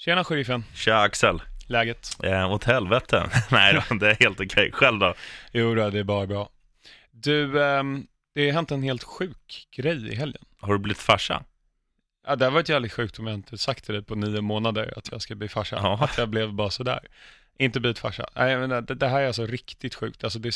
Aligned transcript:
Tjena 0.00 0.24
sheriffen, 0.24 0.64
Tja 0.74 1.02
Axel. 1.02 1.42
läget? 1.66 2.16
Eh, 2.22 2.52
åt 2.52 2.64
helvete. 2.64 3.30
Nej 3.50 3.74
då, 3.74 3.94
det 3.94 4.10
är 4.10 4.14
helt 4.14 4.40
okej. 4.40 4.72
Själv 4.72 4.98
då? 4.98 5.14
Jo 5.52 5.74
då, 5.74 5.90
det 5.90 5.98
är 5.98 6.04
bara 6.04 6.26
bra. 6.26 6.48
Du, 7.10 7.64
ehm, 7.64 8.06
det 8.34 8.46
har 8.46 8.52
hänt 8.52 8.70
en 8.70 8.82
helt 8.82 9.02
sjuk 9.04 9.68
grej 9.76 10.12
i 10.12 10.14
helgen. 10.14 10.44
Har 10.60 10.72
du 10.72 10.78
blivit 10.78 10.98
farsa? 10.98 11.44
Ja, 12.26 12.36
det 12.36 12.44
har 12.44 12.52
varit 12.52 12.68
jävligt 12.68 12.92
sjukt 12.92 13.18
om 13.18 13.26
jag 13.26 13.34
inte 13.34 13.58
sagt 13.58 13.84
till 13.84 13.94
dig 13.94 14.02
på 14.04 14.14
nio 14.14 14.40
månader 14.40 14.94
att 14.96 15.12
jag 15.12 15.22
ska 15.22 15.34
bli 15.34 15.48
farsa. 15.48 15.76
Ja. 15.76 15.98
Att 16.04 16.18
jag 16.18 16.28
blev 16.28 16.52
bara 16.52 16.70
sådär. 16.70 17.00
Inte 17.58 17.80
blivit 17.80 17.98
farsa. 17.98 18.28
Nej, 18.34 18.56
men 18.56 18.70
det, 18.70 18.94
det 18.94 19.08
här 19.08 19.20
är 19.20 19.26
alltså 19.26 19.46
riktigt 19.46 19.94
sjukt. 19.94 20.24
Alltså 20.24 20.38
det 20.38 20.48
är 20.48 20.52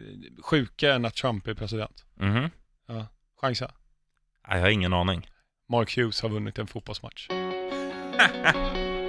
eh, 0.00 0.42
sjukare 0.42 0.94
än 0.94 1.04
att 1.04 1.14
Trump 1.14 1.46
är 1.46 1.54
president. 1.54 2.04
Mhm. 2.14 2.50
Chansa. 3.40 3.70
Nej, 4.48 4.56
jag 4.56 4.64
har 4.64 4.70
ingen 4.70 4.92
aning. 4.92 5.30
Mark 5.68 5.96
Hughes 5.96 6.22
har 6.22 6.28
vunnit 6.28 6.58
en 6.58 6.66
fotbollsmatch. 6.66 7.28
Ha 8.18 8.30
ha! 8.44 9.05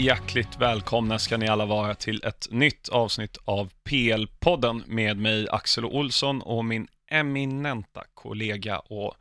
Hjärtligt 0.00 0.56
välkomna 0.60 1.18
ska 1.18 1.36
ni 1.36 1.48
alla 1.48 1.66
vara 1.66 1.94
till 1.94 2.22
ett 2.24 2.48
nytt 2.50 2.88
avsnitt 2.88 3.38
av 3.44 3.70
PL-podden 3.84 4.82
med 4.86 5.16
mig 5.16 5.48
Axel 5.50 5.84
Olsson 5.84 6.42
och 6.42 6.64
min 6.64 6.88
eminenta 7.10 8.02
kollega 8.14 8.78
och 8.78 9.14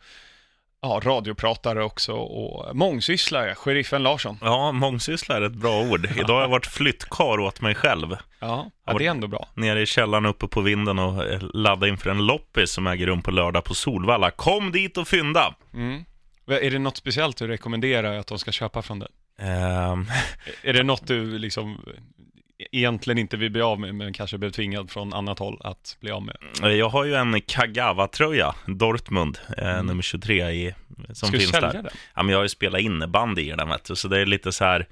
ja, 0.81 1.02
radiopratare 1.03 1.83
också 1.83 2.13
och 2.13 2.75
mångsysslare, 2.75 3.55
sheriffen 3.55 4.03
Larsson. 4.03 4.38
Ja, 4.41 4.72
mångsyssla 4.72 5.38
är 5.38 5.41
ett 5.41 5.55
bra 5.55 5.81
ord. 5.81 6.07
Idag 6.17 6.33
har 6.33 6.41
jag 6.41 6.50
varit 6.50 6.67
flyttkar 6.67 7.39
åt 7.39 7.61
mig 7.61 7.75
själv. 7.75 8.17
Ja, 8.39 8.72
ja 8.85 8.94
det 8.97 9.05
är 9.05 9.11
ändå 9.11 9.27
bra. 9.27 9.47
Nere 9.53 9.81
i 9.81 9.85
källaren 9.85 10.25
uppe 10.25 10.47
på 10.47 10.61
vinden 10.61 11.00
och 11.00 11.25
eh, 11.25 11.41
ladda 11.53 11.88
inför 11.88 12.09
en 12.09 12.25
loppis 12.25 12.72
som 12.72 12.88
äger 12.88 13.07
rum 13.07 13.22
på 13.22 13.31
lördag 13.31 13.63
på 13.63 13.73
Solvalla. 13.73 14.31
Kom 14.31 14.72
dit 14.72 14.97
och 14.97 15.07
fynda! 15.07 15.55
Mm. 15.73 16.05
Är 16.47 16.72
det 16.72 16.80
något 16.80 16.97
speciellt 16.97 17.38
du 17.38 17.47
rekommenderar 17.47 18.17
att 18.17 18.27
de 18.27 18.39
ska 18.39 18.52
köpa 18.52 18.81
från 18.81 19.00
dig? 19.00 19.09
Ehm, 19.39 20.05
Är 20.63 20.73
det 20.73 20.83
något 20.83 21.07
du 21.07 21.37
liksom 21.39 21.81
egentligen 22.71 23.17
inte 23.17 23.37
vill 23.37 23.51
bli 23.51 23.61
av 23.61 23.79
med, 23.79 23.95
men 23.95 24.13
kanske 24.13 24.37
blir 24.37 24.49
tvingad 24.49 24.91
från 24.91 25.13
annat 25.13 25.39
håll 25.39 25.57
att 25.63 25.97
bli 25.99 26.11
av 26.11 26.23
med? 26.23 26.37
jag 26.77 26.89
har 26.89 27.05
ju 27.05 27.15
en 27.15 27.41
Kagawa-tröja, 27.41 28.55
Dortmund, 28.67 29.39
eh, 29.57 29.69
Mm. 29.73 29.85
nummer 29.85 30.01
23 30.03 30.49
i, 30.51 30.75
som 31.13 31.15
Ska 31.29 31.37
finns 31.39 31.51
där. 31.51 31.61
den? 31.73 31.87
Ja, 32.15 32.23
men 32.23 32.29
jag 32.29 32.37
har 32.37 32.43
ju 32.43 32.49
spelat 32.49 32.81
innebandy 32.81 33.41
i 33.41 33.49
den, 33.55 33.69
vet 33.69 33.83
du, 33.85 33.95
så 33.95 34.07
det 34.07 34.19
är 34.19 34.25
lite 34.25 34.51
så 34.51 34.63
här 34.65 34.87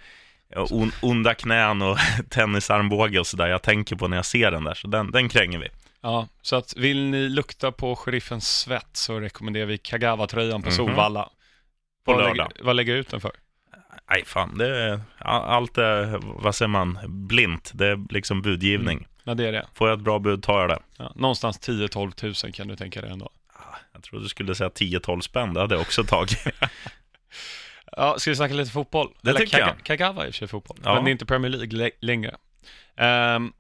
ja, 0.50 0.68
on, 0.72 0.92
onda 1.02 1.34
knän 1.34 1.82
och 1.82 1.98
tennisarmbåge 2.30 3.20
och 3.20 3.28
sådär 3.28 3.48
jag 3.48 3.62
tänker 3.62 3.96
på 3.96 4.08
när 4.08 4.18
jag 4.18 4.26
ser 4.26 4.52
den 4.52 4.64
där, 4.64 4.74
så 4.74 4.88
den, 4.88 5.12
den 5.12 5.30
kränger 5.30 5.60
vi. 5.60 5.68
Ja, 6.02 6.28
så 6.42 6.56
att 6.56 6.76
vill 6.78 7.04
ni 7.04 7.30
lukta 7.30 7.72
på 7.72 7.96
sheriffens 7.96 8.60
svett 8.60 8.90
så 8.94 9.20
rekommenderar 9.20 9.66
vi 9.66 9.78
Kagawa-tröjan 9.78 10.62
på 10.62 10.68
Mhm. 10.70 10.76
Solvalla. 10.76 11.30
På 12.06 12.14
vad 12.14 12.22
lördag. 12.24 12.52
Lägger, 12.54 12.64
vad 12.66 12.76
lägger 12.76 12.94
du 12.94 13.00
ut 13.00 13.10
den 13.10 13.22
för? 13.22 13.32
Nej, 14.10 14.24
fan, 14.26 14.58
det 14.58 14.78
är, 14.78 15.00
allt 15.20 15.78
är, 15.78 16.20
vad 16.24 16.56
säger 16.56 16.70
man, 16.70 17.00
blint. 17.28 17.72
Det 17.74 17.88
är 17.88 18.14
liksom 18.14 18.42
budgivning. 18.42 19.08
Ja, 19.24 19.34
det 19.34 19.48
är 19.48 19.52
det. 19.52 19.68
Får 19.74 19.90
jag 19.90 19.98
ett 19.98 20.04
bra 20.04 20.20
bud 20.20 20.44
tar 20.44 20.60
jag 20.62 20.70
det. 20.70 20.80
Ja, 20.98 21.12
någonstans 21.16 21.60
10-12 21.70 22.12
tusen 22.12 22.52
kan 22.52 22.68
du 22.68 22.76
tänka 22.76 23.02
dig 23.02 23.12
ändå. 23.12 23.30
Jag 23.94 24.04
tror 24.04 24.20
du 24.20 24.28
skulle 24.30 24.56
säga 24.56 24.70
10-12 24.70 25.20
spänn, 25.22 25.54
det 25.54 25.60
hade 25.60 25.76
jag 25.76 25.82
också 25.82 26.04
tagit. 26.04 26.38
Ja, 27.92 28.16
ska 28.20 28.32
vi 28.32 28.36
snacka 28.36 28.54
lite 28.54 28.72
fotboll? 28.72 29.14
Det 29.22 29.30
Eller 29.30 29.40
tycker 29.40 29.58
Kaga- 29.58 29.76
jag. 29.78 29.86
Kagawa 29.86 30.22
är 30.24 30.28
i 30.28 30.30
och 30.30 30.34
för 30.34 30.38
sig 30.40 30.48
fotboll, 30.48 30.78
Ja. 30.84 30.94
men 30.96 31.04
det 31.04 31.10
är 31.10 31.12
inte 31.12 31.26
Premier 31.26 31.52
League 31.52 31.78
lä- 31.78 31.92
längre. 32.00 32.36
Ehm, 32.98 33.52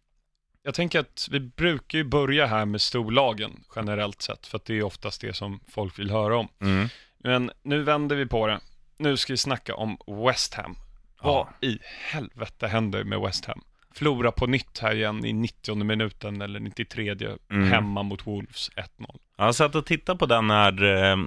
jag 0.63 0.73
tänker 0.73 0.99
att 0.99 1.27
vi 1.31 1.39
brukar 1.39 1.97
ju 1.97 2.03
börja 2.03 2.45
här 2.45 2.65
med 2.65 2.81
storlagen 2.81 3.63
generellt 3.75 4.21
sett, 4.21 4.47
för 4.47 4.57
att 4.57 4.65
det 4.65 4.73
är 4.77 4.83
oftast 4.83 5.21
det 5.21 5.33
som 5.35 5.59
folk 5.71 5.99
vill 5.99 6.11
höra 6.11 6.37
om. 6.37 6.47
Mm. 6.61 6.89
Men 7.23 7.51
nu 7.63 7.83
vänder 7.83 8.15
vi 8.15 8.25
på 8.25 8.47
det. 8.47 8.59
Nu 8.97 9.17
ska 9.17 9.33
vi 9.33 9.37
snacka 9.37 9.75
om 9.75 9.97
West 10.25 10.53
Ham. 10.53 10.75
Vad 11.21 11.47
i 11.61 11.77
helvete 12.11 12.67
händer 12.67 13.03
med 13.03 13.19
West 13.19 13.45
Ham? 13.45 13.61
Förlora 13.93 14.31
på 14.31 14.47
nytt 14.47 14.79
här 14.79 14.95
igen 14.95 15.25
i 15.25 15.33
90 15.33 15.75
minuten 15.83 16.41
eller 16.41 16.59
93 16.59 17.15
Mm. 17.51 17.71
hemma 17.71 18.03
mot 18.03 18.27
Wolves 18.27 18.69
1-0. 18.75 19.15
Jag 19.37 19.55
satt 19.55 19.75
och 19.75 19.85
tittade 19.85 20.19
på 20.19 20.25
den 20.25 20.47
när, 20.47 20.83
eh, 21.11 21.17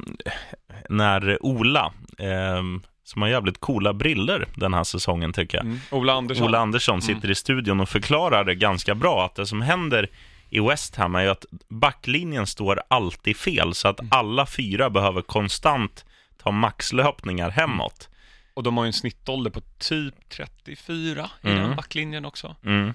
när 0.88 1.38
Ola, 1.46 1.92
eh, 2.18 2.62
som 3.04 3.22
har 3.22 3.28
jävligt 3.28 3.58
coola 3.60 3.92
briller 3.92 4.46
den 4.56 4.74
här 4.74 4.84
säsongen 4.84 5.32
tycker 5.32 5.58
jag. 5.58 5.64
Mm. 5.64 5.78
Ola 5.90 6.12
Andersson. 6.12 6.46
Ola 6.46 6.58
Andersson 6.58 7.02
sitter 7.02 7.30
i 7.30 7.34
studion 7.34 7.80
och 7.80 7.88
förklarar 7.88 8.44
det 8.44 8.54
ganska 8.54 8.94
bra 8.94 9.24
att 9.24 9.34
det 9.34 9.46
som 9.46 9.62
händer 9.62 10.08
i 10.50 10.60
West 10.60 10.96
Ham 10.96 11.14
är 11.14 11.22
ju 11.22 11.28
att 11.28 11.44
backlinjen 11.68 12.46
står 12.46 12.82
alltid 12.88 13.36
fel 13.36 13.74
så 13.74 13.88
att 13.88 14.00
alla 14.10 14.46
fyra 14.46 14.90
behöver 14.90 15.22
konstant 15.22 16.04
ta 16.42 16.50
maxlöpningar 16.50 17.50
hemåt. 17.50 18.08
Och 18.54 18.62
de 18.62 18.76
har 18.76 18.84
ju 18.84 18.86
en 18.86 18.92
snittålder 18.92 19.50
på 19.50 19.60
typ 19.78 20.14
34 20.28 21.30
i 21.42 21.48
Mm. 21.48 21.62
den 21.62 21.76
backlinjen 21.76 22.24
också. 22.24 22.56
Mm. 22.64 22.94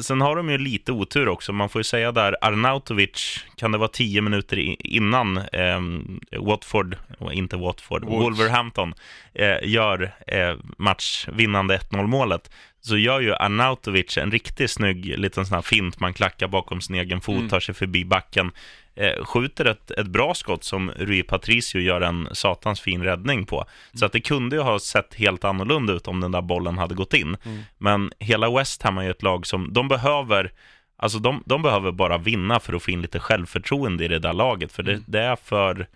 Sen 0.00 0.20
har 0.20 0.36
de 0.36 0.50
ju 0.50 0.58
lite 0.58 0.92
otur 0.92 1.28
också. 1.28 1.52
Man 1.52 1.68
får 1.68 1.78
ju 1.80 1.84
säga 1.84 2.12
där, 2.12 2.36
Arnautovic, 2.40 3.44
kan 3.56 3.72
det 3.72 3.78
vara 3.78 3.88
tio 3.88 4.20
minuter 4.22 4.56
innan 4.86 5.38
ehm, 5.52 6.20
Watford, 6.40 6.96
inte 7.32 7.56
Watford, 7.56 8.04
Wolves. 8.04 8.38
Wolverhampton 8.40 8.94
eh, 9.34 9.56
gör 9.62 10.14
eh, 10.26 10.54
matchvinnande 10.78 11.76
1-0 11.78 12.06
målet, 12.06 12.50
så 12.80 12.96
gör 12.96 13.20
ju 13.20 13.34
Arnautovic 13.34 14.18
en 14.18 14.30
riktigt 14.30 14.70
snygg 14.70 15.18
liten 15.18 15.46
sån 15.46 15.54
här 15.54 15.62
fint, 15.62 16.00
man 16.00 16.14
klackar 16.14 16.48
bakom 16.48 16.80
sin 16.80 16.96
egen 16.96 17.20
fot, 17.20 17.36
Mm. 17.36 17.48
tar 17.48 17.60
sig 17.60 17.74
förbi 17.74 18.04
backen, 18.04 18.52
eh, 18.94 19.24
skjuter 19.24 19.64
ett, 19.64 19.90
ett 19.90 20.06
bra 20.06 20.34
skott 20.34 20.64
som 20.64 20.90
Rui 20.90 21.22
Patricio 21.22 21.80
gör 21.80 22.00
en 22.00 22.28
satans 22.32 22.80
fin 22.80 23.02
räddning 23.04 23.46
på. 23.46 23.64
Så 23.94 24.04
att 24.06 24.12
det 24.12 24.20
kunde 24.20 24.56
ju 24.56 24.62
ha 24.62 24.78
sett 24.78 25.14
helt 25.14 25.44
annorlunda 25.44 25.92
ut 25.92 26.08
om 26.08 26.20
den 26.20 26.32
där 26.32 26.42
bollen 26.42 26.78
hade 26.78 26.94
gått 26.94 27.14
in. 27.14 27.36
Mm. 27.44 27.62
Men 27.78 28.12
hela 28.18 28.50
West 28.50 28.82
Ham 28.82 28.98
är 28.98 29.02
ju 29.02 29.10
ett 29.10 29.22
lag 29.22 29.46
som, 29.46 29.72
de 29.72 29.88
behöver, 29.88 30.52
alltså 30.96 31.18
de, 31.18 31.42
de 31.46 31.62
behöver 31.62 31.92
bara 31.92 32.18
vinna 32.18 32.60
för 32.60 32.72
att 32.72 32.82
få 32.82 32.90
in 32.90 33.02
lite 33.02 33.20
självförtroende 33.20 34.04
i 34.04 34.08
det 34.08 34.18
där 34.18 34.32
laget, 34.32 34.72
för 34.72 34.82
det, 34.82 34.92
Mm. 34.92 35.04
det 35.06 35.20
är 35.20 35.36
för... 35.36 35.88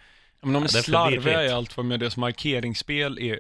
Men 0.43 0.53
de 0.53 0.63
är 0.63 0.69
Ja, 0.73 0.79
är 0.79 0.83
slarviga 0.83 1.45
i 1.45 1.51
allt 1.51 1.77
vad 1.77 1.87
med 1.87 2.01
deras 2.01 2.17
markeringsspel 2.17 3.19
är 3.19 3.39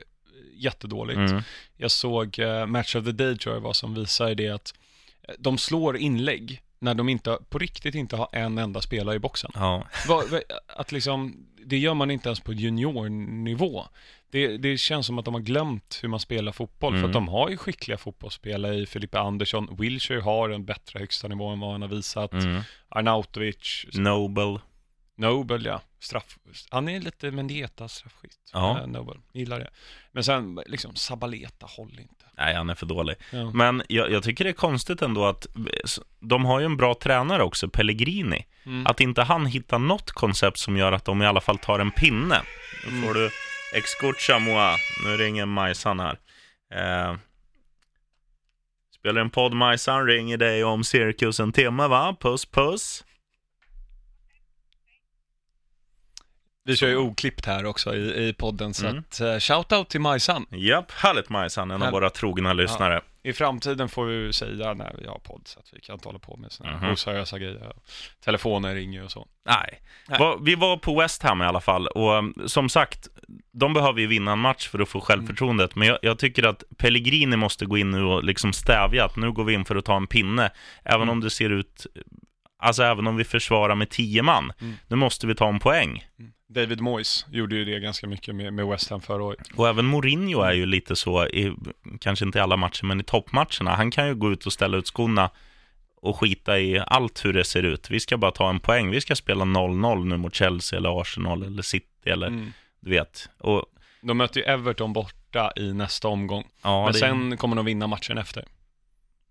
jättedåligt. 0.54 1.18
Mm, 1.18 1.42
Jag 1.76 1.90
såg 1.90 2.38
eh, 2.38 2.66
Match 2.66 2.94
of 2.94 3.04
the 3.04 3.12
Day 3.12 3.38
tror 3.38 3.54
jag 3.54 3.60
var 3.60 3.72
som 3.72 3.94
visar 3.94 4.34
det 4.34 4.48
att 4.48 4.74
eh, 5.28 5.34
de 5.38 5.58
slår 5.58 5.96
inlägg 5.96 6.60
när 6.78 6.94
de 6.94 7.08
inte, 7.08 7.38
på 7.48 7.58
riktigt 7.58 7.94
inte 7.94 8.16
har 8.16 8.28
en 8.32 8.58
enda 8.58 8.80
spelare 8.80 9.16
i 9.16 9.18
boxen. 9.18 9.50
ja. 9.54 9.86
Att 10.66 10.92
liksom, 10.92 11.46
det 11.66 11.78
gör 11.78 11.94
man 11.94 12.10
inte 12.10 12.28
ens 12.28 12.40
på 12.40 12.52
juniornivå. 12.52 13.84
Det, 14.30 14.56
det 14.56 14.78
känns 14.78 15.06
som 15.06 15.18
att 15.18 15.24
de 15.24 15.34
har 15.34 15.40
glömt 15.40 15.98
hur 16.02 16.08
man 16.08 16.20
spelar 16.20 16.52
fotboll, 16.52 16.92
för 16.92 16.98
Mm. 16.98 17.10
att 17.10 17.12
de 17.14 17.28
har 17.28 17.48
ju 17.48 17.56
skickliga 17.56 17.98
fotbollsspelare 17.98 18.74
i 18.74 18.86
Filippe 18.86 19.18
Andersson. 19.20 19.76
Wilshire 19.78 20.20
har 20.20 20.50
en 20.50 20.64
bättre 20.64 20.98
högsta 20.98 21.28
nivå 21.28 21.48
än 21.48 21.60
vad 21.60 21.72
han 21.72 21.82
har 21.82 21.88
visat. 21.88 22.32
Mm. 22.32 22.62
Arnautovic, 22.88 23.86
Noble. 23.94 24.58
Nobel, 25.16 25.64
ja. 25.64 25.80
Straff, 26.00 26.38
han 26.70 26.88
är 26.88 27.00
lite 27.00 27.30
Mendieta 27.30 27.88
straffskytt. 27.88 28.38
Ja. 28.52 28.80
Eh, 28.80 28.86
Nobel, 28.86 29.16
gillar 29.32 29.58
det. 29.58 29.70
Men 30.12 30.24
sen, 30.24 30.60
liksom, 30.66 30.94
Sabaleta 30.96 31.66
håller 31.66 32.00
inte. 32.00 32.24
Nej, 32.36 32.54
han 32.54 32.70
är 32.70 32.74
för 32.74 32.86
dålig. 32.86 33.16
Ja. 33.32 33.50
Men 33.54 33.82
jag, 33.88 34.10
jag 34.10 34.22
tycker 34.22 34.44
det 34.44 34.50
är 34.50 34.54
konstigt 34.54 35.02
ändå 35.02 35.24
att 35.26 35.46
de 36.20 36.44
har 36.44 36.60
ju 36.60 36.64
en 36.66 36.76
bra 36.76 36.94
tränare 36.94 37.42
också, 37.42 37.68
Pellegrini. 37.68 38.46
Mm. 38.66 38.86
Att 38.86 39.00
inte 39.00 39.22
han 39.22 39.46
hittar 39.46 39.78
något 39.78 40.10
koncept 40.12 40.58
som 40.58 40.76
gör 40.76 40.92
att 40.92 41.04
de 41.04 41.22
i 41.22 41.26
alla 41.26 41.40
fall 41.40 41.58
tar 41.58 41.78
en 41.78 41.90
pinne. 41.90 42.42
Nu 42.86 42.90
Mm. 42.92 43.06
får 43.06 43.14
du 43.14 43.30
Escucha 43.74 44.38
moi. 44.38 44.76
Nu 45.04 45.16
ringer 45.16 45.46
Majsan 45.46 46.00
här. 46.00 46.18
Eh, 46.74 47.16
spelar 48.98 49.20
en 49.20 49.30
podd 49.30 49.52
Majsan, 49.54 50.06
ringer 50.06 50.36
dig 50.36 50.64
om 50.64 50.84
cirkus 50.84 51.40
en 51.40 51.52
timme 51.52 51.88
va? 51.88 52.16
Puss 52.20 52.46
puss. 52.46 53.04
Vi 56.68 56.76
kör 56.76 56.88
ju 56.88 56.96
oklippt 56.96 57.46
här 57.46 57.64
också 57.66 57.94
i, 57.96 58.28
i 58.28 58.32
podden, 58.32 58.74
så 58.74 58.86
Mm. 58.86 58.98
att 58.98 59.20
uh, 59.20 59.26
shout-out 59.26 59.84
till 59.84 60.00
Majsan. 60.00 60.46
Japp, 60.50 60.92
härligt 60.92 61.28
Majsan, 61.28 61.70
en 61.70 61.82
av 61.82 61.92
våra 61.92 62.10
trogna 62.10 62.52
lyssnare. 62.52 63.00
I 63.22 63.32
framtiden 63.32 63.88
får 63.88 64.04
vi 64.06 64.32
säga 64.32 64.74
när 64.74 64.94
vi 64.98 65.06
har 65.06 65.18
podd, 65.18 65.42
så 65.44 65.58
att 65.60 65.66
vi 65.72 65.80
kan 65.80 65.94
inte 65.94 66.08
hålla 66.08 66.18
på 66.18 66.36
med 66.36 66.52
sådana 66.52 66.76
Mhm. 66.76 66.84
här 66.84 66.92
oseriösa 66.92 67.38
grejer. 67.38 67.72
Telefoner 68.24 68.74
ringer 68.74 69.04
och 69.04 69.10
så. 69.10 69.26
Nej. 69.46 69.80
Nej. 70.08 70.18
Va- 70.18 70.38
Vi 70.42 70.54
var 70.54 70.76
på 70.76 71.00
West 71.00 71.22
Ham 71.22 71.42
i 71.42 71.44
alla 71.44 71.60
fall 71.60 71.86
och 71.86 72.12
um, 72.12 72.34
som 72.46 72.68
sagt, 72.68 73.08
de 73.52 73.74
behöver 73.74 74.00
ju 74.00 74.06
vinna 74.06 74.32
en 74.32 74.38
match 74.38 74.68
för 74.68 74.78
att 74.78 74.88
få 74.88 75.00
självförtroendet. 75.00 75.74
Men 75.74 75.88
jag, 75.88 75.98
jag 76.02 76.18
tycker 76.18 76.42
att 76.46 76.62
Pellegrini 76.78 77.36
måste 77.36 77.66
gå 77.66 77.78
in 77.78 77.90
nu 77.90 78.02
och 78.02 78.24
liksom 78.24 78.52
stävja 78.52 79.04
att 79.04 79.16
nu 79.16 79.32
går 79.32 79.44
vi 79.44 79.52
in 79.54 79.64
för 79.64 79.76
att 79.76 79.84
ta 79.84 79.96
en 79.96 80.06
pinne. 80.06 80.50
Även 80.84 81.02
Mm. 81.02 81.08
om 81.08 81.20
det 81.20 81.30
ser 81.30 81.50
ut 81.50 81.86
alltså 82.62 82.82
även 82.82 83.06
om 83.06 83.16
vi 83.16 83.24
försvarar 83.24 83.74
med 83.74 83.90
tio 83.90 84.22
man, 84.22 84.52
Mm. 84.60 84.74
nu 84.86 84.96
måste 84.96 85.26
vi 85.26 85.34
ta 85.34 85.48
en 85.48 85.58
poäng. 85.58 86.04
David 86.48 86.80
Moyes 86.80 87.26
gjorde 87.30 87.56
ju 87.56 87.64
det 87.64 87.80
ganska 87.80 88.06
mycket 88.06 88.34
med, 88.34 88.52
med 88.52 88.66
West 88.66 88.90
Ham 88.90 89.00
förra 89.00 89.22
året. 89.24 89.48
Och 89.56 89.68
även 89.68 89.84
Mourinho 89.86 90.40
är 90.42 90.52
ju 90.52 90.66
lite 90.66 90.96
så, 90.96 91.26
i, 91.26 91.54
kanske 92.00 92.24
inte 92.24 92.38
i 92.38 92.40
alla 92.42 92.56
matcher, 92.56 92.84
men 92.84 93.00
i 93.00 93.04
toppmatcherna. 93.04 93.74
Han 93.76 93.90
kan 93.90 94.06
ju 94.08 94.14
gå 94.14 94.32
ut 94.32 94.46
och 94.46 94.52
ställa 94.52 94.76
ut 94.76 94.86
skorna 94.86 95.30
och 96.00 96.16
skita 96.20 96.58
i 96.58 96.78
allt 96.86 97.24
hur 97.24 97.32
det 97.32 97.44
ser 97.44 97.62
ut. 97.62 97.90
Vi 97.90 98.00
ska 98.00 98.16
bara 98.16 98.30
ta 98.30 98.50
en 98.50 98.60
poäng. 98.60 98.90
Vi 98.90 99.00
ska 99.00 99.16
spela 99.16 99.44
0-0 99.44 100.04
nu 100.04 100.16
mot 100.16 100.34
Chelsea 100.34 100.78
eller 100.78 101.00
Arsenal 101.00 101.42
eller 101.42 101.62
City 101.62 101.86
eller 102.10 102.26
Mm. 102.26 102.52
du 102.80 102.90
vet. 102.90 103.28
Och 103.38 103.64
De 104.00 104.16
möter 104.16 104.40
ju 104.40 104.46
Everton 104.46 104.92
borta 104.92 105.52
i 105.56 105.72
nästa 105.74 106.08
omgång. 106.08 106.44
ja, 106.62 106.84
Men 106.84 106.92
det, 106.92 106.98
sen 106.98 107.36
kommer 107.36 107.56
de 107.56 107.64
vinna 107.64 107.86
matchen 107.86 108.18
efter. 108.18 108.44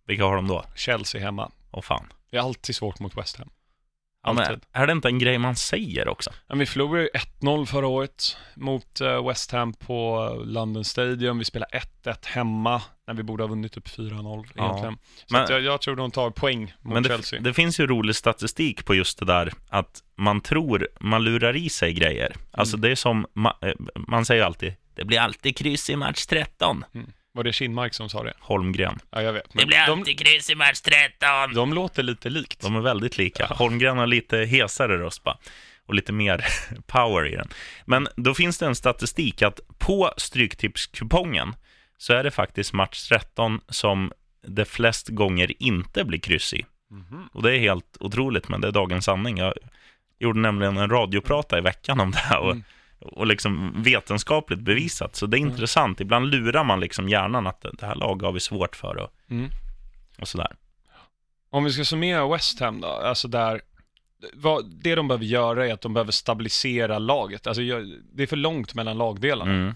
vilka 0.05 0.23
har 0.25 0.35
de 0.35 0.47
då? 0.47 0.65
Chelsea 0.75 1.21
hemma. 1.21 1.51
Åh 1.71 1.81
fan. 1.81 2.05
Det 2.31 2.37
är 2.37 2.41
alltid 2.41 2.75
svårt 2.75 2.99
mot 2.99 3.17
West 3.17 3.37
Ham. 3.37 3.49
Ja, 4.27 4.33
men, 4.33 4.59
är 4.73 4.87
det 4.87 4.91
inte 4.93 5.07
en 5.07 5.19
grej 5.19 5.37
man 5.37 5.55
säger 5.55 6.07
också? 6.07 6.29
Men 6.49 6.59
vi 6.59 6.65
förlorade 6.65 7.03
ju 7.03 7.09
1-0 7.41 7.65
förra 7.65 7.87
året 7.87 8.37
mot 8.55 9.01
eh, 9.01 9.27
West 9.27 9.51
Ham 9.51 9.73
på 9.73 10.29
London 10.45 10.83
Stadium. 10.85 11.37
Vi 11.39 11.45
spelade 11.45 11.81
1-1 12.03 12.15
hemma 12.27 12.81
när 13.07 13.13
vi 13.13 13.23
borde 13.23 13.43
ha 13.43 13.47
vunnit 13.47 13.71
typ 13.73 13.87
4-0 13.87 14.45
Ja. 14.55 14.63
egentligen. 14.65 14.97
Så 15.15 15.33
Men- 15.33 15.43
att 15.43 15.49
jag, 15.49 15.61
jag 15.61 15.81
tror 15.81 15.95
de 15.95 16.11
tar 16.11 16.29
poäng 16.29 16.73
mot 16.81 16.93
Men 16.93 17.03
det, 17.03 17.09
Chelsea. 17.09 17.39
det 17.39 17.53
finns 17.53 17.79
ju 17.79 17.87
rolig 17.87 18.15
statistik 18.15 18.85
på 18.85 18.95
just 18.95 19.19
det 19.19 19.25
där 19.25 19.53
att 19.69 19.99
man 20.17 20.41
tror, 20.41 20.87
man 20.99 21.23
lurar 21.23 21.55
i 21.55 21.69
sig 21.69 21.93
grejer. 21.93 22.35
Alltså 22.51 22.75
Mm. 22.75 22.81
det 22.81 22.91
är 22.91 22.95
som, 22.95 23.25
ma, 23.33 23.55
eh, 23.61 23.71
man 24.07 24.25
säger 24.25 24.43
alltid, 24.43 24.73
det 24.95 25.05
blir 25.05 25.19
alltid 25.19 25.57
kryss 25.57 25.89
i 25.89 25.95
match 25.95 26.25
13. 26.25 26.85
Var 27.37 27.43
det 27.43 27.53
Kinmark 27.53 27.93
som 27.93 28.09
sa 28.09 28.23
det? 28.23 28.33
Holmgren. 28.39 28.99
Ja, 29.09 29.21
jag 29.21 29.33
vet. 29.33 29.43
Det 29.43 29.49
Men 29.53 29.67
blir 29.67 29.77
de, 29.87 29.99
alltid 29.99 30.19
kryss 30.19 30.49
i 30.49 30.55
match 30.55 30.81
13. 30.81 31.53
de 31.53 31.73
låter 31.73 32.03
lite 32.03 32.29
likt. 32.29 32.61
De 32.61 32.75
är 32.75 32.79
väldigt 32.81 33.17
lika. 33.17 33.45
Holmgren 33.45 33.97
har 33.97 34.07
lite 34.07 34.37
hesare 34.37 34.97
röst 34.97 35.23
bara. 35.23 35.37
Och 35.85 35.93
lite 35.93 36.11
mer 36.11 36.45
power 36.87 37.27
i 37.27 37.35
den. 37.35 37.47
Men 37.85 38.07
då 38.15 38.33
finns 38.33 38.57
det 38.57 38.65
en 38.65 38.75
statistik 38.75 39.41
att 39.41 39.59
på 39.77 40.11
Stryktipskupongen 40.17 41.55
så 41.97 42.13
är 42.13 42.23
det 42.23 42.31
faktiskt 42.31 42.73
match 42.73 43.07
13 43.09 43.61
som 43.69 44.11
det 44.47 44.65
flest 44.65 45.07
gånger 45.07 45.51
inte 45.63 46.03
blir 46.03 46.19
kryss 46.19 46.53
i. 46.53 46.65
Mhm. 46.91 47.29
Och 47.33 47.43
det 47.43 47.55
är 47.55 47.59
helt 47.59 47.97
otroligt, 47.99 48.49
men 48.49 48.61
det 48.61 48.67
är 48.67 48.71
dagens 48.71 49.05
sanning. 49.05 49.37
Jag 49.37 49.53
gjorde 50.19 50.39
nämligen 50.39 50.77
en 50.77 50.89
radioprata 50.89 51.57
i 51.57 51.61
veckan 51.61 51.99
om 51.99 52.11
det 52.11 52.17
här 52.17 52.39
och, 52.39 52.51
Mm. 52.51 52.63
Och 52.99 53.27
liksom 53.27 53.83
vetenskapligt 53.83 54.59
bevisat. 54.59 55.15
Så 55.15 55.25
det 55.25 55.37
är 55.37 55.39
intressant. 55.39 56.01
Ibland 56.01 56.27
lurar 56.27 56.63
man 56.63 56.79
liksom 56.79 57.09
hjärnan 57.09 57.47
att 57.47 57.65
det 57.79 57.85
här 57.85 57.95
laget 57.95 58.23
har 58.25 58.31
vi 58.31 58.39
svårt 58.39 58.75
för 58.75 58.97
och, 58.97 59.09
Mm. 59.29 59.49
och 60.19 60.27
sådär. 60.27 60.55
Om 61.49 61.63
vi 61.63 61.71
ska 61.71 61.85
summera 61.85 62.27
West 62.27 62.59
Ham 62.59 62.81
då, 62.81 62.87
alltså 62.87 63.27
där, 63.27 63.61
vad, 64.33 64.65
det 64.65 64.95
de 64.95 65.07
behöver 65.07 65.25
göra 65.25 65.67
är 65.67 65.73
att 65.73 65.81
de 65.81 65.93
behöver 65.93 66.11
stabilisera 66.11 66.99
laget. 66.99 67.47
Alltså 67.47 67.61
det 68.13 68.23
är 68.23 68.27
för 68.27 68.35
långt 68.35 68.73
mellan 68.73 68.97
lagdelarna. 68.97 69.51
Mm. 69.51 69.73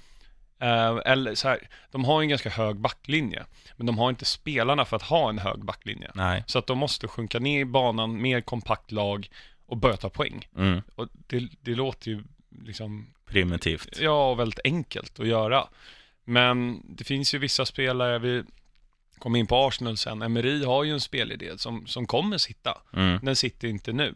Eh, 0.59 1.12
eller 1.12 1.35
så 1.35 1.47
här, 1.47 1.59
de 1.91 2.06
har 2.06 2.21
en 2.21 2.29
ganska 2.29 2.50
hög 2.50 2.79
backlinje, 2.79 3.44
men 3.77 3.85
de 3.85 3.97
har 3.97 4.09
inte 4.09 4.25
spelarna 4.25 4.85
för 4.85 4.95
att 4.95 5.01
ha 5.03 5.29
en 5.29 5.39
hög 5.39 5.65
backlinje. 5.65 6.12
Nej. 6.13 6.44
Så 6.47 6.59
att 6.59 6.68
de 6.68 6.77
måste 6.77 7.07
sjunka 7.07 7.39
ner 7.39 7.59
i 7.59 7.65
banan, 7.65 8.21
mer 8.21 8.41
kompakt 8.41 8.91
lag 8.91 9.29
och 9.65 9.77
börja 9.77 9.97
ta 9.97 10.09
poäng. 10.09 10.47
Mm. 10.57 10.81
Och 10.95 11.07
det, 11.27 11.47
det 11.62 11.75
låter 11.75 12.12
ju 12.12 12.23
liksom, 12.65 13.13
Primitivt. 13.25 14.00
ja, 14.00 14.33
väldigt 14.33 14.59
enkelt 14.63 15.19
att 15.19 15.27
göra. 15.27 15.68
Men 16.24 16.81
det 16.95 17.03
finns 17.03 17.33
ju 17.33 17.38
vissa 17.38 17.65
spelare, 17.65 18.19
vi 18.19 18.44
kommer 19.19 19.39
in 19.39 19.48
på 19.48 19.56
Arsenal 19.56 19.98
sen, 19.98 20.21
Emery 20.21 20.63
har 20.65 20.83
ju 20.83 20.94
en 20.94 21.00
spelidé 21.01 21.57
som, 21.57 21.88
som 21.88 22.07
kommer 22.07 22.38
sitta. 22.38 22.77
Mm. 22.94 23.19
Den 23.24 23.36
sitter 23.36 23.68
inte 23.68 23.94
nu. 23.94 24.15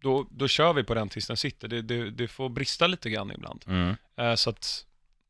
Då, 0.00 0.26
då 0.30 0.48
kör 0.48 0.72
vi 0.72 0.84
på 0.84 0.94
den 0.94 1.08
tills 1.08 1.26
den 1.26 1.36
sitter. 1.36 1.68
Det, 1.68 1.82
det, 1.82 2.10
det 2.10 2.28
får 2.28 2.48
brista 2.48 2.86
lite 2.86 3.10
grann 3.10 3.32
ibland. 3.32 3.64
Mm. 3.66 3.96
Eh, 4.16 4.34
så 4.34 4.50
att 4.50 4.86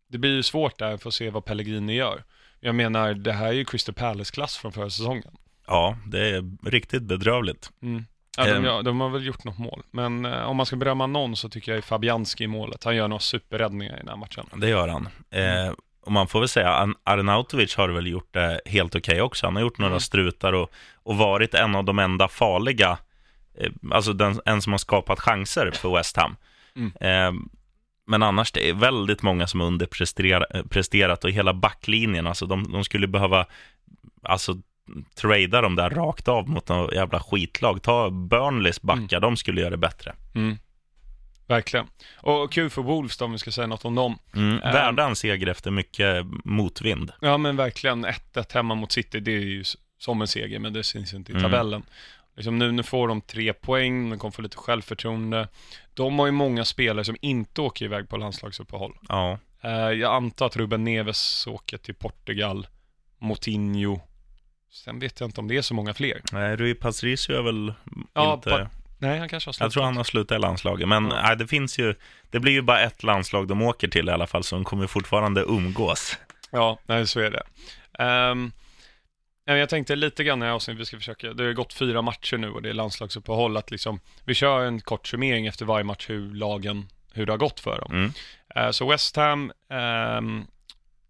det 0.09 0.19
blir 0.19 0.31
ju 0.31 0.43
svårt 0.43 0.79
där 0.79 0.97
för 0.97 1.09
att 1.09 1.15
se 1.15 1.31
vad 1.31 1.45
Pellegrini 1.45 1.95
gör. 1.95 2.25
Jag 2.61 2.75
menar, 2.75 3.15
det 3.15 3.33
här 3.33 3.47
är 3.47 3.53
ju 3.53 3.65
Crystal 3.65 3.95
Palace-klass 3.95 4.57
från 4.57 4.73
förra 4.73 4.91
säsongen. 4.91 5.37
Ja, 5.67 5.99
det 6.07 6.29
är 6.29 6.69
riktigt 6.71 7.03
bedrövligt. 7.03 7.71
Mm. 7.83 8.05
Ja, 8.37 8.45
de, 8.45 8.67
Ehm. 8.67 8.85
de 8.85 9.01
har 9.01 9.09
väl 9.11 9.27
gjort 9.27 9.45
något 9.45 9.59
mål. 9.59 9.83
Men 9.91 10.25
eh, 10.25 10.43
om 10.43 10.57
man 10.57 10.67
ska 10.67 10.77
berömma 10.77 11.07
någon 11.07 11.37
så 11.37 11.49
tycker 11.49 11.73
jag 11.73 11.77
är 11.79 11.83
Fabianski 11.83 12.45
i 12.45 12.47
målet. 12.47 12.85
Han 12.85 12.97
gör 12.97 13.09
några 13.09 13.21
superräddningar 13.21 13.95
i 13.95 13.99
den 13.99 14.09
här 14.09 14.17
matchen. 14.17 14.47
Det 14.57 14.69
gör 14.69 14.89
han. 14.89 15.09
Eh, 15.31 15.73
och 16.07 16.13
man 16.13 16.27
får 16.29 16.41
väl 16.41 16.49
säga, 16.49 16.69
Ar- 16.71 16.95
Arnautovic 17.05 17.77
har 17.77 17.89
väl 17.89 18.07
gjort 18.07 18.29
det 18.35 18.61
helt 18.67 18.95
okej 18.97 19.21
också. 19.23 19.47
Han 19.47 19.55
har 19.57 19.63
gjort 19.63 19.79
några 19.79 19.91
Mm. 19.93 20.01
strutar 20.01 20.53
och, 20.53 20.71
och 20.95 21.17
varit 21.17 21.55
en 21.55 21.75
av 21.75 21.85
de 21.85 21.99
enda 21.99 22.29
farliga, 22.29 22.99
eh, 23.59 23.71
alltså 23.91 24.13
den, 24.13 24.41
en 24.45 24.63
som 24.63 24.73
har 24.73 24.79
skapat 24.79 25.21
chanser 25.21 25.71
för 25.71 25.97
West 25.97 26.17
Ham. 26.17 26.37
Mm. 26.77 26.93
Eh, 27.01 27.43
men 28.07 28.23
annars, 28.23 28.53
det 28.53 28.69
är 28.71 28.75
väldigt 28.75 29.23
många 29.23 29.47
som 29.47 29.61
har 29.61 29.67
underpresterat 29.67 31.25
och 31.25 31.31
hela 31.31 31.55
backlinjen, 31.55 32.27
alltså 32.27 32.47
de, 32.47 32.73
de 32.73 32.85
skulle 32.85 33.07
behöva, 33.07 33.47
alltså 34.23 34.55
trada 35.15 35.61
dem 35.61 35.77
där 35.77 35.91
rakt 35.91 36.29
av 36.29 36.49
mot 36.49 36.69
något 36.69 36.95
jävla 36.95 37.21
skitlag. 37.21 37.83
Ta 37.83 38.11
Burnleys 38.11 38.83
backar, 38.83 39.21
de 39.21 39.37
skulle 39.37 39.61
göra 39.61 39.71
det 39.71 39.77
bättre. 39.77 40.15
Mm. 40.35 40.59
Verkligen. 41.47 41.87
Och 42.17 42.53
kul 42.53 42.71
för 42.71 42.83
Wolves 42.83 43.17
då, 43.17 43.25
om 43.25 43.33
vi 43.33 43.39
ska 43.39 43.51
säga 43.51 43.67
något 43.67 43.85
om 43.85 43.95
dem. 43.95 44.19
Mm. 44.35 44.51
Ehm. 44.63 44.73
Värda 44.73 45.05
en 45.05 45.17
seger 45.17 45.47
efter 45.47 45.71
mycket 45.71 46.27
motvind. 46.45 47.13
Ja 47.21 47.39
men 47.39 47.57
verkligen, 47.57 48.07
1-1 48.07 48.55
hemma 48.55 48.75
mot 48.75 48.93
City, 48.93 49.21
det 49.21 49.33
är 49.33 49.41
ju 49.41 49.65
som 49.99 50.21
en 50.21 50.27
seger, 50.29 50.59
men 50.59 50.73
det 50.73 50.85
syns 50.85 51.15
inte 51.15 51.33
i 51.33 51.35
Mm. 51.35 51.43
tabellen. 51.43 51.83
Liksom 52.37 52.59
nu, 52.59 52.73
nu 52.73 52.83
får 52.83 53.09
de 53.09 53.21
tre 53.21 53.53
poäng, 53.53 54.11
de 54.11 54.19
kommer 54.19 54.33
få 54.33 54.43
lite 54.43 54.57
självförtroende. 54.57 55.49
De 55.95 56.19
har 56.19 56.27
ju 56.27 56.33
många 56.33 56.65
spelare 56.65 57.05
som 57.05 57.17
inte 57.21 57.61
åker 57.61 57.85
iväg 57.85 58.09
på 58.09 58.17
landslagsuppehåll. 58.17 58.93
Ja. 59.09 59.39
Eh, 59.63 59.71
jag 59.71 60.15
antar 60.15 60.47
att 60.47 60.57
Ruben 60.57 60.85
Neves 60.85 61.47
åker 61.47 61.79
till 61.79 61.95
Portugal, 61.95 62.67
Moutinho. 63.19 64.01
Sen 64.75 64.99
vet 64.99 65.21
jag 65.21 65.27
inte 65.29 65.41
om 65.41 65.49
det 65.49 65.57
är 65.57 65.63
så 65.63 65.75
många 65.75 65.95
fler. 65.95 66.21
Nej, 66.33 66.57
Rui 66.57 66.75
Patricio 66.75 67.37
är 67.39 67.43
väl 67.43 67.73
Ja, 68.15 68.35
inte... 68.35 68.51
pa- 68.51 68.69
Nej, 68.99 69.19
han 69.19 69.29
kanske 69.29 69.49
har 69.49 69.53
slutat. 69.53 69.65
jag 69.65 69.73
tror 69.73 69.83
han 69.83 69.97
har 69.97 70.05
slutat 70.05 70.37
i 70.37 70.39
landslaget, 70.39 70.89
men 70.89 71.05
Ja. 71.11 71.23
nej, 71.23 71.37
det 71.37 71.47
finns 71.47 71.79
ju... 71.79 71.95
Det 72.31 72.41
blir 72.41 72.53
ju 72.53 72.63
bara 72.63 72.81
ett 72.81 73.03
landslag 73.03 73.49
de 73.49 73.63
åker 73.63 73.89
till 73.89 74.09
i 74.09 74.13
alla 74.13 74.27
fall, 74.27 74.45
så 74.45 74.57
de 74.57 74.65
kommer 74.65 74.87
fortfarande 74.87 75.41
umgås. 75.43 76.19
Ja, 76.51 76.79
nej, 76.87 77.07
så 77.07 77.21
är 77.21 77.31
det. 77.31 77.43
Um, 78.05 78.53
jag 79.45 79.69
tänkte 79.69 79.97
lite 79.97 80.25
grann 80.25 80.43
i 80.43 80.47
avsnittet, 80.49 80.81
vi 80.81 80.85
ska 80.85 80.97
försöka, 80.97 81.33
det 81.33 81.45
har 81.45 81.53
gått 81.53 81.73
fyra 81.73 82.03
matcher 82.03 82.37
nu 82.37 82.51
och 82.51 82.63
det 82.63 82.69
är 82.69 82.75
landslagsuppehåll, 82.75 83.57
att 83.57 83.71
liksom, 83.71 84.01
vi 84.25 84.35
kör 84.35 84.65
en 84.65 84.81
kort 84.81 85.07
summering 85.07 85.47
efter 85.47 85.65
varje 85.65 85.85
match 85.85 86.11
hur 86.11 86.35
lagen, 86.35 86.89
hur 87.13 87.27
det 87.27 87.33
har 87.33 87.39
gått 87.39 87.61
för 87.61 87.81
dem. 87.81 87.93
Mm. 87.93 88.13
Eh, 88.57 88.71
så 88.71 88.89
West 88.91 89.17
Ham, 89.17 89.53
ehm, 89.71 90.47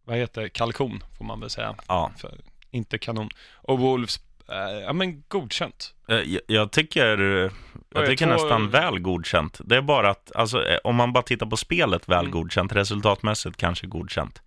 vad 0.05 0.17
heter 0.17 0.49
kalkon 0.49 1.05
får 1.19 1.25
man 1.25 1.41
väl 1.41 1.51
säga, 1.51 1.75
Ja. 1.89 2.11
för, 2.19 2.35
inte 2.75 2.99
kanon. 2.99 3.29
Och 3.55 3.79
Wolves, 3.79 4.21
eh, 4.49 4.57
ja 4.87 4.93
men 4.93 5.23
godkänt. 5.29 5.95
Eh, 6.09 6.17
Jag, 6.17 6.41
jag 6.47 6.73
tycker, 6.73 7.19
jag 7.19 7.51
jag 7.95 8.07
tycker 8.07 8.25
tror- 8.27 8.33
nästan 8.35 8.71
väl 8.71 8.99
godkänt. 8.99 9.61
Det 9.65 9.77
är 9.77 9.83
bara 9.83 10.11
att, 10.11 10.33
alltså, 10.35 10.67
eh, 10.67 10.79
om 10.85 10.97
man 10.97 11.13
bara 11.13 11.23
tittar 11.23 11.47
på 11.47 11.57
spelet, 11.57 12.09
väl 12.09 12.19
Mm. 12.21 12.31
godkänt. 12.31 12.73
Resultatmässigt 12.73 13.57
kanske 13.57 13.87
godkänt. 13.87 14.43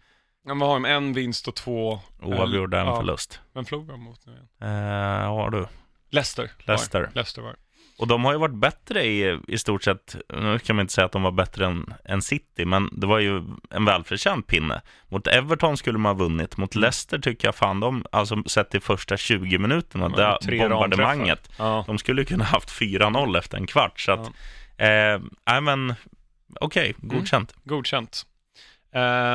Ja, 0.46 0.54
men 0.54 0.68
har 0.68 0.74
de 0.74 0.86
en 0.86 1.14
vinst 1.14 1.48
och 1.48 1.56
två, 1.56 2.00
Oavgjord 2.22 2.74
är 2.74 2.80
en 2.80 2.88
ja. 2.88 2.96
förlust. 2.96 3.40
vem 3.54 3.66
förlorar 3.66 3.88
de 3.92 4.02
mot 4.04 4.26
nu 4.26 4.32
igen? 4.32 4.48
Eh, 4.62 5.28
har 5.30 5.50
du. 5.50 5.68
Leicester. 6.10 6.52
Leicester. 6.60 7.10
Leicester 7.14 7.42
var. 7.42 7.56
Och 8.00 8.08
de 8.08 8.26
har 8.26 8.32
ju 8.34 8.38
varit 8.40 8.56
bättre 8.56 9.04
i, 9.06 9.40
i 9.48 9.58
stort 9.58 9.84
sett, 9.84 10.16
nu 10.34 10.60
kan 10.60 10.76
man 10.76 10.84
inte 10.84 10.94
säga 10.94 11.06
att 11.06 11.12
de 11.12 11.24
var 11.24 11.32
bättre 11.32 11.66
än, 11.66 11.94
än 12.06 12.22
City, 12.22 12.66
men 12.66 12.90
det 12.92 13.08
var 13.08 13.20
ju 13.20 13.44
en 13.70 13.86
välförtjänt 13.86 14.48
pinne. 14.48 14.82
Mot 15.10 15.28
Everton 15.28 15.78
skulle 15.78 15.98
man 15.98 16.16
ha 16.16 16.24
vunnit, 16.24 16.58
mot 16.58 16.76
Mm. 16.76 16.82
Leicester 16.82 17.20
tycker 17.20 17.48
jag 17.48 17.56
fan 17.56 17.80
de, 17.80 18.06
alltså 18.12 18.44
sett 18.46 18.70
till 18.70 18.82
första 18.82 19.18
20 19.18 19.58
minuterna, 19.58 20.10
det 20.10 20.38
bombardemanget, 20.70 21.50
Ja. 21.58 21.84
de 21.88 21.98
skulle 21.98 22.26
kunna 22.26 22.44
haft 22.44 22.70
4-0 22.70 23.38
efter 23.38 23.58
en 23.58 23.68
kvart, 23.68 24.00
så 24.00 24.12
att, 24.12 24.28
eh, 24.78 25.22
nej 25.48 25.62
men, 25.62 25.96
okej, 26.60 26.96
Mm. 27.04 27.18
godkänt. 27.18 27.54
Godkänt. 27.64 28.26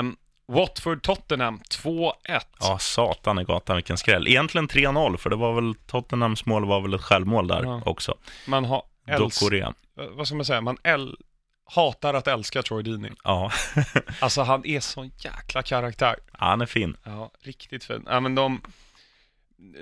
Um, 0.01 0.17
Watford-Tottenham 0.53 1.61
2-1. 1.71 2.13
Ja, 2.61 2.79
satan 2.79 3.39
i 3.39 3.45
gatan 3.45 3.77
vilken 3.77 3.99
skräll. 3.99 4.29
Egentligen 4.29 4.69
3-0, 4.69 5.17
för 5.17 5.31
det 5.31 5.37
var 5.37 5.53
väl, 5.55 5.75
Tottenhams 5.87 6.47
mål 6.47 6.65
var 6.65 6.81
väl 6.81 6.95
ett 6.95 7.01
självmål 7.03 7.47
där 7.49 7.63
Ja. 7.63 7.83
också. 7.87 8.15
Man 8.47 8.65
har 8.65 8.83
äls- 9.07 9.19
Dokorea. 9.19 9.75
eh, 10.01 10.05
vad 10.07 10.27
ska 10.27 10.37
man 10.37 10.45
säga, 10.45 10.61
man 10.61 10.77
äl- 10.77 11.17
hatar 11.65 12.15
att 12.15 12.27
älska 12.27 12.63
Troy 12.63 12.83
Deeney. 12.83 13.11
Ja, 13.25 13.53
Alltså 14.21 14.43
han 14.43 14.67
är 14.67 14.81
sån 14.81 15.11
jäkla 15.19 15.63
karaktär. 15.63 16.17
han 16.33 16.61
är 16.61 16.67
fin. 16.67 16.97
Ja, 17.05 17.31
riktigt 17.41 17.85
fin. 17.85 18.03
Ja, 18.07 18.21
men 18.21 18.35
de, 18.35 18.61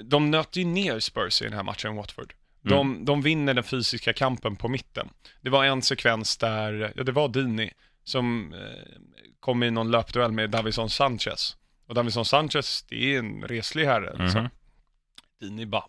de 0.05 0.31
nöt 0.31 0.57
ju 0.57 0.65
ner 0.65 1.01
Spurs 1.01 1.43
i 1.43 1.45
den 1.45 1.53
här 1.55 1.63
matchen, 1.63 1.97
Watford. 1.97 2.33
De, 2.63 3.05
de 3.05 3.23
vinner 3.23 3.55
den 3.55 3.65
fysiska 3.65 4.13
kampen 4.13 4.57
på 4.57 4.69
mitten. 4.69 5.09
Det 5.41 5.51
var 5.51 5.65
en 5.65 5.83
sekvens 5.83 6.37
där, 6.37 6.93
ja 6.97 7.03
det 7.05 7.13
var 7.13 7.29
Dini 7.29 7.73
som 8.05 8.53
eh, 8.55 9.01
kom 9.41 9.63
i 9.63 9.71
någon 9.71 9.91
löpduell 9.91 10.33
med 10.33 10.51
Davison 10.51 10.91
Sanchez. 10.91 11.57
Och 11.87 11.95
Davison 11.95 12.25
Sanchez, 12.25 12.83
det 12.89 13.15
är 13.15 13.19
en 13.19 13.43
reslig 13.43 13.85
herre. 13.85 14.17
Liksom. 14.25 14.41
Mhm. 14.43 14.51
Dini 15.41 15.67
bara 15.67 15.85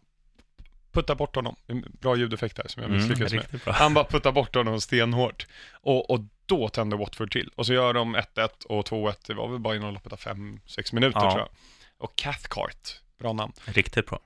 puttar 0.91 1.15
bort 1.15 1.36
honom. 1.36 1.56
Bra 2.01 2.15
ljudeffekt 2.15 2.56
där 2.56 2.68
som 2.68 2.82
jag 2.84 2.89
Mm, 2.89 3.01
misslyckades 3.01 3.34
med. 3.34 3.41
riktigt 3.41 3.63
bra. 3.65 3.74
Han 3.74 3.94
bara 3.94 4.06
puttar 4.06 4.32
bort 4.32 4.56
honom 4.56 4.82
stenhårt. 4.82 5.48
Och, 5.74 6.10
och 6.10 6.20
då 6.46 6.70
tänder 6.70 6.98
Watford 6.98 7.32
till. 7.32 7.50
Och 7.56 7.65
så 7.65 7.74
gör 7.74 7.94
de 7.94 8.15
1-1 8.15 8.65
och 8.65 8.86
2-1, 8.89 9.15
det 9.27 9.34
var 9.34 9.48
väl 9.48 9.60
bara 9.60 9.75
inom 9.75 9.94
loppet 9.94 10.13
av 10.13 10.20
5-6 10.20 10.94
minuter 10.96 11.20
Ja. 11.20 11.32
tror 11.32 11.39
jag. 11.41 11.50
Och 11.98 12.15
Cathcart, 12.15 13.01
bra 13.20 13.34
namn. 13.34 13.53
Riktigt 13.65 14.06
bra. 14.06 14.20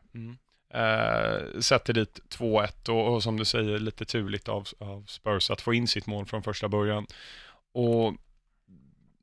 Eh, 0.74 1.60
sätter 1.60 1.94
dit 1.94 2.20
2-1 2.30 2.89
och, 2.89 3.13
och 3.13 3.24
som 3.24 3.38
du 3.38 3.46
säger 3.46 3.80
lite 3.80 4.06
turligt 4.06 4.48
av, 4.50 4.68
av 4.80 5.06
Spurs 5.08 5.50
att 5.51 5.62
få 5.62 5.74
in 5.74 5.88
sitt 5.88 6.08
mål 6.08 6.25
från 6.25 6.44
första 6.44 6.68
början. 6.70 7.08
Och 7.75 8.13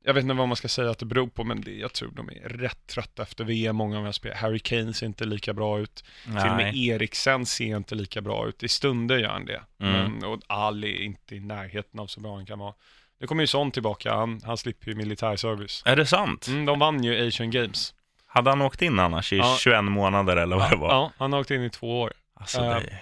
jag 0.03 0.13
vet 0.13 0.21
inte 0.23 0.33
vad 0.33 0.47
man 0.47 0.57
ska 0.57 0.67
säga 0.67 0.89
att 0.89 0.99
det 0.99 1.05
beror 1.05 1.27
på, 1.27 1.43
men 1.43 1.61
det, 1.61 1.71
jag 1.71 1.93
tror 1.93 2.11
de 2.11 2.29
är 2.29 2.49
rätt 2.49 2.87
trötta 2.87 3.23
efter 3.23 3.43
VM. 3.43 3.75
Många 3.75 3.97
av 3.97 4.03
de 4.03 4.05
här 4.05 4.11
spelarna, 4.11 4.41
Harry 4.41 4.59
Kane 4.59 4.93
ser 4.93 5.05
inte 5.05 5.25
lika 5.25 5.53
bra 5.53 5.79
ut. 5.79 6.03
Till 6.23 6.33
och 6.51 6.55
med 6.57 6.75
Eriksen 6.75 7.45
ser 7.45 7.77
inte 7.77 7.95
lika 7.95 8.21
bra 8.21 8.47
ut. 8.47 8.63
I 8.63 8.67
stunder 8.67 9.17
gör 9.17 9.29
han 9.29 9.45
det. 9.45 9.61
Mm. 9.79 9.93
Men, 10.11 10.23
och 10.23 10.39
Ali 10.47 10.95
är 10.99 11.03
inte 11.03 11.35
i 11.35 11.39
närheten 11.39 11.99
av 11.99 12.07
så 12.07 12.19
bra 12.19 12.35
han 12.35 12.45
kan 12.45 12.59
vara. 12.59 12.73
Nu 13.19 13.27
kommer 13.27 13.43
ju 13.43 13.47
Son 13.47 13.71
tillbaka, 13.71 14.15
han, 14.15 14.41
han 14.43 14.57
slipper 14.57 14.87
ju 14.87 14.95
militärservice. 14.95 15.83
Är 15.85 15.95
det 15.95 16.05
sant? 16.05 16.47
Mm, 16.47 16.65
de 16.65 16.79
vann 16.79 17.03
ju 17.03 17.27
Asian 17.27 17.51
Games. 17.51 17.93
Hade 18.25 18.49
han 18.49 18.61
åkt 18.61 18.81
in 18.81 18.99
annars 18.99 19.33
i 19.33 19.37
Ja. 19.37 19.55
21 19.59 19.83
månader 19.83 20.37
eller 20.37 20.55
vad 20.55 20.69
det 20.71 20.75
var? 20.77 20.89
Ja, 20.89 21.11
han 21.17 21.33
har 21.33 21.39
åkt 21.39 21.51
in 21.51 21.63
i 21.63 21.69
två 21.69 22.01
år. 22.01 22.13
Alltså, 22.33 22.61
Ja. 22.61 22.79
det... 22.79 22.99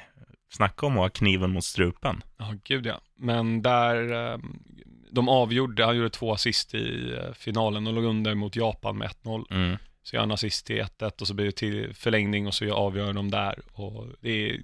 Snacka 0.49 0.85
om 0.85 0.93
att 0.93 0.99
ha 0.99 1.09
kniven 1.09 1.51
mot 1.51 1.63
strupen. 1.63 2.23
Ja, 2.37 2.53
gud 2.63 2.85
ja. 2.85 3.01
Men 3.15 3.61
där, 3.61 4.31
eh, 4.33 4.37
de 5.11 5.29
avgjorde, 5.29 5.85
han 5.85 5.95
gjorde 5.97 6.09
två 6.09 6.33
assist 6.33 6.73
i 6.75 7.13
eh, 7.13 7.33
finalen 7.33 7.87
och 7.87 7.93
låg 7.93 8.03
under 8.03 8.35
mot 8.35 8.55
Japan 8.55 8.97
med 8.97 9.09
1-0. 9.23 9.45
Mm. 9.53 9.77
Så 10.03 10.15
gör 10.15 10.21
han 10.21 10.31
assist 10.31 10.65
till 10.65 10.81
1-1 10.81 11.21
och 11.21 11.27
så 11.27 11.33
blir 11.33 11.45
det 11.45 11.51
till 11.51 11.93
förlängning 11.95 12.47
och 12.47 12.53
så 12.53 12.73
avgör 12.73 13.13
de 13.13 13.31
där. 13.31 13.59
Och 13.73 14.07
det 14.21 14.49
är, 14.49 14.61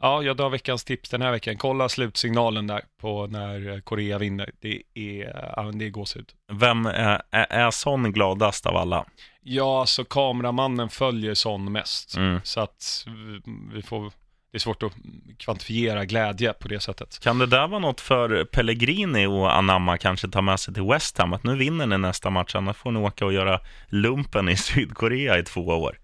ja, 0.00 0.22
jag 0.22 0.36
drar 0.36 0.50
veckans 0.50 0.84
tips 0.84 1.08
den 1.10 1.22
här 1.22 1.30
veckan. 1.30 1.56
Kolla 1.56 1.88
slutsignalen 1.88 2.66
där 2.66 2.82
på 3.00 3.26
när 3.26 3.72
eh, 3.72 3.80
Korea 3.80 4.18
vinner. 4.18 4.50
Det 4.60 4.82
är, 4.94 5.52
ja, 5.56 5.62
men 5.62 5.78
det 5.78 5.84
är 5.86 5.90
gåshud. 5.90 6.30
Vem 6.52 6.86
är, 6.86 7.22
är, 7.30 7.46
är 7.50 7.70
sån 7.70 8.12
gladast 8.12 8.66
av 8.66 8.76
alla? 8.76 9.04
Ja, 9.46 9.86
så 9.86 10.04
kameramannen 10.04 10.88
följer 10.88 11.34
Son 11.34 11.72
mest. 11.72 12.16
Mm. 12.16 12.40
Så 12.44 12.60
att 12.60 13.04
vi- 13.06 13.40
vi 13.74 13.82
får, 13.82 14.12
det 14.54 14.58
är 14.58 14.60
svårt 14.60 14.82
att 14.82 14.92
kvantifiera 15.38 16.04
glädje 16.04 16.52
på 16.52 16.68
det 16.68 16.80
sättet. 16.80 17.18
Kan 17.22 17.38
det 17.38 17.46
där 17.46 17.68
vara 17.68 17.80
något 17.80 18.00
för 18.00 18.44
Pellegrini 18.44 19.26
och 19.26 19.56
anamma 19.56 19.98
kanske 19.98 20.28
ta 20.28 20.42
med 20.42 20.60
sig 20.60 20.74
till 20.74 20.82
West 20.82 21.18
Ham? 21.18 21.32
Att 21.32 21.44
nu 21.44 21.56
vinner 21.56 21.86
ni 21.86 21.98
nästa 21.98 22.30
match, 22.30 22.54
annars 22.54 22.76
får 22.76 22.92
ni 22.92 23.00
åka 23.00 23.26
och 23.26 23.32
göra 23.32 23.60
lumpen 23.88 24.48
i 24.48 24.56
Sydkorea 24.56 25.38
i 25.38 25.42
två 25.42 25.60
år. 25.60 25.98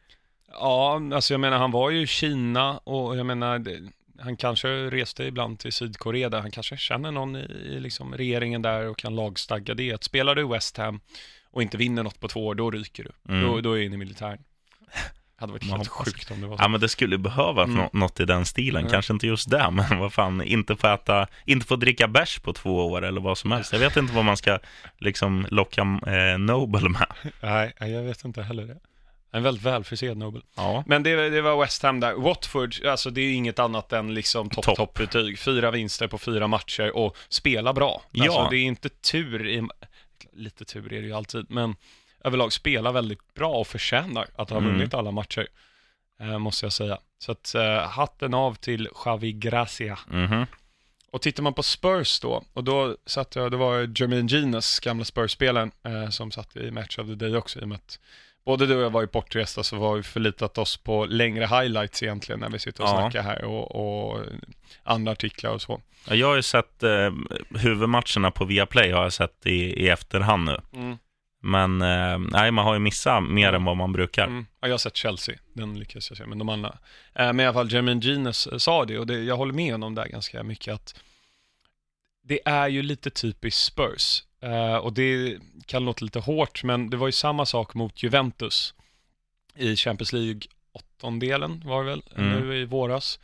Ja, 0.52 1.00
alltså 1.14 1.34
jag 1.34 1.40
menar 1.40 1.58
han 1.58 1.70
var 1.70 1.90
ju 1.90 2.02
i 2.02 2.06
Kina 2.06 2.78
och 2.78 3.16
jag 3.16 3.26
menar 3.26 3.64
han 4.20 4.36
kanske 4.36 4.68
reste 4.68 5.24
ibland 5.24 5.58
till 5.58 5.72
Sydkorea 5.72 6.28
där 6.28 6.40
han 6.40 6.50
kanske 6.50 6.76
känner 6.76 7.10
någon 7.10 7.36
i, 7.36 7.80
liksom 7.80 8.14
regeringen 8.14 8.62
där 8.62 8.88
och 8.88 8.98
kan 8.98 9.14
lagstagga 9.14 9.74
det. 9.74 9.92
Att 9.92 10.04
spelar 10.04 10.34
du 10.34 10.48
West 10.48 10.76
Ham 10.76 11.00
och 11.50 11.62
inte 11.62 11.76
vinner 11.76 12.02
något 12.02 12.20
på 12.20 12.28
två 12.28 12.46
år, 12.46 12.54
då 12.54 12.70
ryker 12.70 13.04
du. 13.04 13.32
Mm. 13.32 13.46
Då, 13.46 13.60
då 13.60 13.72
är 13.72 13.78
du 13.78 13.84
inne 13.84 13.94
i 13.94 13.98
militären. 13.98 14.38
hade 15.40 15.52
varit 15.52 15.62
Man 15.68 15.76
helt 15.78 15.88
hoppas. 15.88 16.12
sjukt 16.14 16.30
om 16.30 16.40
det 16.40 16.46
var 16.46 16.56
så. 16.56 16.62
Ja, 16.62 16.68
men 16.68 16.80
det 16.80 16.88
skulle 16.88 17.18
behövas 17.18 17.64
Mm. 17.68 17.76
nå- 17.78 17.90
något 17.92 18.20
i 18.20 18.24
den 18.24 18.46
stilen. 18.46 18.84
Ja. 18.84 18.90
Kanske 18.90 19.12
inte 19.12 19.26
just 19.26 19.50
det, 19.50 19.70
men 19.72 19.98
vad 19.98 20.12
fan, 20.12 20.42
inte 20.42 20.76
få 20.76 20.86
äta, 20.94 21.26
inte 21.44 21.66
få 21.66 21.76
dricka 21.76 22.08
bärs 22.08 22.38
på 22.38 22.52
två 22.52 22.86
år 22.90 23.04
eller 23.04 23.20
vad 23.20 23.38
som 23.38 23.52
helst. 23.52 23.72
Jag 23.72 23.80
vet 23.80 23.96
inte 23.96 24.14
vad 24.14 24.24
man 24.24 24.36
ska 24.36 24.58
liksom 24.98 25.46
locka 25.50 25.80
eh, 26.06 26.38
Nobel 26.38 26.88
med. 26.88 27.06
Nej, 27.40 27.72
jag 27.78 28.02
vet 28.02 28.24
inte 28.24 28.42
heller 28.42 28.64
det. 28.66 28.76
En 29.32 29.42
väldigt 29.42 29.64
välförsedd 29.64 30.16
Nobel. 30.16 30.42
Ja. 30.56 30.84
Men 30.86 31.02
det, 31.02 31.30
det 31.30 31.40
var 31.42 31.60
West 31.60 31.82
Ham 31.82 32.00
där. 32.00 32.14
Watford, 32.14 32.74
alltså 32.86 33.10
det 33.10 33.20
är 33.20 33.32
inget 33.34 33.58
annat 33.58 33.92
än 33.92 34.14
liksom 34.14 34.50
topp, 34.50 34.64
Topp. 34.64 34.76
topp-betyg. 34.76 35.38
Fyra 35.38 35.70
vinster 35.70 36.06
på 36.08 36.18
fyra 36.18 36.46
matcher 36.46 36.96
och 36.96 37.16
spela 37.28 37.72
bra. 37.72 38.02
Ja. 38.10 38.24
Alltså 38.24 38.50
det 38.50 38.56
är 38.56 38.62
inte 38.64 38.88
tur 38.88 39.48
i, 39.48 39.68
lite 40.32 40.64
tur 40.64 40.92
är 40.92 41.00
det 41.00 41.06
ju 41.06 41.12
alltid, 41.12 41.46
men 41.50 41.76
överlag 42.24 42.52
spela 42.52 42.92
väldigt 42.92 43.34
bra 43.34 43.48
och 43.54 43.66
förtjänar 43.66 44.26
att 44.36 44.50
ha 44.50 44.58
Mm. 44.58 44.70
vunnit 44.72 44.94
alla 44.94 45.10
matcher. 45.10 45.46
Eh, 46.20 46.38
måste 46.38 46.66
jag 46.66 46.72
säga. 46.72 46.98
Så 47.18 47.32
att 47.32 47.54
eh, 47.54 47.88
hatten 47.88 48.34
av 48.34 48.54
till 48.54 48.88
Xavi 48.94 49.32
Gracia. 49.32 49.98
Mhm. 50.08 50.46
Och 51.12 51.22
tittar 51.22 51.42
man 51.42 51.54
på 51.54 51.62
Spurs 51.62 52.20
då, 52.20 52.42
och 52.52 52.64
då 52.64 52.96
satt 53.06 53.34
jag, 53.36 53.50
det 53.50 53.56
var 53.56 54.00
Jermaine 54.00 54.26
Genius, 54.28 54.80
gamla 54.80 55.04
Spurs-spelaren, 55.04 55.70
eh, 55.84 56.08
som 56.08 56.30
satt 56.30 56.56
i 56.56 56.70
Match 56.70 56.98
of 56.98 57.06
the 57.06 57.14
Day 57.14 57.36
också, 57.36 57.58
i 57.60 57.62
och 57.64 57.68
med 57.68 57.76
att 57.76 57.98
både 58.44 58.66
du 58.66 58.76
och 58.76 58.82
jag 58.82 58.90
var 58.90 59.00
ju 59.00 59.06
bortresta 59.06 59.62
så 59.62 59.76
var 59.76 59.96
vi 59.96 60.02
förlitat 60.02 60.58
oss 60.58 60.76
på 60.76 61.04
längre 61.06 61.46
highlights 61.46 62.02
egentligen 62.02 62.40
när 62.40 62.48
vi 62.50 62.58
sitter 62.58 62.82
och 62.82 62.88
Ja. 62.88 62.96
snackar 63.00 63.22
här 63.22 63.44
och, 63.44 63.74
och 64.10 64.24
andra 64.82 65.12
artiklar 65.12 65.50
och 65.50 65.62
så. 65.62 65.80
Ja, 66.08 66.14
Jag 66.14 66.26
har 66.26 66.36
ju 66.36 66.42
sett 66.42 66.82
eh, 66.82 67.10
huvudmatcherna 67.58 68.30
på 68.30 68.44
Viaplay 68.44 68.90
har 68.92 69.02
jag 69.02 69.12
sett 69.12 69.46
i, 69.46 69.84
i 69.84 69.88
efterhand 69.88 70.44
nu. 70.44 70.60
Men 71.42 71.82
eh, 71.82 72.18
nej, 72.18 72.50
man 72.50 72.64
har 72.64 72.74
ju 72.74 72.80
missat 72.80 73.22
mer 73.22 73.52
än 73.52 73.64
vad 73.64 73.76
man 73.76 73.92
brukar. 73.92 74.26
Mm. 74.26 74.46
Ja, 74.60 74.68
jag 74.68 74.72
har 74.72 74.78
sett 74.78 74.96
Chelsea, 74.96 75.34
den 75.52 75.78
lyckas 75.78 76.10
jag 76.10 76.18
se, 76.18 76.26
men 76.26 76.38
de 76.38 76.48
andra. 76.48 76.78
Eh, 77.14 77.26
men 77.26 77.40
i 77.40 77.44
alla 77.44 77.52
fall, 77.54 77.72
Jermaine 77.72 78.00
Genius 78.00 78.46
eh, 78.46 78.58
sa 78.58 78.84
det, 78.84 78.98
och 78.98 79.06
det, 79.06 79.22
jag 79.22 79.36
håller 79.36 79.52
med 79.54 79.72
honom 79.72 79.94
där 79.94 80.06
ganska 80.06 80.42
mycket, 80.42 80.74
att 80.74 81.00
det 82.22 82.40
är 82.44 82.68
ju 82.68 82.82
lite 82.82 83.10
typiskt 83.10 83.60
Spurs. 83.62 84.22
Eh, 84.42 84.76
och 84.76 84.92
det 84.92 85.38
kan 85.66 85.84
låta 85.84 86.04
lite 86.04 86.18
hårt, 86.20 86.64
men 86.64 86.90
det 86.90 86.96
var 86.96 87.08
ju 87.08 87.12
samma 87.12 87.46
sak 87.46 87.74
mot 87.74 88.02
Juventus 88.02 88.74
i 89.56 89.76
Champions 89.76 90.12
League 90.12 90.40
åttondelen 90.72 91.62
var 91.66 91.84
det 91.84 91.90
väl, 91.90 92.02
Mm. 92.16 92.40
nu 92.48 92.56
i 92.56 92.64
våras. 92.64 93.20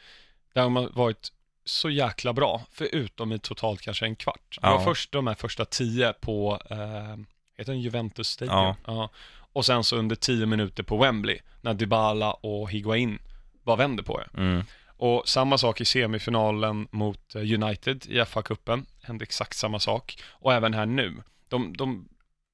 Där 0.54 0.62
de 0.62 0.76
har 0.76 0.88
varit 0.92 1.32
så 1.64 1.90
jäkla 1.90 2.32
bra, 2.32 2.62
förutom 2.73 3.32
i 3.32 3.38
totalt 3.38 3.80
kanske 3.80 4.06
en 4.06 4.16
kvart. 4.16 4.58
Det 4.61 4.66
Ja. 4.66 4.76
var 4.76 4.85
först 4.85 5.12
de 5.12 5.26
här 5.26 5.35
första 5.35 5.64
tio 5.64 6.12
på, 6.12 6.61
eh, 6.70 7.16
heter 7.58 7.72
den 7.72 7.80
Juventus 7.80 8.28
Stadium? 8.28 8.56
Ja. 8.56 8.76
ja. 8.86 9.10
Och 9.52 9.66
sen 9.66 9.84
så 9.84 9.96
under 9.96 10.16
tio 10.16 10.46
minuter 10.46 10.82
på 10.82 10.96
Wembley, 10.96 11.38
när 11.60 11.75
Dybala 11.75 12.32
och 12.32 12.70
Higuain 12.70 13.18
bara 13.62 13.76
vänder 13.76 14.02
på 14.02 14.20
det. 14.20 14.40
Mm. 14.40 14.62
Och 14.98 15.28
samma 15.28 15.58
sak 15.58 15.80
i 15.80 15.84
semifinalen 15.84 16.88
mot 16.90 17.34
eh, 17.34 17.40
United 17.40 18.06
i 18.06 18.20
FA-cupen, 18.20 18.86
hände 19.02 19.22
exakt 19.22 19.56
samma 19.56 19.80
sak. 19.80 20.22
Och 20.30 20.52
även 20.52 20.75
här 20.75 20.86
nu. 20.86 21.22
De, 21.48 21.76
de 21.76 22.08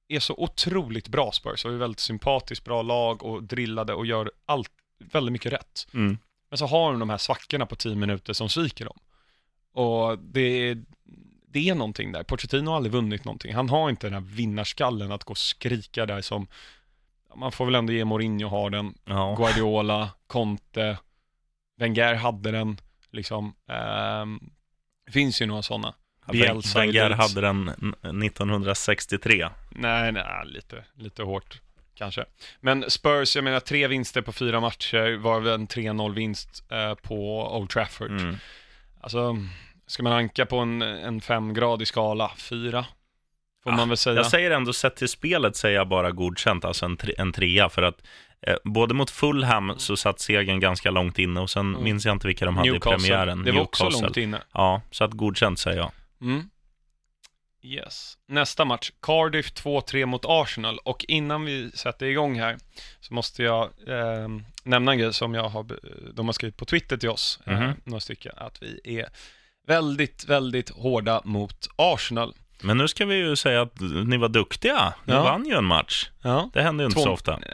är 0.07 0.19
så 0.19 0.33
otroligt 0.37 1.07
bra 1.07 1.31
Spurs, 1.31 1.65
och 1.65 1.71
är 1.71 1.77
väldigt 1.77 1.99
sympatiskt 1.99 2.65
bra 2.65 2.81
lag 2.81 3.23
och 3.23 3.43
drillade 3.43 3.93
och 3.93 4.05
gör 4.05 4.31
allt, 4.45 4.71
väldigt 4.99 5.31
mycket 5.31 5.53
rätt. 5.53 5.87
Mm. 5.93 6.17
Men 6.49 6.57
så 6.57 6.65
har 6.65 6.91
de 6.91 6.99
de 6.99 7.09
här 7.09 7.17
svackorna 7.17 7.65
på 7.65 7.75
10 7.75 7.95
minuter 7.95 8.33
som 8.33 8.49
sviker 8.49 8.85
dem. 8.85 8.99
Och 9.73 10.19
det 10.19 10.41
är, 10.41 10.83
det 11.53 11.69
är 11.69 11.75
någonting 11.75 12.11
där. 12.11 12.23
Pochettino 12.23 12.69
har 12.69 12.75
aldrig 12.77 12.91
vunnit 12.93 13.25
någonting. 13.25 13.53
Han 13.53 13.69
har 13.69 13.89
inte 13.89 14.07
den 14.07 14.13
här 14.13 14.21
vinnarskallen 14.35 15.11
att 15.11 15.23
gå 15.23 15.31
och 15.31 15.37
skrika 15.37 16.05
där 16.05 16.21
som, 16.21 16.47
man 17.35 17.51
får 17.51 17.65
väl 17.65 17.75
ändå 17.75 17.93
ge 17.93 18.05
Mourinho 18.05 18.47
har 18.47 18.69
den. 18.69 18.93
Ja. 19.05 19.35
Guardiola, 19.37 20.09
Conte, 20.27 20.97
Wenger 21.79 22.13
hade 22.13 22.51
den, 22.51 22.77
liksom. 23.11 23.53
Ehm, 23.69 24.39
det 25.05 25.11
finns 25.11 25.41
ju 25.41 25.45
några 25.45 25.61
sådana. 25.61 25.93
Bielsa 26.31 26.79
Wenger 26.79 27.09
hade 27.09 27.41
den 27.41 27.67
n- 27.69 27.95
1963. 28.23 29.49
Nej, 29.69 30.11
nej, 30.11 30.23
lite, 30.45 30.83
lite 30.95 31.23
hårt 31.23 31.61
kanske. 31.95 32.25
Men 32.61 32.89
Spurs, 32.89 33.35
jag 33.35 33.43
menar 33.43 33.59
tre 33.59 33.87
vinster 33.87 34.21
på 34.21 34.31
fyra 34.31 34.59
matcher, 34.59 35.17
var 35.17 35.39
väl 35.39 35.53
en 35.53 35.67
3-0 35.67 36.13
vinst 36.13 36.63
eh, 36.71 36.95
på 36.95 37.47
Old 37.57 37.69
Trafford. 37.69 38.11
Mm. 38.11 38.35
Alltså, 39.01 39.37
ska 39.87 40.03
man 40.03 40.13
anka 40.13 40.45
på 40.45 40.57
en, 40.57 40.81
en 40.81 41.21
femgradig 41.21 41.87
skala, 41.87 42.31
fyra, 42.37 42.85
får 43.63 43.71
Ah, 43.71 43.75
man 43.75 43.89
väl 43.89 43.97
säga. 43.97 44.15
Jag 44.15 44.25
säger 44.25 44.51
ändå, 44.51 44.73
sett 44.73 44.95
till 44.95 45.09
spelet 45.09 45.55
säger 45.55 45.75
jag 45.75 45.87
bara 45.87 46.11
godkänt, 46.11 46.65
alltså 46.65 46.85
en, 46.85 46.97
tre, 46.97 47.13
en 47.17 47.31
trea, 47.31 47.69
för 47.69 47.81
att 47.81 48.01
eh, 48.41 48.55
både 48.63 48.93
mot 48.93 49.09
Fulham 49.11 49.73
så 49.77 49.97
satt 49.97 50.19
segern 50.19 50.59
ganska 50.59 50.91
långt 50.91 51.19
inne 51.19 51.39
och 51.39 51.49
sen 51.49 51.69
Mm. 51.69 51.83
minns 51.83 52.05
jag 52.05 52.15
inte 52.15 52.27
vilka 52.27 52.45
de 52.45 52.57
hade 52.57 52.75
i 52.75 52.79
premiären. 52.79 53.43
det 53.43 53.51
var 53.51 53.61
också 53.61 53.83
Newcastle. 53.83 54.05
långt 54.05 54.17
inne. 54.17 54.41
Ja, 54.53 54.81
så 54.91 55.03
att 55.03 55.11
godkänt 55.11 55.59
säger 55.59 55.77
jag. 55.77 55.91
Mm. 56.21 56.49
Yes. 57.65 58.17
Nästa 58.27 58.65
match, 58.65 58.91
Cardiff 59.01 59.53
2-3 59.53 60.05
mot 60.05 60.21
Arsenal. 60.25 60.77
Och 60.77 61.05
innan 61.07 61.45
vi 61.45 61.71
sätter 61.71 62.05
igång 62.05 62.39
här 62.39 62.57
så 62.99 63.13
måste 63.13 63.43
jag 63.43 63.63
eh, 63.87 64.27
nämna 64.63 64.91
en 64.91 64.97
grej 64.97 65.13
som 65.13 65.33
jag 65.33 65.49
har, 65.49 65.65
de 66.13 66.25
har 66.25 66.33
skrivit 66.33 66.57
på 66.57 66.65
Twitter 66.65 66.97
till 66.97 67.09
oss, 67.09 67.39
eh, 67.45 67.59
Mhm. 67.59 67.73
några 67.83 67.99
stycken, 67.99 68.31
att 68.37 68.63
vi 68.63 68.79
är 68.99 69.07
väldigt, 69.67 70.25
väldigt 70.25 70.69
hårda 70.69 71.21
mot 71.25 71.69
Arsenal. 71.75 72.33
Men 72.61 72.77
nu 72.77 72.87
ska 72.87 73.05
vi 73.05 73.15
ju 73.15 73.35
säga 73.35 73.61
att 73.61 73.79
ni 74.05 74.17
var 74.17 74.29
duktiga. 74.29 74.93
Ni 75.05 75.13
Ja. 75.13 75.23
vann 75.23 75.45
ju 75.45 75.55
en 75.57 75.65
match. 75.65 76.09
Ja. 76.21 76.49
Det 76.53 76.61
händer 76.61 76.83
ju 76.83 76.85
inte 76.85 76.95
Två- 76.95 77.03
så 77.03 77.11
ofta. 77.11 77.39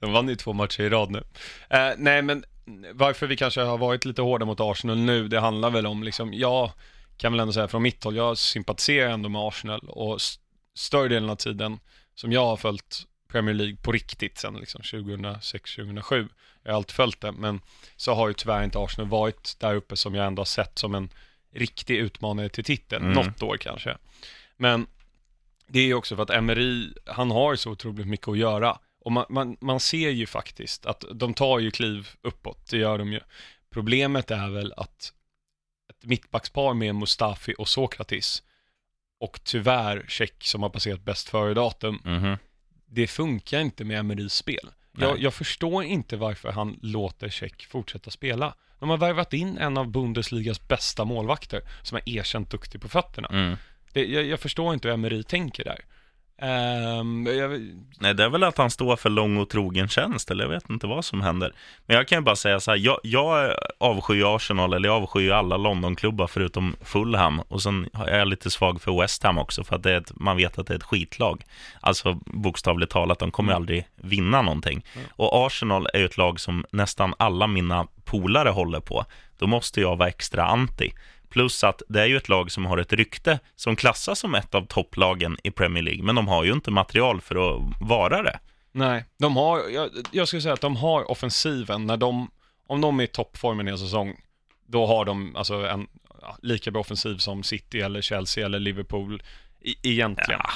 De 0.00 0.12
vann 0.12 0.28
ju 0.28 0.34
två 0.36 0.52
matcher 0.52 0.80
i 0.82 0.88
rad 0.88 1.10
nu. 1.10 1.22
Eh, 1.70 1.90
nej, 1.96 2.22
men 2.22 2.44
varför 2.92 3.26
vi 3.26 3.36
kanske 3.36 3.60
har 3.60 3.78
varit 3.78 4.04
lite 4.04 4.22
hårda 4.22 4.44
mot 4.44 4.60
Arsenal 4.60 4.98
nu, 4.98 5.28
det 5.28 5.40
handlar 5.40 5.70
väl 5.70 5.86
om, 5.86 6.02
liksom, 6.02 6.34
jag 6.34 6.70
kan 7.16 7.32
väl 7.32 7.40
ändå 7.40 7.52
säga 7.52 7.68
från 7.68 7.82
mitt 7.82 8.04
håll, 8.04 8.16
jag 8.16 8.38
sympatiserar 8.38 9.10
ändå 9.10 9.28
med 9.28 9.40
Arsenal 9.42 9.80
och 9.88 10.16
st- 10.16 10.42
större 10.74 11.08
delen 11.08 11.30
av 11.30 11.36
tiden 11.36 11.78
som 12.14 12.32
jag 12.32 12.44
har 12.46 12.56
följt 12.56 13.02
Premier 13.32 13.54
League 13.54 13.76
på 13.76 13.92
riktigt 13.92 14.38
sen 14.38 14.54
liksom 14.54 14.80
2006-2007. 14.82 16.28
Jag 16.62 16.72
har 16.72 16.76
alltid 16.76 16.94
följt 16.94 17.20
det, 17.20 17.32
men 17.32 17.60
så 17.96 18.14
har 18.14 18.28
ju 18.28 18.34
tyvärr 18.34 18.64
inte 18.64 18.78
Arsenal 18.78 19.08
varit 19.08 19.56
där 19.58 19.74
uppe 19.74 19.96
som 19.96 20.14
jag 20.14 20.26
ändå 20.26 20.40
har 20.40 20.44
sett 20.44 20.78
som 20.78 20.94
en 20.94 21.08
riktig 21.54 21.96
utmanare 21.96 22.48
till 22.48 22.64
titeln, 22.64 23.04
Mm. 23.04 23.14
något 23.26 23.42
år 23.42 23.56
kanske. 23.56 23.96
Men 24.56 24.86
det 25.66 25.80
är 25.80 25.84
ju 25.86 25.94
också 25.94 26.16
för 26.16 26.22
att 26.22 26.30
Emery, 26.30 26.88
han 27.06 27.30
har 27.30 27.56
så 27.56 27.70
otroligt 27.70 28.06
mycket 28.06 28.28
att 28.28 28.38
göra. 28.38 28.78
Och 29.04 29.12
man, 29.12 29.24
man, 29.28 29.56
man 29.60 29.80
ser 29.80 30.10
ju 30.10 30.26
faktiskt 30.26 30.86
att 30.86 31.04
de 31.14 31.34
tar 31.34 31.58
ju 31.58 31.70
kliv 31.70 32.08
uppåt, 32.22 32.70
det 32.70 32.76
gör 32.78 32.98
de 32.98 33.12
ju. 33.12 33.20
Problemet 33.70 34.30
är 34.30 34.48
väl 34.50 34.72
att 34.76 35.12
ett 35.90 36.04
mittbackspar 36.04 36.74
med 36.74 36.94
Mustafi 36.94 37.54
och 37.58 37.68
Sokratis 37.68 38.42
och 39.20 39.40
tyvärr 39.44 40.04
Check 40.08 40.44
som 40.44 40.62
har 40.62 40.70
passerat 40.70 41.00
bäst 41.00 41.28
före-datum, 41.28 42.00
Mhm. 42.04 42.36
Det 42.94 43.06
funkar 43.06 43.60
inte 43.60 43.84
med 43.84 43.98
Emerys 43.98 44.34
spel. 44.34 44.70
Jag, 44.98 45.18
jag 45.18 45.34
förstår 45.34 45.84
inte 45.84 46.16
varför 46.16 46.50
han 46.52 46.78
låter 46.82 47.28
Check 47.28 47.66
fortsätta 47.66 48.10
spela. 48.10 48.54
De 48.78 48.90
har 48.90 48.96
värvat 48.96 49.32
in 49.32 49.58
en 49.58 49.78
av 49.78 49.90
Bundesligas 49.90 50.68
bästa 50.68 51.04
målvakter 51.04 51.62
som 51.82 51.96
är 51.96 52.08
erkänt 52.08 52.50
duktig 52.50 52.80
på 52.80 52.88
fötterna. 52.88 53.28
Mm. 53.28 53.56
Det, 53.92 54.04
jag, 54.04 54.24
jag 54.24 54.40
förstår 54.40 54.74
inte 54.74 54.88
hur 54.88 54.94
Emery 54.94 55.22
tänker 55.22 55.64
där. 55.64 55.80
Ehm, 56.42 57.26
jag, 57.26 57.50
Nej, 57.98 58.14
det 58.14 58.24
är 58.24 58.28
väl 58.28 58.42
att 58.42 58.58
han 58.58 58.70
står 58.70 58.96
för 58.96 59.10
lång 59.10 59.36
och 59.36 59.48
trogen 59.48 59.88
tjänst, 59.88 60.30
eller 60.30 60.44
jag 60.44 60.50
vet 60.50 60.70
inte 60.70 60.86
vad 60.86 61.04
som 61.04 61.20
händer. 61.20 61.52
Men 61.86 61.96
jag 61.96 62.08
kan 62.08 62.18
ju 62.18 62.22
bara 62.22 62.36
säga 62.36 62.60
så 62.60 62.70
här, 62.70 62.78
jag, 62.78 62.98
jag 63.02 63.54
avskyr 63.78 64.36
Arsenal, 64.36 64.72
eller 64.72 64.88
jag 64.88 65.02
avskyr 65.02 65.30
alla 65.30 65.56
Londonklubbar 65.56 66.26
förutom 66.26 66.76
Fulham. 66.84 67.40
Och 67.40 67.62
sen 67.62 67.88
är 68.06 68.18
jag 68.18 68.28
lite 68.28 68.50
svag 68.50 68.82
för 68.82 69.00
West 69.00 69.22
Ham 69.22 69.38
också, 69.38 69.64
för 69.64 69.76
att 69.76 69.82
det 69.82 69.92
är 69.92 69.96
ett, 69.96 70.12
man 70.16 70.36
vet 70.36 70.58
att 70.58 70.66
det 70.66 70.74
är 70.74 70.78
ett 70.78 70.82
skitlag. 70.82 71.44
Alltså 71.80 72.18
bokstavligt 72.26 72.92
talat, 72.92 73.18
de 73.18 73.30
kommer 73.30 73.52
ju 73.52 73.56
aldrig 73.56 73.88
vinna 73.96 74.42
någonting. 74.42 74.84
Och 75.10 75.46
Arsenal 75.46 75.88
är 75.94 75.98
ju 75.98 76.04
ett 76.04 76.16
lag 76.16 76.40
som 76.40 76.64
nästan 76.70 77.14
alla 77.18 77.46
mina 77.46 77.86
polare 78.04 78.48
håller 78.48 78.80
på. 78.80 79.04
Då 79.38 79.46
måste 79.46 79.80
jag 79.80 79.96
vara 79.96 80.08
extra 80.08 80.44
anti. 80.44 80.92
Plus 81.32 81.64
att 81.64 81.82
det 81.88 82.00
är 82.00 82.06
ju 82.06 82.16
ett 82.16 82.28
lag 82.28 82.50
som 82.50 82.66
har 82.66 82.78
ett 82.78 82.92
rykte 82.92 83.38
som 83.56 83.76
klassas 83.76 84.18
som 84.18 84.34
ett 84.34 84.54
av 84.54 84.66
topplagen 84.66 85.36
i 85.44 85.50
Premier 85.50 85.82
League, 85.82 86.02
men 86.02 86.14
de 86.14 86.28
har 86.28 86.44
ju 86.44 86.52
inte 86.52 86.70
material 86.70 87.20
för 87.20 87.34
att 87.34 87.62
vara 87.80 88.22
det. 88.22 88.38
nej, 88.72 89.04
de 89.18 89.36
har, 89.36 89.68
jag, 89.68 89.90
jag 90.10 90.28
skulle 90.28 90.42
säga 90.42 90.54
att 90.54 90.60
de 90.60 90.76
har 90.76 91.10
offensiven 91.10 91.86
när 91.86 91.96
de, 91.96 92.30
om 92.66 92.80
de 92.80 93.00
är 93.00 93.04
i 93.04 93.06
toppformen 93.06 93.68
i 93.68 93.70
en 93.70 93.78
säsong, 93.78 94.16
då 94.66 94.86
har 94.86 95.04
de 95.04 95.36
alltså 95.36 95.54
en 95.54 95.86
ja, 96.20 96.36
lika 96.42 96.70
bra 96.70 96.80
offensiv 96.80 97.16
som 97.16 97.42
City 97.42 97.80
eller 97.80 98.00
Chelsea 98.00 98.46
eller 98.46 98.58
Liverpool 98.58 99.22
i, 99.60 99.74
egentligen. 99.82 100.40
Ja. 100.44 100.50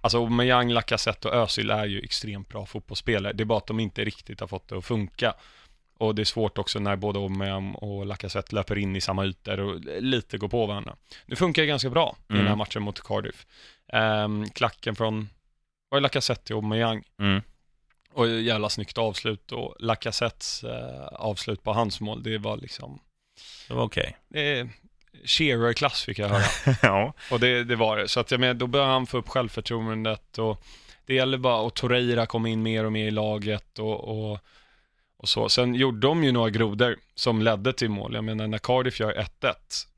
Alltså 0.00 0.18
Aubameyang, 0.18 0.72
Lacazette 0.72 1.28
och 1.28 1.34
Özil 1.34 1.70
är 1.70 1.84
ju 1.84 2.00
extremt 2.00 2.48
bra 2.48 2.66
fotbollsspelare. 2.66 3.32
Det 3.32 3.42
är 3.42 3.44
bara 3.44 3.58
att 3.58 3.66
de 3.66 3.80
inte 3.80 4.04
riktigt 4.04 4.40
har 4.40 4.46
fått 4.46 4.68
det 4.68 4.78
att 4.78 4.84
funka. 4.84 5.34
Och 6.02 6.14
det 6.14 6.22
är 6.22 6.24
svårt 6.24 6.58
också 6.58 6.78
när 6.78 6.96
både 6.96 7.18
Aubameyang 7.18 7.74
och 7.74 8.06
Lacazette 8.06 8.54
löper 8.54 8.78
in 8.78 8.96
i 8.96 9.00
samma 9.00 9.24
ytor 9.24 9.60
och 9.60 9.80
lite 10.00 10.38
går 10.38 10.48
på 10.48 10.66
varandra. 10.66 10.96
Nu 11.26 11.36
funkar 11.36 11.62
det 11.62 11.66
ganska 11.68 11.90
bra 11.90 12.16
i 12.28 12.32
den 12.32 12.36
här 12.36 12.46
Mm. 12.46 12.58
matchen 12.58 12.82
mot 12.82 13.00
Cardiff. 13.00 13.46
Ehm, 13.92 14.50
klacken 14.50 14.96
från, 14.96 15.28
var 15.88 15.98
det 15.98 16.02
Lacazette 16.02 16.44
till 16.44 16.54
Aubameyang? 16.54 17.02
Mm. 17.18 17.42
Och 18.12 18.28
jävla 18.28 18.68
snyggt 18.68 18.98
avslut 18.98 19.52
och 19.52 19.76
Lacazettes 19.78 20.64
eh, 20.64 21.06
avslut 21.06 21.62
på 21.62 21.72
hans 21.72 22.00
mål, 22.00 22.22
det 22.22 22.38
var 22.38 22.56
liksom, 22.56 22.98
Det 23.68 23.74
var 23.74 23.82
okej. 23.84 24.16
är 24.34 24.68
Shearer-klass 25.24 26.02
fick 26.02 26.18
jag 26.18 26.28
höra. 26.28 26.76
ja. 26.82 27.12
Och 27.30 27.40
det, 27.40 27.64
det 27.64 27.76
var 27.76 27.96
det. 27.96 28.08
Så 28.08 28.20
att 28.20 28.30
jag 28.30 28.40
menar, 28.40 28.54
då 28.54 28.66
börjar 28.66 28.86
han 28.86 29.06
få 29.06 29.18
upp 29.18 29.28
självförtroendet 29.28 30.38
och 30.38 30.64
det 31.06 31.14
gäller 31.14 31.38
bara, 31.38 31.56
och 31.56 31.74
Torreira 31.74 32.26
kom 32.26 32.46
in 32.46 32.62
mer 32.62 32.84
och 32.84 32.92
mer 32.92 33.06
i 33.06 33.10
laget 33.10 33.78
och, 33.78 34.30
och, 34.32 34.38
och 35.22 35.28
så. 35.28 35.48
Sen 35.48 35.74
gjorde 35.74 36.00
de 36.00 36.24
ju 36.24 36.32
några 36.32 36.50
grodor 36.50 36.96
som 37.14 37.42
ledde 37.42 37.72
till 37.72 37.90
mål. 37.90 38.14
Jag 38.14 38.24
menar, 38.24 38.46
när 38.46 38.58
Cardiff 38.58 39.00
gör 39.00 39.12
1-1, 39.12 39.54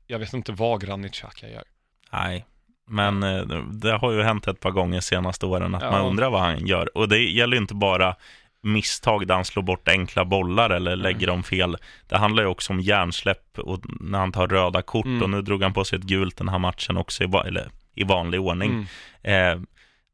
jag 0.07 0.19
vet 0.19 0.33
inte 0.33 0.51
vad 0.51 0.81
Granit 0.81 1.13
Xhaka 1.13 1.49
gör. 1.49 1.63
Nej, 2.11 2.45
men 2.87 3.23
eh, 3.23 3.41
det 3.71 3.91
har 3.97 4.11
ju 4.11 4.21
hänt 4.23 4.47
ett 4.47 4.59
par 4.59 4.71
gånger 4.71 4.99
senaste 4.99 5.45
åren 5.45 5.75
att 5.75 5.81
Ja. 5.83 5.91
man 5.91 6.05
undrar 6.05 6.29
vad 6.29 6.41
han 6.41 6.67
gör. 6.67 6.97
Och 6.97 7.09
det 7.09 7.17
gäller 7.19 7.55
ju 7.57 7.61
inte 7.61 7.73
bara 7.75 8.15
misstag 8.61 9.27
där 9.27 9.35
han 9.35 9.45
slår 9.45 9.63
bort 9.63 9.87
enkla 9.87 10.25
bollar 10.25 10.69
eller 10.69 10.95
lägger 10.95 11.27
dem 11.27 11.43
fel. 11.43 11.77
Det 12.07 12.17
handlar 12.17 12.43
ju 12.43 12.49
också 12.49 12.73
om 12.73 12.79
hjärnsläpp 12.79 13.59
och 13.59 13.79
när 13.99 14.19
han 14.19 14.31
tar 14.31 14.47
röda 14.47 14.81
kort 14.81 15.05
Mm. 15.05 15.23
och 15.23 15.29
nu 15.29 15.41
drog 15.41 15.63
han 15.63 15.73
på 15.73 15.83
sig 15.85 15.99
ett 15.99 16.05
gult 16.05 16.37
den 16.37 16.49
här 16.49 16.59
matchen 16.59 16.97
också 16.97 17.23
i, 17.23 17.27
eller, 17.45 17.69
i 17.95 18.03
vanlig 18.03 18.41
ordning. 18.41 18.87
Mm. 19.23 19.57
Eh, 19.57 19.65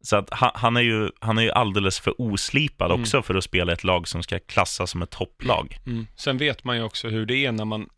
så 0.02 0.16
att 0.16 0.28
han, 0.32 0.52
han, 0.54 0.78
är 0.78 0.82
ju, 0.82 1.10
han 1.20 1.38
är 1.38 1.42
ju 1.42 1.52
alldeles 1.52 2.00
för 2.00 2.22
oslipad 2.22 2.92
Mm. 2.92 3.02
också 3.02 3.22
för 3.22 3.36
att 3.36 3.44
spela 3.44 3.74
ett 3.74 3.84
lag 3.84 4.08
som 4.08 4.24
ska 4.24 4.40
klassas 4.40 4.92
som 4.92 5.02
ett 5.02 5.10
topplag. 5.10 5.78
Mm. 5.86 6.08
Sen 6.16 6.38
vet 6.38 6.64
man 6.64 6.78
ju 6.78 6.84
också 6.84 7.10
hur 7.10 7.26
det 7.26 7.46
är 7.46 7.52
när 7.52 7.66
man 7.66 7.90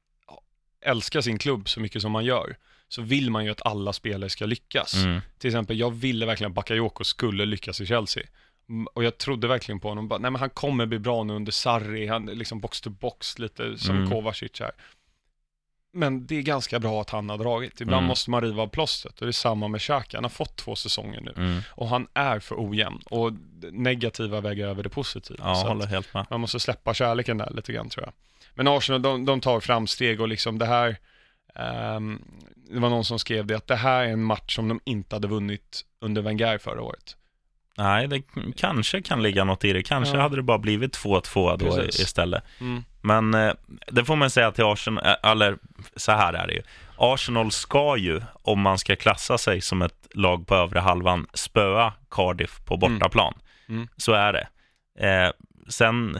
älskar 0.86 1.22
sin 1.22 1.38
klubb 1.38 1.70
så 1.70 1.80
mycket 1.80 2.02
som 2.02 2.12
man 2.12 2.26
gör. 2.26 2.56
Så 2.88 3.02
vill 3.02 3.32
man 3.32 3.46
ju 3.46 3.52
att 3.52 3.66
alla 3.66 3.94
spelare 3.94 4.30
ska 4.30 4.46
lyckas. 4.46 4.94
Mm. 4.94 5.22
Till 5.38 5.48
exempel, 5.50 5.80
jag 5.80 5.92
ville 5.92 6.26
verkligen 6.26 6.52
att 6.52 6.56
Bakayoko 6.56 7.04
skulle 7.04 7.46
lyckas 7.46 7.82
i 7.82 7.86
Chelsea. 7.86 8.24
Mm, 8.70 8.88
Och 8.94 9.04
jag 9.04 9.18
trodde 9.18 9.48
verkligen 9.48 9.80
på 9.80 9.90
honom. 9.90 10.08
Bara, 10.08 10.20
Nej 10.20 10.32
men 10.32 10.40
han 10.40 10.50
kommer 10.50 10.86
bli 10.86 11.00
bra 11.00 11.24
nu 11.24 11.34
under 11.34 11.52
Sarri, 11.52 12.08
han 12.08 12.30
är 12.30 12.36
liksom 12.36 12.60
box 12.60 12.82
to 12.82 12.90
box 12.90 13.40
lite 13.40 13.78
som 13.78 13.98
Mm. 13.98 14.10
Kovacic 14.10 14.60
här. 14.60 14.72
Men 15.96 16.26
det 16.28 16.38
är 16.38 16.42
ganska 16.42 16.80
bra 16.80 17.02
att 17.02 17.10
han 17.10 17.30
har 17.30 17.38
dragit. 17.38 17.82
Ibland 17.82 18.00
Mm. 18.00 18.08
måste 18.08 18.30
man 18.30 18.42
riva 18.42 18.62
av 18.64 18.68
plåstret 18.68 19.20
och 19.20 19.26
det 19.26 19.30
är 19.30 19.32
samma 19.32 19.68
med 19.68 19.82
Xhaka. 19.82 20.18
Han 20.18 20.24
har 20.24 20.30
fått 20.30 20.56
två 20.56 20.76
säsonger 20.76 21.22
nu 21.22 21.34
Mm. 21.38 21.62
och 21.70 21.88
han 21.88 22.08
är 22.14 22.40
för 22.40 22.56
ojämn 22.70 23.00
och 23.06 23.32
negativa 23.72 24.42
väger 24.42 24.68
över 24.68 24.84
det 24.84 24.90
positiva. 24.90 25.40
Ja, 25.44 25.56
Så 25.56 25.68
håller 25.68 25.86
helt 25.86 26.14
med. 26.14 26.26
man 26.30 26.42
måste 26.42 26.60
släppa 26.60 26.94
kärleken 26.94 27.38
där 27.38 27.50
lite 27.56 27.74
grann 27.74 27.90
tror 27.90 28.06
jag. 28.06 28.14
Men 28.56 28.68
Arsenal, 28.68 29.02
de, 29.02 29.26
de 29.26 29.42
tar 29.42 29.60
framsteg 29.60 30.22
och 30.22 30.28
liksom 30.28 30.60
det 30.60 30.66
här, 30.66 30.98
ehm, 31.56 32.22
det 32.70 32.80
var 32.80 32.90
någon 32.90 33.06
som 33.06 33.20
skrev 33.20 33.46
det, 33.46 33.56
att 33.56 33.68
det 33.68 33.76
här 33.76 34.04
är 34.04 34.08
en 34.10 34.24
match 34.24 34.56
som 34.56 34.68
de 34.68 34.80
inte 34.84 35.16
hade 35.16 35.28
vunnit 35.28 35.82
under 36.02 36.22
Wenger 36.22 36.58
förra 36.58 36.82
året. 36.82 37.18
Nej, 37.78 38.08
det 38.08 38.22
kanske 38.56 39.02
kan 39.02 39.24
ligga 39.24 39.44
något 39.44 39.64
i 39.66 39.74
det. 39.74 39.84
Kanske 39.84 40.16
Ja. 40.16 40.22
hade 40.22 40.36
det 40.36 40.42
bara 40.44 40.58
blivit 40.60 40.94
2-2 40.94 41.58
då 41.58 41.76
Precis. 41.76 42.00
istället. 42.00 42.44
Mm. 42.60 42.84
Men 43.04 43.34
eh, 43.34 43.54
det 43.88 44.06
får 44.06 44.16
man 44.16 44.30
säga 44.30 44.52
till 44.52 44.64
Arsenal, 44.64 45.06
eh, 45.06 45.32
eller 45.32 45.58
så 45.96 46.12
här 46.12 46.34
är 46.34 46.48
det 46.48 46.54
ju. 46.54 46.62
Arsenal 46.98 47.52
ska 47.52 47.98
ju, 47.98 48.22
om 48.34 48.62
man 48.62 48.78
ska 48.78 48.96
klassa 48.96 49.38
sig 49.38 49.62
som 49.62 49.82
ett 49.82 50.08
lag 50.14 50.48
på 50.48 50.56
övre 50.56 50.80
halvan, 50.80 51.28
spöa 51.34 51.94
Cardiff 52.12 52.60
på 52.66 52.78
bortaplan. 52.78 53.34
Mm. 53.70 53.88
Så 53.98 54.14
är 54.14 54.34
det. 54.34 54.48
Eh, 55.08 55.32
sen, 55.70 56.20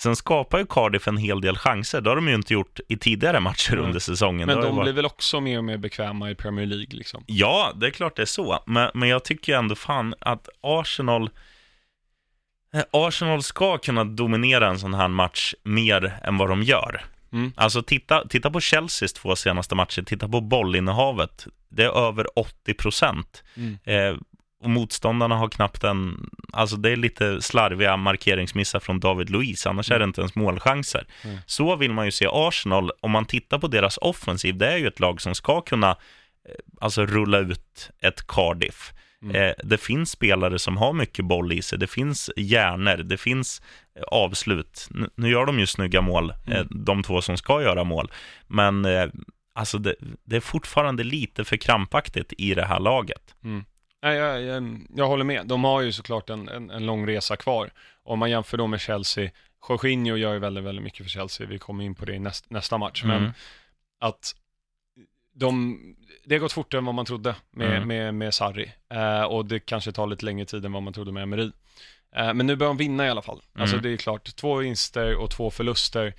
sen 0.00 0.16
skapar 0.16 0.58
ju 0.58 0.66
Cardiff 0.66 1.08
en 1.08 1.16
hel 1.16 1.40
del 1.40 1.56
chanser. 1.58 2.00
Det 2.00 2.10
har 2.10 2.16
de 2.16 2.28
ju 2.28 2.34
inte 2.34 2.52
gjort 2.52 2.80
i 2.88 2.96
tidigare 2.96 3.40
matcher 3.40 3.76
Nej. 3.76 3.84
under 3.84 4.00
säsongen. 4.00 4.46
Men 4.46 4.60
de 4.60 4.76
varit- 4.76 4.84
blir 4.84 4.92
väl 4.92 5.06
också 5.06 5.40
mer 5.40 5.58
och 5.58 5.64
mer 5.64 5.76
bekväma 5.76 6.30
i 6.30 6.34
Premier 6.34 6.66
League 6.66 6.98
liksom. 6.98 7.24
Ja, 7.26 7.72
det 7.74 7.86
är 7.86 7.90
klart 7.90 8.16
det 8.16 8.22
är 8.22 8.26
så. 8.26 8.62
Men, 8.66 8.90
men 8.94 9.08
jag 9.08 9.24
tycker 9.24 9.56
ändå 9.56 9.74
fan 9.74 10.14
att 10.20 10.48
Arsenal 10.60 11.30
Arsenal 12.90 13.42
ska 13.42 13.78
kunna 13.78 14.04
dominera 14.04 14.68
en 14.68 14.78
sån 14.78 14.94
här 14.94 15.08
match 15.08 15.54
mer 15.62 16.18
än 16.22 16.38
vad 16.38 16.48
de 16.48 16.62
gör. 16.62 17.04
Mm. 17.32 17.52
Alltså 17.56 17.82
titta, 17.82 18.28
titta 18.28 18.50
på 18.50 18.60
Chelseas 18.60 19.12
två 19.12 19.36
senaste 19.36 19.74
matcher, 19.74 20.02
titta 20.02 20.28
på 20.28 20.40
bollinnehavet. 20.40 21.46
Det 21.68 21.84
är 21.84 22.08
över 22.08 22.38
80 22.38 22.74
procent. 22.74 23.42
Mm. 23.56 23.78
Eh, 23.84 24.20
och 24.62 24.70
motståndarna 24.70 25.36
har 25.36 25.48
knappt 25.48 25.84
en... 25.84 26.30
Alltså 26.52 26.76
det 26.76 26.90
är 26.90 26.96
lite 26.96 27.42
slarviga 27.42 27.96
markeringsmissar 27.96 28.80
från 28.80 29.00
David 29.00 29.30
Luiz, 29.30 29.66
annars 29.66 29.90
är 29.90 29.98
det 29.98 30.04
inte 30.04 30.20
ens 30.20 30.34
målchanser. 30.34 31.06
Mm. 31.24 31.38
Så 31.46 31.76
vill 31.76 31.92
man 31.92 32.04
ju 32.04 32.10
se 32.10 32.26
Arsenal, 32.30 32.90
om 33.00 33.10
man 33.10 33.24
tittar 33.24 33.58
på 33.58 33.68
deras 33.68 33.98
offensiv, 34.00 34.56
det 34.56 34.72
är 34.72 34.76
ju 34.76 34.86
ett 34.86 35.00
lag 35.00 35.20
som 35.20 35.34
ska 35.34 35.60
kunna 35.60 35.90
eh, 35.90 35.96
alltså 36.80 37.06
rulla 37.06 37.38
ut 37.38 37.90
ett 38.00 38.26
Cardiff. 38.26 38.92
Mm. 39.22 39.36
Eh, 39.36 39.54
det 39.64 39.78
finns 39.78 40.10
spelare 40.10 40.58
som 40.58 40.76
har 40.76 40.92
mycket 40.92 41.24
boll 41.24 41.52
i 41.52 41.62
sig, 41.62 41.78
det 41.78 41.86
finns 41.86 42.30
hjärnor, 42.36 42.96
det 42.96 43.16
finns 43.16 43.62
eh, 43.96 44.02
avslut. 44.02 44.88
Nu, 45.16 45.30
gör 45.30 45.46
de 45.46 45.58
ju 45.58 45.66
snygga 45.66 46.00
mål, 46.00 46.30
eh, 46.30 46.56
Mm. 46.56 46.66
de 46.70 47.02
två 47.02 47.22
som 47.22 47.36
ska 47.36 47.62
göra 47.62 47.84
mål, 47.84 48.10
men 48.46 48.86
alltså 49.54 49.78
det, 49.78 49.94
det 50.24 50.36
är 50.36 50.40
fortfarande 50.40 51.04
lite 51.04 51.44
för 51.44 51.56
krampaktigt 51.56 52.32
i 52.38 52.54
det 52.54 52.64
här 52.64 52.80
laget. 52.80 53.34
Mm. 53.44 53.64
Nej, 54.02 54.16
jag, 54.16 54.42
jag, 54.42 54.80
jag 54.94 55.06
håller 55.08 55.24
med. 55.24 55.46
De 55.46 55.64
har 55.64 55.80
ju 55.80 55.92
såklart 55.92 56.30
en, 56.30 56.48
en, 56.48 56.70
en 56.70 56.86
lång 56.86 57.06
resa 57.08 57.36
kvar. 57.36 57.70
Om 58.04 58.18
man 58.18 58.30
jämför 58.30 58.58
då 58.58 58.66
med 58.66 58.80
Chelsea, 58.80 59.30
Jorginho 59.68 60.16
gör 60.16 60.32
ju 60.32 60.38
väldigt, 60.38 60.64
väldigt 60.64 60.84
mycket 60.84 61.02
för 61.06 61.10
Chelsea. 61.10 61.46
Vi 61.46 61.58
kommer 61.58 61.84
in 61.84 61.94
på 61.94 62.04
det 62.04 62.14
i 62.14 62.18
näst, 62.18 62.50
nästa 62.50 62.78
match. 62.78 63.02
Men 63.04 63.16
Mm. 63.18 63.32
att 64.00 64.34
de, 65.34 65.78
det 66.24 66.34
har 66.34 66.40
gått 66.40 66.52
fortare 66.52 66.78
än 66.78 66.84
vad 66.84 66.94
man 66.94 67.06
trodde 67.06 67.34
med, 67.50 67.76
Mm. 67.76 67.88
med, 67.88 68.14
med 68.14 68.34
Sarri. 68.34 68.72
Eh, 68.94 69.22
och 69.22 69.46
det 69.46 69.60
kanske 69.60 69.92
tar 69.92 70.06
lite 70.06 70.24
längre 70.24 70.46
tid 70.46 70.64
än 70.64 70.72
vad 70.72 70.82
man 70.82 70.92
trodde 70.92 71.12
med 71.12 71.22
Emery. 71.22 71.50
Eh, 72.16 72.34
men 72.34 72.46
nu 72.46 72.56
börjar 72.56 72.70
de 72.70 72.76
vinna 72.76 73.06
i 73.06 73.10
alla 73.10 73.22
fall. 73.22 73.42
Alltså 73.58 73.76
Mm. 73.76 73.82
det 73.82 73.90
är 73.92 73.96
klart, 73.96 74.36
två 74.36 74.54
vinster 74.56 75.14
och 75.16 75.30
två 75.30 75.50
förluster. 75.50 76.14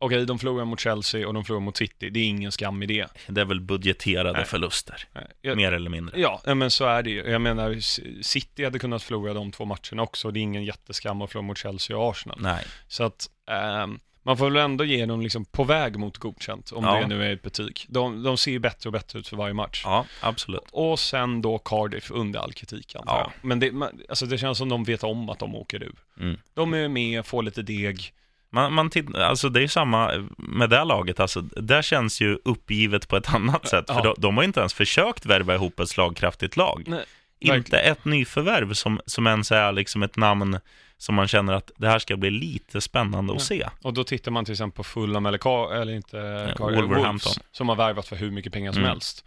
okej, 0.00 0.26
de 0.26 0.38
förlorar 0.38 0.64
mot 0.64 0.80
Chelsea 0.80 1.28
och 1.28 1.34
de 1.34 1.44
förlorar 1.44 1.60
mot 1.64 1.76
City. 1.76 2.10
Det 2.10 2.20
är 2.20 2.24
ingen 2.24 2.52
skam 2.52 2.82
i 2.82 2.86
det. 2.86 3.06
Det 3.26 3.40
är 3.40 3.44
väl 3.44 3.60
budgeterade 3.60 4.32
Nej. 4.38 4.44
förluster, 4.46 5.04
Eh, 5.14 5.22
Jag, 5.42 5.56
mer 5.56 5.72
eller 5.72 5.90
mindre. 5.90 6.20
Ja, 6.20 6.54
men 6.54 6.70
så 6.70 6.84
är 6.86 7.02
det 7.02 7.10
ju. 7.10 7.22
Jag 7.30 7.40
menar, 7.40 7.74
City 8.22 8.64
hade 8.64 8.78
kunnat 8.78 9.02
förlora 9.02 9.34
de 9.34 9.52
två 9.52 9.64
matcherna 9.64 10.02
också. 10.02 10.30
Det 10.30 10.40
är 10.40 10.42
ingen 10.42 10.64
jätteskam 10.64 11.22
att 11.22 11.30
förlora 11.30 11.46
mot 11.46 11.58
Chelsea 11.58 11.96
och 11.98 12.10
Arsenal. 12.10 12.38
Nej, 12.40 12.64
Så 12.88 13.04
att 13.04 13.30
ehm, 13.50 14.00
man 14.22 14.36
får 14.36 14.50
väl 14.50 14.56
ändå 14.64 14.84
ge 14.84 15.06
dem 15.06 15.20
liksom 15.20 15.44
på 15.44 15.64
väg 15.64 15.98
mot 15.98 16.18
godkänt, 16.18 16.72
om 16.72 16.84
Ja. 16.84 17.00
det 17.00 17.06
nu 17.06 17.24
är 17.24 17.32
ett 17.32 17.42
betyg. 17.42 17.84
De, 17.88 18.22
de 18.22 18.36
ser 18.36 18.50
ju 18.50 18.58
bättre 18.58 18.88
och 18.88 18.92
bättre 18.92 19.18
ut 19.18 19.28
för 19.28 19.36
varje 19.36 19.54
match. 19.54 19.82
ja, 19.84 20.04
absolut. 20.20 20.62
Och 20.72 20.98
sen 20.98 21.42
då 21.42 21.58
Cardiff 21.58 22.10
under 22.10 22.40
all 22.40 22.52
kritik 22.52 22.94
antar 22.96 23.12
Ja. 23.14 23.20
jag. 23.20 23.48
Men 23.48 23.60
det, 23.60 23.72
man, 23.72 24.00
alltså 24.08 24.26
det 24.26 24.38
känns 24.38 24.58
som 24.58 24.68
de 24.68 24.84
vet 24.84 25.04
om 25.04 25.28
att 25.30 25.38
de 25.38 25.54
åker 25.54 25.82
ur. 25.82 25.94
Mm. 26.20 26.36
De 26.54 26.74
är 26.74 26.88
med, 26.88 27.26
får 27.26 27.42
lite 27.42 27.62
deg. 27.62 28.12
Man, 28.50 28.72
man 28.72 28.90
titt, 28.90 29.14
alltså 29.14 29.48
det 29.48 29.62
är 29.62 29.68
samma 29.68 30.28
med 30.38 30.70
det 30.70 30.76
här 30.76 30.84
laget, 30.84 31.20
alltså, 31.20 31.40
där 31.40 31.82
känns 31.82 32.20
ju 32.20 32.38
uppgivet 32.44 33.08
på 33.08 33.16
ett 33.16 33.34
annat 33.34 33.68
sätt, 33.68 33.86
för 33.86 33.94
Ja. 33.94 34.02
de, 34.02 34.14
de 34.18 34.36
har 34.36 34.44
inte 34.44 34.60
ens 34.60 34.74
försökt 34.74 35.26
värva 35.26 35.54
ihop 35.54 35.80
ett 35.80 35.88
slagkraftigt 35.88 36.56
lag. 36.56 36.84
Nej, 36.86 37.04
Inte 37.38 37.78
ett 37.78 38.04
nyförvärv 38.04 38.72
som, 38.72 39.00
som 39.06 39.26
ens 39.26 39.52
är 39.52 39.72
liksom 39.72 40.02
ett 40.02 40.16
namn 40.16 40.58
som 40.98 41.14
man 41.14 41.28
känner 41.28 41.52
att 41.52 41.70
det 41.76 41.88
här 41.88 41.98
ska 41.98 42.16
bli 42.16 42.30
lite 42.30 42.80
spännande 42.80 43.34
att 43.34 43.42
se. 43.42 43.68
Och 43.82 43.94
då 43.94 44.04
tittar 44.04 44.30
man 44.30 44.44
till 44.44 44.52
exempel 44.52 44.76
på 44.76 44.84
Fulham 44.84 45.26
eller, 45.26 45.38
Car- 45.38 45.72
eller 45.74 45.92
inte 45.92 46.16
Car- 46.56 46.58
Wolverhampton. 46.58 47.02
Wolves, 47.02 47.38
som 47.52 47.68
har 47.68 47.76
värvat 47.76 48.06
för 48.08 48.16
hur 48.16 48.30
mycket 48.30 48.52
pengar 48.52 48.72
som 48.72 48.82
Mm. 48.82 48.90
helst. 48.90 49.24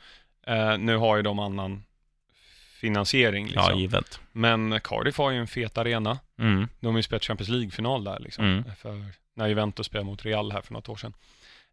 Eh, 0.48 0.78
nu 0.78 0.98
har 0.98 1.16
ju 1.18 1.22
de 1.22 1.40
annan 1.40 1.84
finansiering 2.80 3.46
liksom. 3.46 3.64
Ja, 3.70 3.76
givet. 3.80 4.20
Men 4.32 4.80
Cardiff 4.84 5.18
har 5.18 5.32
ju 5.32 5.38
en 5.38 5.48
fet 5.48 5.78
arena. 5.78 6.20
Mm, 6.40 6.68
De 6.80 6.88
har 6.88 6.98
ju 6.98 7.04
spelat 7.04 7.24
Champions 7.26 7.50
League-final 7.50 8.04
där 8.04 8.20
liksom. 8.20 8.46
Mm. 8.46 8.64
För 8.82 9.06
när 9.36 9.48
Juventus 9.48 9.86
spelade 9.86 10.06
mot 10.06 10.26
Real 10.26 10.52
här 10.52 10.62
för 10.62 10.74
något 10.74 10.90
år 10.90 10.96
sedan. 10.96 11.14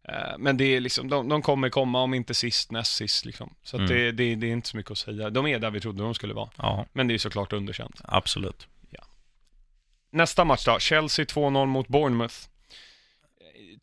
Eh, 0.07 0.13
Men 0.37 0.57
det 0.57 0.63
är 0.75 0.79
liksom, 0.79 1.09
de, 1.09 1.29
de 1.29 1.41
kommer 1.41 1.69
komma 1.69 2.01
om 2.01 2.13
inte 2.13 2.33
sist, 2.33 2.71
näst 2.71 2.95
sist 2.95 3.25
liksom. 3.25 3.53
Så 3.63 3.77
Mm. 3.77 3.89
det, 3.89 4.11
det, 4.11 4.35
det 4.35 4.47
är 4.47 4.51
inte 4.51 4.69
så 4.69 4.77
mycket 4.77 4.91
att 4.91 4.97
säga. 4.97 5.29
De 5.29 5.47
är 5.47 5.59
där 5.59 5.71
vi 5.71 5.79
trodde 5.79 6.03
de 6.03 6.13
skulle 6.13 6.33
vara. 6.33 6.49
ja, 6.57 6.85
Men 6.93 7.07
det 7.07 7.13
är 7.13 7.17
såklart 7.17 7.53
underkänt. 7.53 8.01
absolut. 8.03 8.67
Nästa 10.11 10.45
match 10.45 10.65
då, 10.65 10.79
Chelsea 10.79 11.25
2-0 11.25 11.65
mot 11.65 11.87
Bournemouth. 11.87 12.35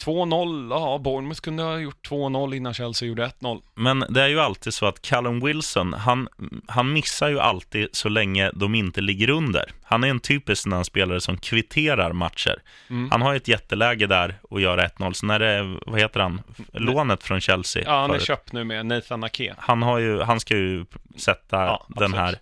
2-0, 0.05 0.71
ja, 0.71 0.99
Bournemouth 0.99 1.41
kunde 1.41 1.63
ha 1.63 1.79
gjort 1.79 2.09
2-0 2.09 2.55
innan 2.55 2.75
Chelsea 2.75 3.09
gjorde 3.09 3.27
1-0. 3.41 3.63
Men 3.75 4.05
det 4.09 4.23
är 4.23 4.29
ju 4.29 4.41
alltid 4.41 4.75
så 4.75 4.87
att 4.87 5.03
Callum 5.03 5.41
Wilson, 5.41 5.93
han, 5.93 6.29
han 6.69 6.93
missar 6.93 7.29
ju 7.29 7.41
alltid 7.41 7.89
så 7.93 8.09
länge 8.09 8.51
de 8.55 8.75
inte 8.75 9.01
ligger 9.01 9.31
under. 9.31 9.71
Han 9.83 10.05
är 10.05 10.09
en 10.09 10.21
typisk 10.21 10.63
sån 10.63 10.85
spelare 10.85 11.21
som 11.21 11.39
kvitterar 11.39 12.13
matcher. 12.13 12.63
Mm. 12.91 13.11
Han 13.11 13.23
har 13.23 13.33
ju 13.33 13.37
ett 13.37 13.49
jätteläge 13.49 14.07
där 14.07 14.39
och 14.43 14.61
gör 14.61 14.79
1-0. 14.79 15.13
Sen 15.13 15.31
är 15.31 15.39
det, 15.39 15.79
vad 15.87 16.01
heter 16.01 16.21
han, 16.21 16.43
lånet 16.73 17.23
från 17.23 17.41
Chelsea. 17.41 17.83
Ja, 17.87 18.01
han 18.01 18.11
är 18.11 18.15
förut. 18.15 18.27
köpt 18.27 18.53
nu 18.53 18.65
med 18.65 18.87
Nathan 18.87 19.25
Ake. 19.25 19.55
han, 19.59 19.83
har 19.83 19.99
ju, 19.99 20.21
han 20.23 20.41
ska 20.41 20.57
ju 20.57 20.85
sätta 21.17 21.57
Ja, 21.57 21.87
den 21.89 22.15
här, 22.15 22.39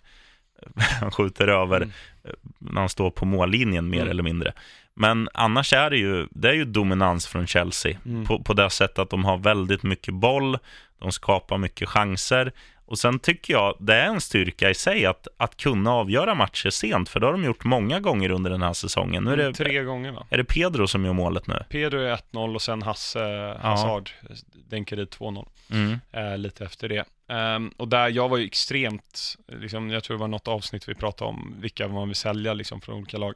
han 0.99 1.11
skjuter 1.11 1.47
över 1.47 1.77
Mm. 1.77 1.91
När 2.71 2.79
han 2.81 2.89
står 2.89 3.09
på 3.11 3.25
mållinjen 3.25 3.89
mer 3.89 3.97
Mm. 3.99 4.09
eller 4.11 4.23
mindre. 4.23 4.53
Men 4.93 5.29
annars 5.33 5.73
är 5.73 5.89
det 5.89 5.97
ju, 5.97 6.27
det 6.31 6.49
är 6.49 6.53
ju 6.53 6.65
dominans 6.65 7.27
från 7.27 7.47
Chelsea 7.47 7.97
Mm. 8.05 8.25
på, 8.25 8.43
på 8.43 8.53
det 8.53 8.69
sättet 8.69 8.99
att 8.99 9.09
de 9.09 9.25
har 9.25 9.37
väldigt 9.37 9.83
mycket 9.83 10.13
boll, 10.13 10.57
de 10.99 11.11
skapar 11.11 11.57
mycket 11.57 11.89
chanser 11.89 12.51
och 12.85 12.99
sen 12.99 13.19
tycker 13.19 13.53
jag 13.53 13.75
det 13.79 13.95
är 13.95 14.05
en 14.07 14.21
styrka 14.21 14.69
i 14.69 14.73
sig 14.73 15.05
att, 15.05 15.27
att 15.37 15.57
kunna 15.57 15.91
avgöra 15.93 16.35
matcher 16.35 16.69
sent, 16.69 17.09
för 17.09 17.19
det 17.19 17.25
har 17.25 17.33
de 17.33 17.43
gjort 17.43 17.63
många 17.63 17.99
gånger 17.99 18.29
under 18.29 18.51
den 18.51 18.61
här 18.61 18.73
säsongen. 18.73 19.23
Nu 19.23 19.33
är 19.33 19.37
det, 19.37 19.53
Tre 19.53 19.83
gånger 19.83 20.11
va? 20.11 20.27
är 20.29 20.37
det 20.37 20.43
Pedro 20.43 20.87
som 20.87 21.05
gör 21.05 21.13
målet 21.13 21.47
nu. 21.47 21.63
Pedro 21.69 21.99
är 21.99 22.15
1-0 22.31 22.55
och 22.55 22.61
sen 22.61 22.81
Hasse 22.81 23.57
Hazard 23.61 24.09
dänker 24.69 24.95
dit 24.95 25.17
2-0. 25.17 25.47
Mm. 25.71 25.99
eh, 26.11 26.37
lite 26.37 26.65
efter 26.65 26.89
det. 26.89 27.05
Ehm, 27.27 27.69
och 27.77 27.87
där, 27.87 28.09
jag 28.09 28.29
var 28.29 28.37
ju 28.37 28.45
extremt, 28.45 29.35
liksom, 29.47 29.89
jag 29.89 30.03
tror 30.03 30.17
det 30.17 30.21
var 30.21 30.27
något 30.27 30.47
avsnitt 30.47 30.89
vi 30.89 30.95
pratade 30.95 31.29
om 31.29 31.55
vilka 31.59 31.87
man 31.87 32.07
vill 32.07 32.15
sälja 32.15 32.53
liksom 32.53 32.81
från 32.81 32.95
olika 32.95 33.17
lag. 33.17 33.35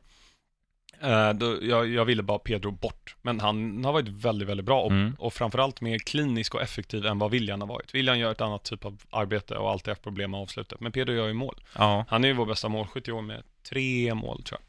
Eh, 1.02 1.34
då, 1.34 1.58
jag, 1.62 1.88
jag 1.88 2.06
ville 2.06 2.24
bara 2.24 2.40
Pedro 2.40 2.72
bort, 2.72 3.16
men 3.22 3.40
han 3.40 3.86
har 3.86 3.94
varit 3.94 4.08
väldigt, 4.08 4.48
väldigt 4.50 4.66
bra 4.66 4.82
och, 4.82 4.92
Mm. 4.92 5.16
och 5.20 5.34
framförallt 5.34 5.82
mer 5.82 5.98
klinisk 6.00 6.56
och 6.56 6.62
effektiv 6.62 7.06
än 7.06 7.20
vad 7.20 7.32
William 7.32 7.62
har 7.62 7.68
varit. 7.68 7.96
William 7.96 8.20
gör 8.20 8.32
ett 8.32 8.42
annat 8.42 8.64
typ 8.64 8.86
av 8.86 9.02
arbete 9.10 9.56
och 9.56 9.72
alltid 9.72 9.88
haft 9.92 10.04
problem 10.04 10.32
med 10.32 10.40
avslutet, 10.40 10.80
men 10.80 10.92
Pedro 10.92 11.14
gör 11.14 11.28
ju 11.28 11.34
mål. 11.34 11.56
Ja, 11.78 12.06
Han 12.10 12.24
är 12.24 12.28
ju 12.28 12.34
vår 12.34 12.46
bästa 12.46 12.70
målskytt 12.70 13.08
i 13.08 13.12
år 13.12 13.22
med 13.22 13.44
tre 13.70 14.14
mål 14.14 14.44
tror 14.44 14.60
jag. 14.62 14.66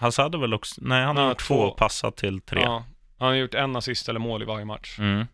Hazard 0.00 0.24
hade 0.24 0.38
väl 0.38 0.54
också, 0.54 0.80
nej 0.84 1.04
han 1.04 1.16
har 1.16 1.22
Ja, 1.24 1.28
gjort 1.30 1.46
två 1.46 1.54
två. 1.68 1.70
passat 1.70 2.16
till 2.16 2.40
tre. 2.40 2.60
Ja, 2.64 2.84
han 3.18 3.28
har 3.28 3.34
gjort 3.34 3.54
en 3.54 3.76
assist 3.76 4.08
eller 4.08 4.20
mål 4.20 4.42
i 4.42 4.44
varje 4.44 4.64
match. 4.64 4.98
Mm. 4.98 5.26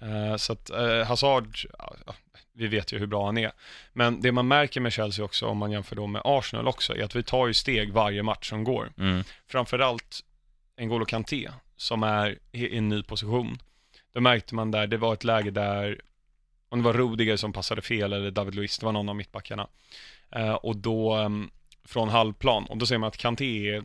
Eh, 0.00 0.36
Så 0.36 0.52
att 0.52 0.70
eh, 0.70 1.04
Hazard, 1.04 1.56
vi 2.52 2.66
vet 2.66 2.92
ju 2.92 2.98
hur 2.98 3.06
bra 3.06 3.26
han 3.26 3.38
är. 3.38 3.52
Men 3.92 4.20
det 4.20 4.32
man 4.32 4.48
märker 4.48 4.80
med 4.80 4.92
Chelsea 4.92 5.24
också, 5.24 5.46
om 5.46 5.58
man 5.58 5.70
jämför 5.70 5.96
då 5.96 6.06
med 6.06 6.22
Arsenal 6.24 6.68
också, 6.68 6.96
är 6.96 7.04
att 7.04 7.16
vi 7.16 7.22
tar 7.22 7.46
ju 7.46 7.54
steg 7.54 7.92
varje 7.92 8.22
match 8.22 8.48
som 8.48 8.64
går. 8.64 8.92
Mm. 8.98 9.24
Framförallt 9.46 10.20
N'Golo 10.80 11.04
Kanté, 11.04 11.48
som 11.76 12.02
är 12.02 12.38
i 12.52 12.76
en 12.76 12.88
ny 12.88 13.02
position. 13.02 13.58
Då 14.12 14.20
märkte 14.20 14.54
man 14.54 14.70
där, 14.70 14.86
det 14.86 14.96
var 14.96 15.12
ett 15.12 15.24
läge 15.24 15.50
där, 15.50 16.00
om 16.68 16.78
det 16.78 16.84
var 16.84 16.92
Rudiger 16.92 17.36
som 17.36 17.52
passade 17.52 17.82
fel 17.82 18.12
eller 18.12 18.30
David 18.30 18.54
Luiz, 18.54 18.78
det 18.78 18.86
var 18.86 18.92
någon 18.92 19.08
av 19.08 19.16
mittbackarna. 19.16 19.68
Eh, 20.30 20.54
och 20.54 20.76
då, 20.76 21.14
em, 21.14 21.50
från 21.84 22.08
halvplan, 22.08 22.64
och 22.64 22.76
då 22.76 22.86
ser 22.86 22.98
man 22.98 23.08
att 23.08 23.16
Kanté 23.16 23.68
är 23.74 23.84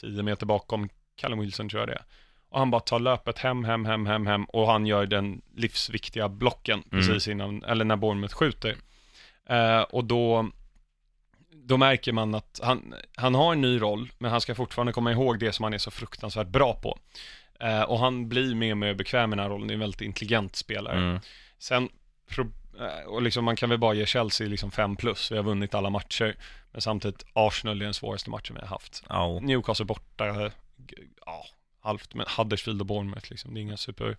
10 0.00 0.22
meter 0.22 0.46
bakom 0.46 0.88
Callum 1.16 1.38
Wilson 1.38 1.68
tror 1.68 1.80
jag 1.80 1.88
det 1.88 1.94
är. 1.94 2.02
Och 2.50 2.58
han 2.58 2.70
bara 2.70 2.80
tar 2.80 2.98
löpet 3.00 3.38
hem, 3.38 3.64
hem, 3.64 3.84
hem, 3.84 4.06
hem, 4.06 4.26
hem 4.26 4.44
och 4.44 4.66
han 4.66 4.86
gör 4.86 5.06
den 5.06 5.40
livsviktiga 5.56 6.28
blocken 6.28 6.82
precis 6.90 7.28
innan, 7.28 7.64
eller 7.64 7.84
när 7.84 7.96
Bournemouth 7.96 8.34
skjuter. 8.34 8.76
Eh, 9.48 9.80
och 9.80 10.04
då, 10.04 10.50
då 11.52 11.76
märker 11.76 12.12
man 12.12 12.34
att 12.34 12.60
han, 12.62 12.94
han 13.16 13.34
har 13.34 13.52
en 13.52 13.60
ny 13.60 13.80
roll, 13.80 14.10
men 14.18 14.30
han 14.30 14.40
ska 14.40 14.54
fortfarande 14.54 14.92
komma 14.92 15.12
ihåg 15.12 15.38
det 15.38 15.52
som 15.52 15.62
han 15.64 15.74
är 15.74 15.78
så 15.78 15.90
fruktansvärt 15.90 16.46
bra 16.48 16.74
på. 16.74 16.98
Eh, 17.60 17.82
och 17.82 17.98
han 17.98 18.28
blir 18.28 18.54
mer 18.54 18.70
och 18.72 18.78
mer 18.78 18.94
bekväm 18.94 19.32
i 19.32 19.36
den 19.36 19.42
här 19.42 19.50
rollen, 19.50 19.68
det 19.68 19.72
är 19.72 19.74
en 19.74 19.80
väldigt 19.80 20.00
intelligent 20.00 20.56
spelare. 20.56 20.96
Mm. 20.98 21.20
Sen, 21.58 21.88
eh, 22.38 23.06
och 23.06 23.22
liksom 23.22 23.44
man 23.44 23.56
kan 23.56 23.68
väl 23.68 23.78
bara 23.78 23.94
ge 23.94 24.06
Chelsea 24.06 24.48
liksom 24.48 24.70
5 24.70 24.96
plus, 24.96 25.32
vi 25.32 25.36
har 25.36 25.44
vunnit 25.44 25.74
alla 25.74 25.90
matcher. 25.90 26.36
Men 26.72 26.80
samtidigt, 26.80 27.24
Arsenal 27.32 27.80
är 27.80 27.84
den 27.84 27.94
svåraste 27.94 28.30
matchen 28.30 28.54
vi 28.54 28.60
har 28.60 28.68
haft. 28.68 29.02
Ja. 29.08 29.38
Newcastle 29.42 29.84
borta, 29.86 30.50
g- 30.76 30.96
ja, 31.26 31.44
halvt, 31.80 32.14
men 32.14 32.26
Huddersfield 32.36 32.80
och 32.80 32.86
Bournemouth 32.86 33.30
liksom, 33.30 33.54
det 33.54 33.60
är 33.60 33.62
inga 33.62 33.76
super 33.76 34.16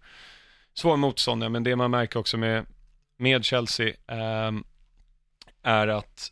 svåra 0.74 0.95
motståndare, 0.98 1.50
men 1.50 1.63
det 1.63 1.76
man 1.76 1.91
märker 1.91 2.19
också 2.19 2.38
med, 2.38 2.65
med 3.17 3.45
Chelsea 3.45 3.93
ehm, 4.08 4.63
är 5.63 5.88
att 5.88 6.32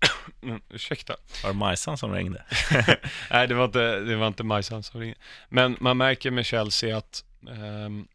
Mm, 0.42 0.60
Ursäkta. 0.68 1.16
Var 1.42 1.50
det 1.50 1.56
Majsan 1.58 1.98
som 1.98 2.12
ringde? 2.12 2.44
Nej, 3.30 3.48
det 3.48 3.54
var 3.54 3.64
inte, 3.64 4.00
det 4.00 4.16
var 4.16 4.26
inte 4.26 4.44
Majsan 4.44 4.82
som 4.82 5.00
ringde. 5.00 5.18
Men 5.48 5.76
man 5.80 5.96
märker 5.96 6.30
med 6.30 6.46
Chelsea 6.46 6.96
att 6.96 7.24
ehm, 7.48 8.08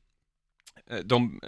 de, 1.03 1.41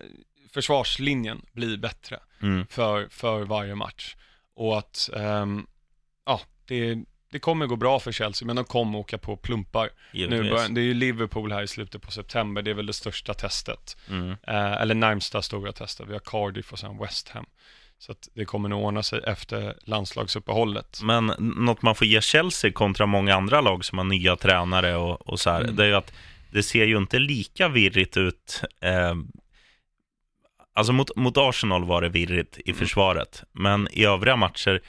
försvarslinjen 0.53 1.45
blir 1.51 1.77
bättre 1.77 2.19
Mm. 2.41 2.67
för, 2.67 3.07
för 3.09 3.43
varje 3.43 3.75
match. 3.75 4.15
Och 4.53 4.77
att, 4.77 5.09
ehm, 5.15 5.67
ja, 6.25 6.41
det, 6.65 7.03
det 7.37 7.41
kommer 7.41 7.65
gå 7.65 7.75
bra 7.75 7.99
för 7.99 8.11
Chelsea, 8.11 8.45
men 8.45 8.55
de 8.55 8.65
kommer 8.65 8.99
åka 8.99 9.17
på 9.17 9.37
plumpar. 9.37 9.89
Nu 10.13 10.49
börjar, 10.49 10.69
det 10.69 10.81
är 10.81 10.83
ju 10.83 10.93
Liverpool 10.93 11.51
här 11.51 11.63
i 11.63 11.67
slutet 11.67 12.01
på 12.01 12.11
september, 12.11 12.61
det 12.61 12.71
är 12.71 12.75
väl 12.75 12.85
det 12.85 12.93
största 12.93 13.33
testet. 13.33 13.97
Mm. 14.09 14.29
Eh, 14.47 14.81
eller 14.81 14.95
närmsta 14.95 15.41
stora 15.41 15.71
testet. 15.71 16.07
Vi 16.07 16.13
har 16.13 16.19
Cardiff 16.19 16.71
och 16.73 16.79
sen 16.79 16.97
West 16.97 17.29
Ham. 17.29 17.45
Så 17.99 18.11
att 18.11 18.29
det 18.33 18.45
kommer 18.45 18.69
nog 18.69 18.83
ordna 18.83 19.03
sig 19.03 19.21
efter 19.27 19.75
landslagsuppehållet. 19.85 20.99
Men 21.03 21.25
något 21.39 21.81
man 21.81 21.95
får 21.95 22.07
ge 22.07 22.21
Chelsea 22.21 22.71
kontra 22.71 23.05
många 23.05 23.35
andra 23.35 23.61
lag 23.61 23.85
som 23.85 23.97
har 23.97 24.05
nya 24.05 24.35
tränare 24.35 24.95
och, 24.95 25.29
och 25.29 25.39
så 25.39 25.49
här, 25.49 25.61
Mm. 25.61 25.75
det 25.75 25.83
är 25.83 25.87
ju 25.87 25.95
att 25.95 26.13
det 26.51 26.63
ser 26.63 26.85
ju 26.85 26.97
inte 26.97 27.19
lika 27.19 27.67
virrigt 27.69 28.17
ut. 28.17 28.61
Eh, 28.81 29.15
alltså 30.73 30.93
mot, 30.93 31.15
mot 31.15 31.37
Arsenal 31.37 31.85
var 31.85 32.01
det 32.01 32.09
virrigt 32.09 32.57
i 32.57 32.69
Mm. 32.71 32.79
försvaret, 32.79 33.43
men 33.51 33.87
i 33.91 34.05
övriga 34.05 34.35
matcher, 34.35 34.81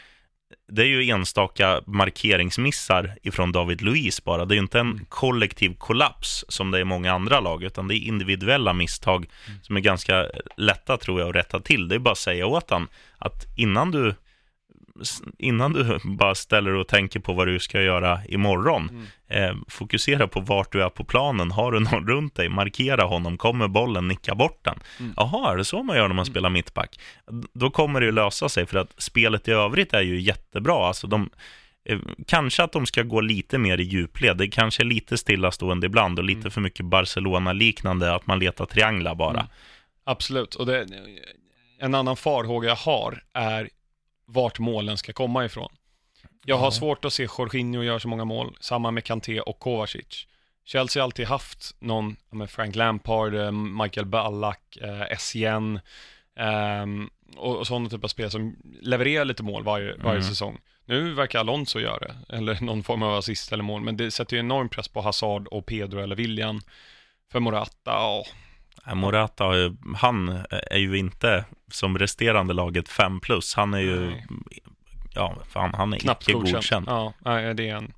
det 0.72 0.82
är 0.82 0.86
ju 0.86 1.10
enstaka 1.10 1.80
markeringsmissar 1.86 3.14
ifrån 3.22 3.52
David 3.52 3.82
Luiz 3.82 4.24
bara. 4.24 4.44
Det 4.44 4.52
är 4.54 4.56
ju 4.56 4.62
inte 4.62 4.80
en 4.80 4.86
Mm. 4.90 5.04
kollektiv 5.08 5.74
kollaps 5.78 6.44
som 6.48 6.70
det 6.70 6.78
är 6.78 6.80
i 6.80 6.84
många 6.84 7.12
andra 7.12 7.40
lag, 7.40 7.62
utan 7.62 7.88
det 7.88 7.94
är 7.94 7.98
individuella 7.98 8.72
misstag 8.72 9.26
Mm. 9.46 9.58
som 9.62 9.76
är 9.76 9.80
ganska 9.80 10.26
lätta 10.56 10.96
tror 10.96 11.20
jag 11.20 11.28
att 11.28 11.34
rätta 11.36 11.60
till. 11.60 11.88
Det 11.88 11.94
är 11.94 11.98
bara 11.98 12.12
att 12.12 12.18
säga 12.18 12.46
åt 12.46 12.70
han 12.70 12.88
att 13.18 13.46
innan 13.56 13.90
du 13.90 14.14
innan 15.38 15.72
du 15.72 15.98
bara 16.04 16.34
ställer 16.34 16.74
och 16.74 16.88
tänker 16.88 17.20
på 17.20 17.32
vad 17.32 17.46
du 17.46 17.58
ska 17.58 17.82
göra 17.82 18.20
imorgon, 18.28 18.88
Mm. 19.28 19.50
eh, 19.50 19.56
fokusera 19.68 20.28
på 20.28 20.40
vart 20.40 20.72
du 20.72 20.82
är 20.82 20.88
på 20.88 21.04
planen. 21.04 21.50
Har 21.50 21.72
du 21.72 21.80
någon 21.92 22.08
runt 22.08 22.34
dig, 22.34 22.48
markera 22.48 23.02
honom. 23.04 23.38
Kommer 23.38 23.68
bollen, 23.68 24.08
nicka 24.08 24.34
bort 24.34 24.58
den. 24.64 24.78
Mm. 25.00 25.12
Jaha, 25.16 25.52
är 25.52 25.56
det 25.56 25.64
så 25.64 25.82
man 25.82 25.96
gör 25.96 26.08
när 26.08 26.14
man 26.14 26.26
spelar 26.26 26.50
mittback? 26.50 27.00
Då 27.54 27.70
kommer 27.70 28.00
det 28.00 28.06
ju 28.06 28.12
lösa 28.12 28.48
sig, 28.48 28.66
för 28.66 28.78
att 28.78 28.94
spelet 29.02 29.48
i 29.48 29.50
övrigt 29.50 29.94
är 29.94 30.02
ju 30.02 30.20
jättebra. 30.20 30.86
Alltså 30.88 31.06
de, 31.06 31.30
Eh, 31.84 31.98
Kanske 32.26 32.62
att 32.62 32.72
de 32.72 32.86
ska 32.86 33.02
gå 33.02 33.20
lite 33.20 33.58
mer 33.58 33.80
i 33.80 33.82
djupled. 33.82 34.36
Det 34.36 34.48
kanske 34.48 34.82
är 34.82 34.84
lite 34.84 35.18
stillastående 35.18 35.86
ibland 35.86 36.18
och 36.18 36.24
lite 36.24 36.40
Mm. 36.40 36.50
för 36.50 36.60
mycket 36.60 36.86
Barcelona-liknande, 36.86 38.14
att 38.14 38.26
man 38.26 38.38
letar 38.38 38.66
trianglar 38.66 39.14
bara. 39.14 39.30
Mm. 39.30 39.46
Absolut, 40.04 40.54
och 40.54 40.66
det, 40.66 40.86
en 41.80 41.94
annan 41.94 42.16
farhåga 42.16 42.68
jag 42.68 42.76
har 42.76 43.22
är 43.32 43.68
vart 44.28 44.58
målen 44.58 44.98
ska 44.98 45.12
komma 45.12 45.44
ifrån. 45.44 45.72
Jag 46.44 46.56
har 46.58 46.66
Ja. 46.66 46.70
svårt 46.70 47.04
att 47.04 47.12
se 47.12 47.22
Jorginho 47.38 47.82
göra 47.82 48.00
så 48.00 48.08
många 48.08 48.24
mål, 48.24 48.56
samma 48.60 48.90
med 48.90 49.04
Kanté 49.04 49.40
och 49.40 49.58
Kovacic. 49.58 50.26
Chelsea 50.64 51.00
har 51.02 51.04
alltid 51.04 51.26
haft 51.26 51.74
någon, 51.78 52.16
Frank 52.48 52.76
Lampard, 52.76 53.34
eh, 53.34 53.52
Michael 53.52 54.06
Ballack, 54.06 54.76
eh, 54.82 55.02
Essien 55.02 55.80
ehm, 56.36 57.10
och, 57.36 57.56
och 57.56 57.66
sådana 57.66 57.88
typer 57.88 58.04
av 58.04 58.08
spel 58.08 58.30
som 58.30 58.56
levererar 58.82 59.24
lite 59.24 59.42
mål 59.42 59.64
varje, 59.64 59.96
varje 59.96 60.18
Mm. 60.18 60.28
säsong. 60.28 60.58
Nu 60.84 61.14
verkar 61.14 61.38
Alonso 61.40 61.78
göra 61.80 61.98
det, 61.98 62.16
eller 62.36 62.60
någon 62.60 62.82
form 62.82 63.02
av 63.02 63.14
assist 63.14 63.52
eller 63.52 63.64
mål, 63.64 63.82
men 63.82 63.96
det 63.96 64.10
sätter 64.10 64.36
ju 64.36 64.40
enorm 64.40 64.68
press 64.68 64.88
på 64.88 65.00
Hazard 65.00 65.46
och 65.46 65.66
Pedro 65.66 66.00
eller 66.00 66.16
William. 66.16 66.60
För 67.32 67.40
Morata, 67.40 67.72
ja, 68.84 68.94
Morata, 68.94 69.44
han 69.96 70.28
är 70.50 70.78
ju 70.78 70.98
inte 70.98 71.44
som 71.70 71.98
resterande 71.98 72.54
laget 72.54 72.88
5 72.88 73.20
plus. 73.20 73.54
Han 73.54 73.74
är 73.74 73.78
ju, 73.78 74.10
Nej. 74.10 74.26
ja, 75.14 75.36
fan, 75.48 75.74
han 75.74 75.92
är 75.92 75.98
knappt 75.98 76.22
icke 76.22 76.32
godkänd. 76.32 76.54
godkänd. 76.54 76.86
Ja, 77.24 77.54
det 77.54 77.68
är 77.68 77.76
en... 77.76 77.92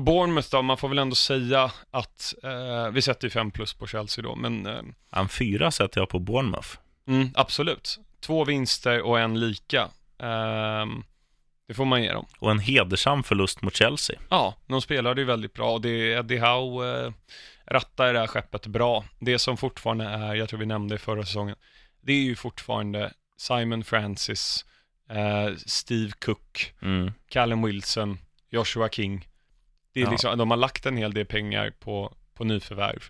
Bournemouth 0.00 0.48
då, 0.50 0.62
man 0.62 0.76
får 0.76 0.88
väl 0.88 0.98
ändå 0.98 1.14
säga 1.14 1.70
att 1.90 2.34
eh, 2.42 2.90
vi 2.92 3.02
sätter 3.02 3.26
ju 3.26 3.30
5 3.30 3.50
plus 3.50 3.74
på 3.74 3.86
Chelsea 3.86 4.22
då, 4.24 4.34
men 4.34 4.66
eh, 4.66 4.82
Han 5.10 5.28
fyra 5.28 5.70
sätter 5.70 6.00
jag 6.00 6.08
på 6.08 6.18
Bournemouth. 6.18 6.68
mm, 7.08 7.30
absolut. 7.34 7.98
Två 8.20 8.44
vinster 8.44 9.00
och 9.02 9.20
en 9.20 9.40
lika. 9.40 9.88
Ehm, 10.18 11.02
det 11.68 11.74
får 11.74 11.84
man 11.84 12.02
ge 12.02 12.12
dem. 12.12 12.26
Och 12.38 12.50
en 12.50 12.58
hedersam 12.58 13.22
förlust 13.22 13.62
mot 13.62 13.76
Chelsea. 13.76 14.16
Ja, 14.28 14.54
de 14.66 14.80
spelade 14.82 15.20
ju 15.20 15.24
väldigt 15.26 15.52
bra 15.52 15.72
och 15.72 15.80
det 15.80 15.88
är 15.88 16.18
Eddie 16.18 16.38
Howe 16.38 17.06
eh, 17.06 17.12
rattar 17.66 18.12
det 18.12 18.18
här 18.20 18.26
skeppet 18.26 18.66
bra. 18.66 19.04
Det 19.18 19.38
som 19.38 19.56
fortfarande 19.56 20.04
är, 20.04 20.34
jag 20.34 20.48
tror 20.48 20.60
vi 20.60 20.66
nämnde 20.66 20.94
i 20.94 20.98
förra 20.98 21.24
säsongen, 21.24 21.56
det 22.06 22.12
är 22.12 22.22
ju 22.22 22.36
fortfarande 22.36 23.12
Simon 23.36 23.84
Francis, 23.84 24.64
eh, 25.10 25.54
Steve 25.66 26.12
Cook, 26.18 26.72
Mm. 26.82 27.12
Callum 27.28 27.62
Wilson, 27.62 28.18
Joshua 28.50 28.88
King. 28.88 29.28
Det 29.92 30.00
är 30.00 30.04
Ja. 30.04 30.10
liksom, 30.10 30.38
de 30.38 30.50
har 30.50 30.56
lagt 30.58 30.86
en 30.86 30.96
hel 30.96 31.14
del 31.14 31.26
pengar 31.26 31.70
på, 31.80 32.14
på 32.34 32.44
nyförvärv. 32.44 33.02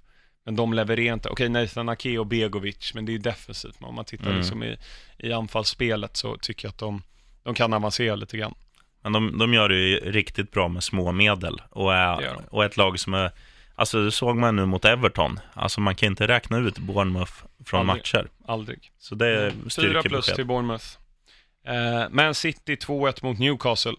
Men 0.45 0.57
de 0.57 0.73
levererar 0.73 1.15
inte. 1.15 1.29
Okej, 1.29 1.49
Nathan 1.49 1.89
Ake 1.89 2.19
och 2.19 2.27
Begovic, 2.27 2.95
men 2.95 3.05
det 3.07 3.15
är 3.15 3.19
defensivt. 3.19 3.81
Men 3.81 3.89
om 3.89 3.95
man 3.95 4.05
tittar 4.05 4.27
Mm. 4.27 4.37
liksom 4.39 4.63
i, 4.63 4.77
i 5.19 5.33
anfallsspelet 5.33 6.17
så 6.17 6.37
tycker 6.37 6.67
jag 6.69 6.71
att 6.73 6.79
de, 6.79 7.03
de 7.43 7.55
kan 7.55 7.73
avancera 7.73 8.17
lite 8.17 8.37
grann. 8.37 8.55
Men 9.03 9.13
de, 9.13 9.39
de 9.39 9.55
gör 9.55 9.69
det 9.69 9.77
ju 9.77 9.97
riktigt 10.13 10.51
bra 10.51 10.69
med 10.69 10.85
små 10.85 11.13
medel 11.13 11.63
och, 11.71 11.95
är, 11.95 12.21
och 12.51 12.65
ett 12.65 12.77
lag 12.77 12.99
som 13.01 13.15
är, 13.15 13.31
alltså 13.77 14.05
det 14.05 14.13
såg 14.13 14.37
man 14.37 14.57
nu 14.57 14.67
mot 14.67 14.85
Everton, 14.85 15.41
alltså 15.55 15.81
man 15.81 15.95
kan 15.95 16.07
inte 16.07 16.29
räkna 16.29 16.59
ut 16.59 16.79
Bournemouth 16.79 17.33
från 17.65 17.81
Aldrig. 17.81 17.97
matcher. 17.97 18.29
Aldrig. 18.47 18.93
Så 18.99 19.15
det 19.15 19.27
är 19.27 19.53
Fyra 19.81 20.03
plus 20.03 20.27
till 20.27 20.47
Bournemouth. 20.47 20.85
Eh, 21.67 22.09
Man 22.11 22.35
City 22.35 22.75
2-1 22.75 23.19
mot 23.25 23.39
Newcastle. 23.39 23.95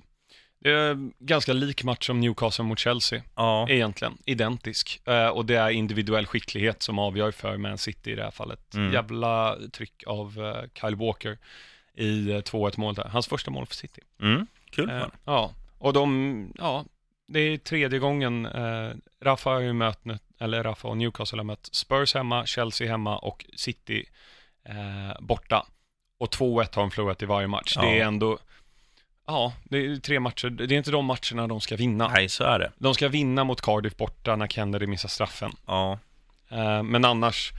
Det 0.59 0.71
är 0.71 0.97
ganska 1.19 1.53
lik 1.53 1.83
match 1.83 2.05
som 2.07 2.19
Newcastle 2.19 2.65
mot 2.65 2.79
Chelsea, 2.79 3.21
Ja, 3.35 3.69
egentligen. 3.69 4.17
Identisk. 4.25 5.01
Eh, 5.07 5.27
och 5.27 5.45
det 5.45 5.55
är 5.55 5.69
individuell 5.69 6.25
skicklighet 6.25 6.81
som 6.83 6.99
avgör 6.99 7.31
för 7.31 7.57
Man 7.57 7.77
City 7.77 8.11
i 8.11 8.15
det 8.15 8.23
här 8.23 8.31
fallet. 8.31 8.73
Mm. 8.73 8.93
Jävla 8.93 9.55
tryck 9.73 10.03
av 10.07 10.39
eh, 10.45 10.69
Kyle 10.81 10.95
Walker 10.95 11.37
i 11.93 12.31
eh, 12.31 12.37
2-1 12.37 12.79
mål 12.79 12.93
där. 12.93 13.07
Hans 13.11 13.27
första 13.27 13.51
mål 13.51 13.65
för 13.65 13.75
City. 13.75 14.01
mm, 14.21 14.47
kul 14.71 14.87
för 14.87 14.99
Eh, 14.99 15.07
ja, 15.25 15.53
och 15.77 15.93
de, 15.93 16.53
ja, 16.57 16.85
det 17.27 17.39
är 17.39 17.57
tredje 17.57 17.99
gången 17.99 18.45
eh, 18.45 18.91
Rafa 19.21 19.49
har 19.49 19.59
ju 19.59 19.73
mött, 19.73 20.01
eller 20.39 20.63
Rafa 20.63 20.87
och 20.87 20.97
Newcastle 20.97 21.39
har 21.39 21.43
mött 21.43 21.69
Spurs 21.71 22.13
hemma, 22.13 22.45
Chelsea 22.45 22.87
hemma 22.91 23.17
och 23.17 23.45
City 23.55 24.05
eh, 24.69 25.19
borta. 25.19 25.65
Och 26.19 26.33
2-1 26.33 26.75
har 26.75 26.81
de 26.81 26.91
förlorat 26.91 27.21
i 27.21 27.25
varje 27.25 27.47
match. 27.47 27.73
Ja. 27.75 27.81
Det 27.81 27.99
är 27.99 28.05
ändå, 28.05 28.37
ja, 29.27 29.53
det 29.63 29.77
är 29.77 29.95
tre 29.95 30.19
matcher. 30.19 30.49
Det 30.49 30.63
är 30.75 30.77
inte 30.77 30.91
de 30.91 31.05
matcherna 31.05 31.47
de 31.47 31.61
ska 31.61 31.75
vinna. 31.75 32.07
Nej, 32.07 32.29
så 32.29 32.43
är 32.43 32.59
det. 32.59 32.71
De 32.77 32.93
ska 32.93 33.07
vinna 33.07 33.43
mot 33.43 33.61
Cardiff 33.61 33.97
borta 33.97 34.35
när 34.35 34.47
Kennedy 34.47 34.87
missar 34.87 35.09
straffen. 35.09 35.51
Ja, 35.65 35.99
Eh, 36.49 36.83
men 36.83 37.05
annars, 37.05 37.53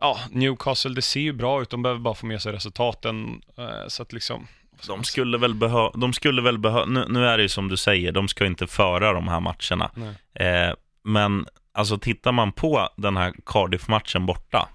ja, 0.00 0.18
Newcastle, 0.30 0.94
det 0.94 1.02
ser 1.02 1.20
ju 1.20 1.32
bra 1.32 1.62
ut. 1.62 1.70
De 1.70 1.82
behöver 1.82 2.00
bara 2.00 2.14
få 2.14 2.26
med 2.26 2.42
sig 2.42 2.52
resultaten. 2.52 3.42
Eh, 3.58 3.88
så 3.88 4.02
att 4.02 4.12
liksom, 4.12 4.46
de 4.86 5.04
skulle 5.04 5.38
väl 5.38 5.54
behöva, 5.54 5.90
de 5.90 6.12
skulle 6.12 6.42
väl 6.42 6.58
behöva, 6.58 6.84
nu, 6.84 7.06
nu 7.08 7.26
är 7.26 7.36
det 7.36 7.42
ju 7.42 7.48
som 7.48 7.68
du 7.68 7.76
säger, 7.76 8.12
de 8.12 8.28
ska 8.28 8.46
inte 8.46 8.66
föra 8.66 9.12
de 9.12 9.28
här 9.28 9.40
matcherna. 9.40 9.90
Eh, 10.34 10.74
men 11.04 11.46
alltså 11.72 11.98
tittar 11.98 12.32
man 12.32 12.52
på 12.52 12.88
den 12.96 13.16
här 13.16 13.34
Cardiff-matchen 13.46 14.26
borta, 14.26 14.68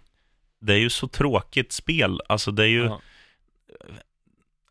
det 0.62 0.73
är 0.73 0.77
ju 0.77 0.89
så 0.89 1.07
tråkigt 1.07 1.71
spel. 1.71 2.21
Alltså 2.29 2.51
det 2.51 2.63
är 2.63 2.67
ju, 2.67 2.83
Ja. 2.86 2.99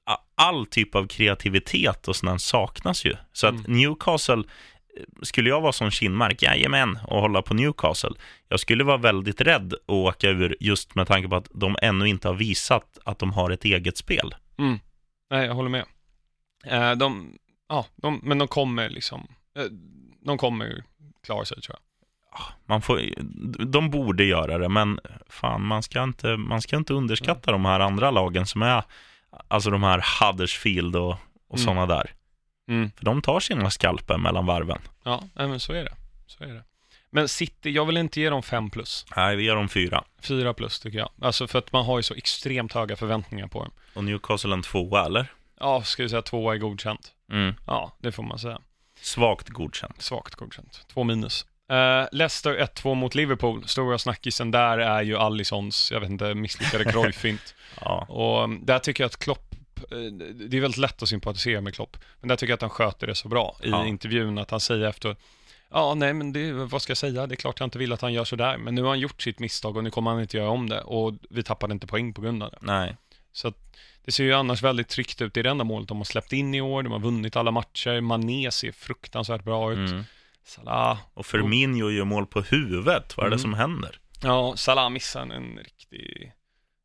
a- 0.04 0.20
all 0.34 0.66
typ 0.66 0.94
av 0.94 1.06
kreativitet 1.06 2.08
och 2.08 2.16
sånt 2.16 2.42
saknas 2.42 3.04
ju. 3.04 3.14
Så 3.32 3.46
att 3.46 3.54
Mm. 3.54 3.72
Newcastle, 3.72 4.34
eh, 4.34 4.42
skulle 5.22 5.48
jag 5.48 5.60
vara 5.60 5.72
som 5.72 5.90
Kinmark, 5.90 6.42
jajamän, 6.42 6.98
och 7.06 7.20
hålla 7.20 7.42
på 7.42 7.54
Newcastle, 7.54 8.10
jag 8.48 8.60
skulle 8.60 8.84
vara 8.84 8.96
väldigt 8.96 9.40
rädd 9.40 9.72
att 9.74 9.80
åka 9.90 10.28
ur 10.30 10.56
just 10.60 10.94
med 10.94 11.06
tanke 11.08 11.28
på 11.28 11.36
att 11.36 11.48
de 11.54 11.76
ännu 11.82 12.08
inte 12.08 12.28
har 12.28 12.34
visat 12.34 12.98
att 13.04 13.18
de 13.18 13.32
har 13.32 13.50
ett 13.50 13.64
eget 13.64 13.96
spel. 13.96 14.34
Mm. 14.58 14.78
Nej, 15.30 15.46
jag 15.46 15.54
håller 15.54 15.70
med. 15.70 15.84
Eh, 16.64 16.92
de, 16.92 17.38
ja, 17.68 17.86
de, 17.96 18.20
men 18.22 18.38
de 18.38 18.48
kommer 18.48 18.88
liksom, 18.88 19.26
eh, 19.58 19.64
de 20.20 20.38
kommer 20.38 20.84
klara 21.22 21.44
sig 21.44 21.60
tror 21.62 21.76
jag. 21.76 21.82
Man 22.66 22.82
får, 22.82 23.00
de 23.66 23.90
borde 23.90 24.24
göra 24.24 24.58
det, 24.58 24.68
men 24.68 25.00
fan, 25.28 25.62
man 25.66 25.82
ska 25.82 26.02
inte, 26.02 26.36
man 26.36 26.62
ska 26.62 26.76
inte 26.76 26.94
underskatta 26.94 27.52
de 27.52 27.64
här 27.64 27.80
andra 27.80 28.10
lagen 28.10 28.46
som 28.46 28.62
är, 28.62 28.84
alltså 29.48 29.70
de 29.70 29.82
här 29.82 30.04
Huddersfield 30.20 30.96
och, 30.96 31.10
och 31.48 31.58
Mm. 31.58 31.64
sådana 31.64 31.86
där. 31.86 32.10
Mm. 32.68 32.90
För 32.96 33.04
de 33.04 33.22
tar 33.22 33.40
sina 33.40 33.70
skalper 33.70 34.18
mellan 34.18 34.46
varven. 34.46 34.78
Ja, 35.02 35.22
men 35.34 35.60
så 35.60 35.72
är 35.72 35.84
det. 35.84 35.94
Så 36.26 36.44
är 36.44 36.48
det. 36.48 36.64
Men 37.16 37.28
City, 37.28 37.70
jag 37.70 37.86
vill 37.86 37.96
inte 37.96 38.20
ge 38.20 38.30
dem 38.30 38.42
5 38.42 38.70
plus. 38.70 39.06
Nej, 39.16 39.36
vi 39.36 39.44
ger 39.44 39.54
dem 39.54 39.68
fyra. 39.68 40.04
4 40.22 40.54
plus 40.54 40.80
tycker 40.80 40.98
jag. 40.98 41.10
Alltså 41.20 41.46
för 41.46 41.58
att 41.58 41.72
man 41.72 41.84
har 41.84 41.98
ju 41.98 42.02
så 42.02 42.14
extremt 42.14 42.72
höga 42.72 42.96
förväntningar 42.96 43.46
på 43.46 43.62
dem. 43.62 43.72
Och 43.94 44.04
Newcastle 44.04 44.52
en 44.52 44.62
tvåa, 44.62 45.06
eller? 45.06 45.32
Ja, 45.60 45.82
ska 45.82 46.02
vi 46.02 46.08
säga 46.08 46.22
tvåa 46.22 46.54
är 46.54 46.58
godkänt. 46.58 47.12
Mm. 47.32 47.54
Ja, 47.66 47.96
det 47.98 48.12
får 48.12 48.22
man 48.22 48.38
säga. 48.38 48.58
Svagt 49.00 49.48
godkänt. 49.48 50.02
Svagt 50.02 50.34
godkänt. 50.34 50.86
Två 50.92 51.04
minus. 51.04 51.46
Uh, 51.72 52.08
Leicester 52.12 52.58
1-2 52.74 52.94
mot 52.94 53.14
Liverpool. 53.14 53.68
Stora 53.68 53.98
snackisen 53.98 54.50
där 54.50 54.78
är 54.78 55.02
ju 55.02 55.16
Allisons, 55.16 55.92
jag 55.92 56.00
vet 56.00 56.10
inte, 56.10 56.34
misslyckade 56.34 56.84
Cruyff-fint. 56.92 57.54
Ja. 57.80 58.06
Och 58.08 58.44
um, 58.44 58.60
där 58.66 58.78
tycker 58.78 59.04
jag 59.04 59.08
att 59.08 59.18
Klopp, 59.18 59.54
eh, 59.90 59.98
det 60.48 60.56
är 60.56 60.60
väldigt 60.60 60.78
lätt 60.78 61.02
att 61.02 61.08
sympatisera 61.08 61.60
med 61.60 61.74
Klopp, 61.74 61.96
men 62.20 62.28
där 62.28 62.36
tycker 62.36 62.50
jag 62.50 62.56
att 62.56 62.60
han 62.60 62.70
sköter 62.70 63.06
det 63.06 63.14
så 63.14 63.28
bra 63.28 63.56
i 63.62 63.70
Ja. 63.70 63.86
intervjun, 63.86 64.38
att 64.38 64.50
han 64.50 64.60
säger 64.60 64.86
efter, 64.86 65.16
ja 65.70 65.94
nej 65.94 66.12
men 66.14 66.32
det, 66.32 66.52
vad 66.52 66.82
ska 66.82 66.90
jag 66.90 66.98
säga, 66.98 67.26
det 67.26 67.34
är 67.34 67.36
klart 67.36 67.60
jag 67.60 67.66
inte 67.66 67.78
vill 67.78 67.92
att 67.92 68.00
han 68.00 68.12
gör 68.12 68.24
sådär, 68.24 68.58
men 68.58 68.74
nu 68.74 68.82
har 68.82 68.88
han 68.88 68.98
gjort 69.00 69.22
sitt 69.22 69.38
misstag 69.38 69.76
och 69.76 69.84
nu 69.84 69.90
kommer 69.90 70.10
han 70.10 70.20
inte 70.20 70.36
göra 70.36 70.50
om 70.50 70.68
det 70.68 70.80
och 70.80 71.14
vi 71.30 71.42
tappade 71.42 71.72
inte 71.72 71.86
poäng 71.86 72.14
på 72.14 72.20
grund 72.20 72.42
av 72.42 72.50
det. 72.50 72.58
Nej. 72.60 72.96
Så 73.32 73.48
att 73.48 73.76
det 74.04 74.12
ser 74.12 74.24
ju 74.24 74.32
annars 74.32 74.62
väldigt 74.62 74.88
tryggt 74.88 75.22
ut 75.22 75.36
i 75.36 75.42
det 75.42 75.50
enda 75.50 75.64
målet 75.64 75.88
de 75.88 75.96
har 75.96 76.04
släppt 76.04 76.32
in 76.32 76.54
i 76.54 76.60
år, 76.60 76.82
de 76.82 76.92
har 76.92 76.98
vunnit 77.00 77.36
alla 77.36 77.50
matcher, 77.50 78.00
Mané 78.00 78.50
ser 78.50 78.72
fruktansvärt 78.72 79.44
bra 79.44 79.72
ut, 79.72 79.90
Mm. 79.90 80.04
Salah, 80.44 80.98
Och 81.14 81.26
Firmino 81.26 81.90
gör 81.90 82.04
mål 82.04 82.26
på 82.26 82.40
huvudet. 82.40 83.16
Vad 83.16 83.26
är 83.26 83.30
det 83.30 83.34
Mm. 83.34 83.42
som 83.42 83.54
händer? 83.54 83.98
ja 84.22 84.56
Salah 84.56 84.90
missar 84.90 85.20
en 85.20 85.58
riktig, 85.64 86.32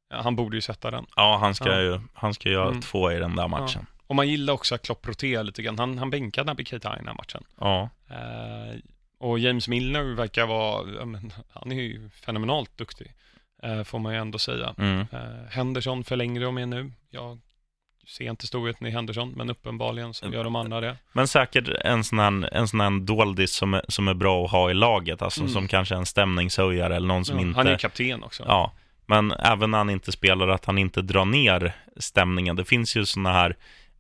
ja, 0.10 0.22
han 0.22 0.36
borde 0.36 0.58
ju 0.58 0.62
sätta 0.62 0.92
den. 0.92 1.06
Ja, 1.16 1.38
han 1.42 1.56
ska 1.56 1.70
Ja. 1.72 1.80
ju 1.82 2.00
han 2.14 2.34
ska 2.34 2.50
göra 2.50 2.68
Mm. 2.68 2.82
två 2.82 3.12
i 3.12 3.20
den 3.20 3.36
där 3.36 3.48
matchen. 3.48 3.86
Och 4.12 4.16
man 4.16 4.30
gillar 4.30 4.54
också 4.54 4.76
att 4.76 4.82
Klopp 4.82 5.08
roterar 5.08 5.44
lite 5.44 5.62
grann, 5.62 5.80
han, 5.80 5.98
han 5.98 6.10
bänkade 6.10 6.46
Naby 6.46 6.66
Keita 6.66 6.94
i 6.94 6.98
den 6.98 7.08
här 7.08 7.16
matchen. 7.16 7.44
Ja. 7.60 7.90
Eh, 8.10 8.80
och 9.20 9.40
James 9.40 9.68
Milner 9.68 10.04
verkar 10.04 10.46
vara, 10.46 11.06
men, 11.06 11.34
han 11.54 11.72
är 11.72 11.76
ju 11.76 12.10
fenomenalt 12.10 12.78
duktig, 12.78 13.14
eh, 13.64 13.84
får 13.84 14.00
man 14.00 14.14
ju 14.14 14.20
ändå 14.20 14.38
säga. 14.38 14.76
Mm. 14.78 15.00
Eh, 15.00 15.50
Henderson 15.50 16.04
förlängde 16.04 16.46
de 16.46 16.56
med 16.56 16.70
nu. 16.70 16.92
Jag 17.10 17.40
ser 18.08 18.30
inte 18.30 18.48
storheten 18.48 18.88
i 18.88 18.90
Henderson, 18.90 19.34
men 19.38 19.50
uppenbarligen 19.50 20.14
så 20.14 20.28
gör 20.28 20.44
de 20.44 20.56
andra 20.56 20.82
det. 20.82 20.98
Men 21.12 21.28
säkert 21.28 21.70
en 21.70 22.04
sån 22.04 22.20
här, 22.20 22.54
en 22.54 22.68
sån 22.68 22.80
här 22.80 23.00
doldis 23.00 23.52
som 23.52 23.74
är, 23.74 23.86
som 23.88 24.08
är 24.08 24.14
bra 24.14 24.46
att 24.46 24.52
ha 24.52 24.72
i 24.72 24.74
laget. 24.74 25.22
Alltså 25.22 25.42
Mm. 25.42 25.54
som 25.54 25.68
kanske 25.68 25.96
är 25.96 26.00
en 26.00 26.06
stämningshöjare 26.06 26.96
eller 26.96 27.08
någon 27.08 27.26
som 27.26 27.36
Ja, 27.36 27.42
inte... 27.42 27.58
Han 27.58 27.68
är 27.68 27.72
ju 27.72 27.78
kapten 27.78 28.24
också. 28.24 28.44
Ja, 28.48 28.72
men 29.06 29.32
även 29.32 29.72
när 29.72 29.78
han 29.78 29.90
inte 29.90 30.12
spelar, 30.12 30.48
att 30.48 30.66
han 30.66 30.78
inte 30.78 31.02
drar 31.02 31.26
ner 31.26 31.74
stämningen. 31.98 32.56
Det 32.56 32.66
finns 32.66 32.96
ju 32.96 33.06
såna 33.06 33.32
här, 33.32 33.56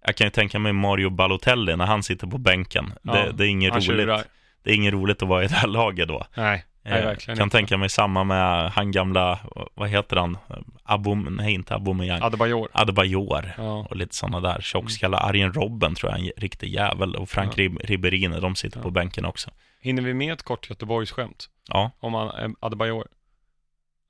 jag 0.06 0.16
kan 0.16 0.28
ju 0.28 0.32
tänka 0.32 0.60
mig 0.60 0.74
Mario 0.74 1.10
Balotelli 1.10 1.76
när 1.76 1.86
han 1.86 2.04
sitter 2.04 2.28
på 2.28 2.38
bänken. 2.38 2.94
Ja, 3.02 3.14
det, 3.14 3.32
det 3.32 3.46
är 3.46 3.50
inget 3.50 3.74
roligt. 3.74 3.84
tjurar. 3.86 4.24
Det 4.64 4.72
är 4.72 4.76
inget 4.76 4.94
roligt 4.94 5.22
att 5.22 5.30
vara 5.30 5.44
i 5.44 5.48
det 5.48 5.56
här 5.56 5.68
laget 5.68 6.08
då. 6.08 6.26
Nej, 6.36 6.66
nej 6.84 7.00
Eh, 7.00 7.06
verkligen 7.06 7.38
kan 7.38 7.44
inte. 7.46 7.58
tänka 7.58 7.78
mig 7.78 7.90
samma 7.90 8.24
med 8.24 8.72
han 8.72 8.92
gamla, 8.92 9.40
vad 9.74 9.90
heter 9.90 10.16
han, 10.16 10.38
Abom, 10.84 11.24
nej 11.42 11.54
inte 11.54 11.74
Aubameyang, 11.74 12.22
Adebayor. 12.22 12.70
Adebayor 12.74 13.54
Ja. 13.58 13.88
och 13.90 13.96
lite 13.96 14.16
sådana 14.16 14.40
där. 14.40 14.62
Tjockskallar. 14.62 15.30
Arjen 15.30 15.54
Robben 15.54 15.96
tror 15.96 16.12
jag 16.12 16.20
är 16.20 16.24
en 16.26 16.32
riktig 16.38 16.74
jävel 16.74 17.16
och 17.16 17.30
Frank 17.30 17.58
Ja. 17.58 17.64
Rib- 17.64 17.80
Ribberine, 17.84 18.40
de 18.40 18.56
sitter 18.56 18.78
Ja. 18.78 18.84
på 18.84 18.92
bänken 18.92 19.26
också. 19.26 19.50
Hinner 19.82 20.02
vi 20.02 20.14
med 20.14 20.34
ett 20.34 20.44
kort 20.44 20.70
Göteborgsskämt? 20.70 21.50
Ja, 21.70 21.92
Om 22.00 22.14
eh, 22.16 22.50
Adebayor. 22.60 23.08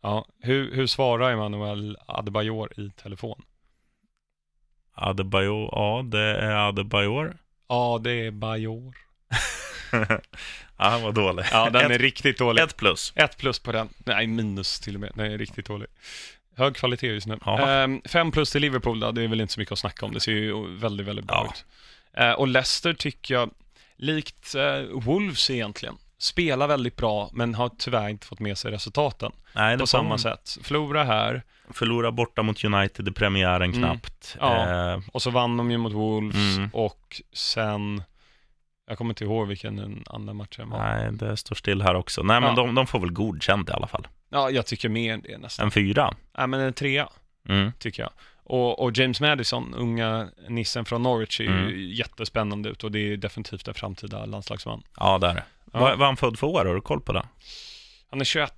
Ja, 0.03 0.25
hur, 0.41 0.75
hur 0.75 0.87
svarar 0.87 1.31
Emanuel 1.31 1.97
Adebayor 2.07 2.79
i 2.79 2.89
telefon? 2.89 3.41
Adebayor, 5.01 5.69
ja 5.71 6.01
det 6.05 6.19
är 6.37 6.67
Adebayor. 6.69 7.33
Ja, 7.69 7.99
det 8.03 8.11
är 8.11 8.31
Bajor. 8.31 8.93
ja, 10.77 10.89
han 10.89 11.01
var 11.01 11.11
dålig. 11.11 11.45
Ja, 11.51 11.69
den 11.69 11.85
ett, 11.85 11.91
är 11.91 11.99
riktigt 11.99 12.37
dålig. 12.37 12.61
ett 12.63 12.77
plus. 12.77 13.13
Ett 13.15 13.37
plus 13.37 13.59
på 13.59 13.71
den. 13.71 13.89
Nej, 13.97 14.27
minus 14.27 14.79
till 14.79 14.95
och 14.95 15.01
med. 15.01 15.11
Den 15.15 15.31
är 15.31 15.37
riktigt 15.37 15.65
dålig. 15.65 15.87
Hög 16.57 16.75
kvalitet 16.75 17.07
just 17.07 17.27
nu. 17.27 17.39
Ehm, 17.45 18.01
fem 18.05 18.31
plus 18.31 18.51
till 18.51 18.61
Liverpool 18.61 18.99
då, 18.99 19.11
det 19.11 19.23
är 19.23 19.27
väl 19.27 19.41
inte 19.41 19.53
så 19.53 19.59
mycket 19.59 19.71
att 19.71 19.79
snacka 19.79 20.05
om. 20.05 20.13
Det 20.13 20.19
ser 20.19 20.31
ju 20.31 20.75
väldigt, 20.77 21.07
väldigt 21.07 21.25
bra 21.25 21.45
Ja. 21.47 21.53
ut. 21.53 21.65
Eh, 22.23 22.31
och 22.31 22.47
Leicester 22.47 22.93
tycker 22.93 23.33
jag, 23.33 23.49
likt 23.97 24.55
eh, 24.55 24.81
Wolves 24.93 25.49
egentligen, 25.49 25.95
spelar 26.17 26.67
väldigt 26.67 26.95
bra, 26.95 27.29
men 27.33 27.55
har 27.55 27.69
tyvärr 27.77 28.09
inte 28.09 28.27
fått 28.27 28.39
med 28.39 28.57
sig 28.57 28.71
resultaten 28.71 29.31
Nej, 29.55 29.75
det 29.75 29.79
på 29.79 29.87
samma 29.87 30.09
man 30.09 30.19
sätt. 30.19 30.57
Förlora 30.63 31.03
här, 31.03 31.43
Förlora 31.73 32.11
borta 32.11 32.43
mot 32.43 32.63
United 32.63 33.07
i 33.07 33.11
premiären 33.11 33.61
Mm. 33.61 33.73
knappt. 33.73 34.37
Ja. 34.39 34.91
Eh, 34.93 34.99
och 35.11 35.21
så 35.21 35.29
vann 35.29 35.57
de 35.57 35.71
ju 35.71 35.77
mot 35.77 35.93
Wolves, 35.93 36.57
Mm. 36.57 36.69
och 36.73 37.21
sen, 37.33 38.03
jag 38.87 38.97
kommer 38.97 39.11
inte 39.11 39.23
ihåg 39.23 39.47
vilken 39.47 39.75
den 39.75 40.03
andra 40.09 40.33
matchen 40.33 40.69
var. 40.69 40.79
nej, 40.79 41.11
det 41.11 41.37
står 41.37 41.55
still 41.55 41.81
här 41.81 41.95
också. 41.95 42.23
Nej, 42.23 42.41
men 42.41 42.49
Ja. 42.49 42.55
de, 42.55 42.75
de 42.75 42.87
får 42.87 42.99
väl 42.99 43.11
godkänt 43.11 43.69
i 43.69 43.71
alla 43.73 43.87
fall. 43.87 44.07
Ja, 44.29 44.49
jag 44.49 44.65
tycker 44.65 44.89
mer 44.89 45.13
än 45.13 45.21
det 45.21 45.37
nästan. 45.37 45.65
En 45.65 45.71
fyra. 45.71 46.13
Nej, 46.37 46.47
men 46.47 46.59
en 46.59 46.73
trea. 46.73 47.09
Mm. 47.49 47.71
tycker 47.79 48.03
jag. 48.03 48.11
Och, 48.43 48.79
och 48.83 48.97
James 48.97 49.21
Madison, 49.21 49.73
unga 49.73 50.29
nissen 50.49 50.85
från 50.85 51.03
Norwich, 51.03 51.37
ser 51.37 51.43
ju 51.43 51.49
Mm. 51.49 51.89
jättespännande 51.91 52.69
ut 52.69 52.83
och 52.83 52.91
det 52.91 52.99
är 52.99 53.17
definitivt 53.17 53.67
en 53.67 53.73
framtida 53.73 54.25
landslagsman. 54.25 54.83
Ja, 54.97 55.17
där. 55.17 55.43
Ja. 55.73 55.79
Vad 55.79 55.97
var 55.97 56.05
han 56.05 56.17
född 56.17 56.39
för 56.39 56.47
år? 56.47 56.65
Har 56.65 56.75
du 56.75 56.81
koll 56.81 57.01
på 57.01 57.13
det? 57.13 57.23
Han 58.09 58.21
är 58.21 58.25
21. 58.25 58.53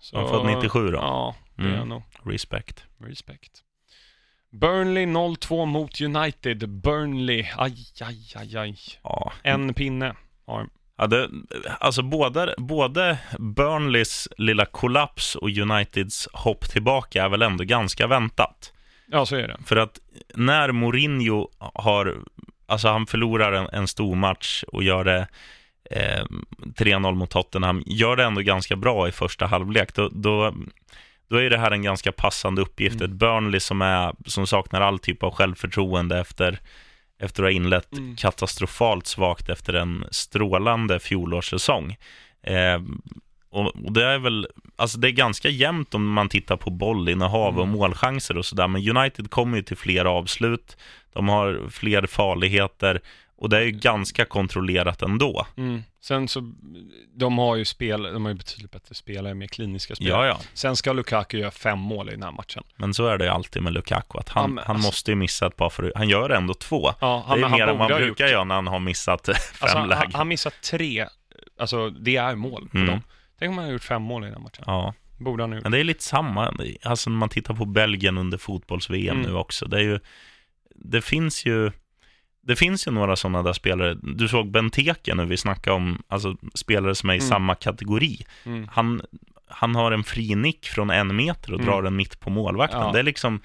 Så, 0.00 0.16
Han 0.16 0.26
är 0.26 0.30
född 0.30 0.46
97 0.46 0.90
då? 0.90 0.98
Ja, 0.98 1.34
det 1.56 1.62
är 1.62 1.66
Mm. 1.66 1.78
han 1.78 1.88
nog. 1.88 2.02
Respect. 2.24 2.84
Respect. 2.98 3.50
Burnley 4.52 5.06
0-2 5.06 5.66
mot 5.66 6.00
United. 6.00 6.68
Burnley, 6.68 7.46
aj, 7.56 7.74
aj, 8.00 8.32
aj, 8.36 8.56
aj. 8.56 8.76
Ja. 9.02 9.32
En 9.42 9.74
pinne 9.74 10.14
har. 10.46 10.68
Ja, 10.96 11.06
det, 11.06 11.30
alltså 11.80 12.02
både, 12.02 12.54
både 12.58 13.18
Burnleys 13.38 14.28
lilla 14.38 14.66
kollaps 14.66 15.34
och 15.36 15.48
Uniteds 15.48 16.28
hopp 16.32 16.68
tillbaka 16.70 17.24
är 17.24 17.28
väl 17.28 17.42
ändå 17.42 17.64
ganska 17.64 18.06
väntat. 18.06 18.72
Ja, 19.06 19.26
så 19.26 19.36
är 19.36 19.48
det. 19.48 19.56
För 19.64 19.76
att 19.76 19.98
när 20.34 20.72
Mourinho 20.72 21.48
har, 21.58 22.24
alltså 22.66 22.88
han 22.88 23.06
förlorar 23.06 23.52
en, 23.52 23.68
en 23.72 23.86
stor 23.88 24.14
match 24.16 24.64
och 24.68 24.82
gör 24.82 25.04
det 25.04 25.28
eh, 25.90 26.24
3-0 26.76 27.14
mot 27.14 27.30
Tottenham, 27.30 27.82
gör 27.86 28.16
det 28.16 28.24
ändå 28.24 28.40
ganska 28.40 28.76
bra 28.76 29.08
i 29.08 29.12
första 29.12 29.46
halvlek, 29.46 29.94
då, 29.94 30.08
då, 30.12 30.54
då 31.34 31.40
är 31.40 31.50
det 31.50 31.58
här 31.58 31.70
en 31.70 31.82
ganska 31.82 32.12
passande 32.12 32.62
uppgift. 32.62 32.96
Mm. 33.00 33.10
Ett 33.10 33.16
Burnley 33.16 33.60
som, 33.60 33.82
är, 33.82 34.14
som 34.26 34.46
saknar 34.46 34.80
all 34.80 34.98
typ 34.98 35.22
av 35.22 35.30
självförtroende 35.34 36.18
efter, 36.18 36.58
efter 37.18 37.42
att 37.42 37.46
ha 37.46 37.50
inlett 37.50 37.92
Mm. 37.92 38.16
katastrofalt 38.16 39.06
svagt 39.06 39.48
efter 39.48 39.72
en 39.74 40.04
strålande 40.10 40.98
fjolårssäsong. 41.00 41.96
Eh, 42.42 42.82
och, 43.50 43.66
och 43.84 43.92
det 43.92 44.04
är 44.04 44.18
väl, 44.18 44.46
alltså 44.76 44.98
det 44.98 45.08
är 45.08 45.12
ganska 45.12 45.48
jämnt 45.48 45.94
om 45.94 46.12
man 46.12 46.28
tittar 46.28 46.56
på 46.56 46.70
bollinnehav 46.70 47.56
och 47.58 47.64
Mm. 47.64 47.76
målchanser 47.78 48.38
och 48.38 48.44
sådär, 48.44 48.68
men 48.68 48.96
United 48.96 49.30
kommer 49.30 49.56
ju 49.56 49.62
till 49.62 49.76
fler 49.76 50.04
avslut, 50.04 50.76
de 51.12 51.28
har 51.28 51.60
fler 51.70 52.06
farligheter 52.06 53.00
och 53.36 53.48
det 53.48 53.56
är 53.56 53.62
ju 53.62 53.70
ganska 53.70 54.24
kontrollerat 54.24 55.02
ändå. 55.02 55.46
Mm. 55.56 55.82
Sen 56.00 56.28
så, 56.28 56.52
de 57.16 57.38
har 57.38 57.56
ju 57.56 57.64
spel, 57.64 58.02
de 58.02 58.24
har 58.24 58.32
ju 58.32 58.38
betydligt 58.38 58.70
bättre 58.70 58.94
spelare, 58.94 59.34
mer 59.34 59.46
kliniska 59.46 59.94
spelare. 59.94 60.26
Ja, 60.26 60.36
ja, 60.40 60.48
Sen 60.54 60.76
ska 60.76 60.92
Lukaku 60.92 61.38
göra 61.38 61.50
fem 61.50 61.78
mål 61.78 62.08
i 62.08 62.12
den 62.12 62.22
här 62.22 62.32
matchen. 62.32 62.62
men 62.76 62.94
så 62.94 63.06
är 63.06 63.18
det 63.18 63.24
ju 63.24 63.30
alltid 63.30 63.62
med 63.62 63.72
Lukaku, 63.72 64.18
att 64.18 64.30
Ja, 64.34 64.40
han, 64.40 64.50
men 64.54 64.64
han 64.66 64.76
alltså- 64.76 64.88
måste 64.88 65.10
ju 65.10 65.14
missa 65.14 65.46
ett 65.46 65.56
par 65.56 65.70
för 65.70 65.92
Han 65.96 66.08
gör 66.08 66.30
ändå 66.30 66.54
två. 66.54 66.92
Ja, 67.00 67.24
det 67.28 67.42
är 67.42 67.48
mer 67.48 67.66
än 67.66 67.78
man 67.78 67.86
brukar 67.88 68.26
göra 68.26 68.44
när 68.44 68.54
han 68.54 68.66
har 68.66 68.80
missat 68.80 69.26
fem 69.26 69.34
Alltså, 69.60 69.78
han, 69.78 69.88
lägen. 69.88 70.10
han 70.14 70.28
missar 70.28 70.52
tre, 70.70 71.06
alltså 71.58 71.90
det 71.90 72.16
är 72.16 72.34
mål 72.34 72.68
på 72.68 72.76
Mm. 72.76 72.88
dem. 72.90 73.02
Tänk 73.38 73.50
om 73.50 73.56
han 73.58 73.66
har 73.66 73.72
gjort 73.72 73.82
fem 73.84 74.02
mål 74.02 74.22
i 74.22 74.26
den 74.26 74.34
här 74.34 74.42
matchen. 74.42 74.64
Ja. 74.66 74.94
Borde 75.18 75.42
han 75.42 75.50
ha 75.50 75.56
gjort. 75.56 75.62
Men 75.62 75.72
det 75.72 75.78
är 75.80 75.84
lite 75.84 76.04
samma, 76.04 76.54
alltså 76.82 77.10
när 77.10 77.16
man 77.16 77.28
tittar 77.28 77.54
på 77.54 77.64
Belgien 77.64 78.18
under 78.18 78.38
fotbolls-VM 78.38 79.16
Mm. 79.18 79.30
nu 79.30 79.36
också, 79.38 79.66
det 79.66 79.76
är 79.76 79.82
ju, 79.82 80.00
det 80.74 81.02
finns 81.02 81.46
ju, 81.46 81.72
det 82.46 82.56
finns 82.56 82.86
ju 82.86 82.90
några 82.90 83.16
sådana 83.16 83.42
där 83.42 83.52
spelare, 83.52 83.96
du 84.02 84.28
såg 84.28 84.50
Benteke 84.50 85.14
nu, 85.14 85.24
vi 85.24 85.36
snackade 85.36 85.76
om, 85.76 86.02
alltså 86.08 86.36
spelare 86.54 86.94
som 86.94 87.10
är 87.10 87.14
i 87.14 87.18
Mm. 87.18 87.28
samma 87.28 87.54
kategori. 87.54 88.26
Mm. 88.44 88.68
Han, 88.72 89.02
han 89.48 89.74
har 89.74 89.92
en 89.92 90.04
fri 90.04 90.34
nick 90.34 90.66
från 90.66 90.90
en 90.90 91.16
meter 91.16 91.52
och 91.54 91.60
Mm. 91.60 91.66
drar 91.72 91.82
den 91.82 91.96
mitt 91.96 92.20
på 92.20 92.30
målvakten. 92.30 92.80
Ja. 92.80 92.92
Det 92.92 92.98
är 92.98 93.02
liksom, 93.02 93.40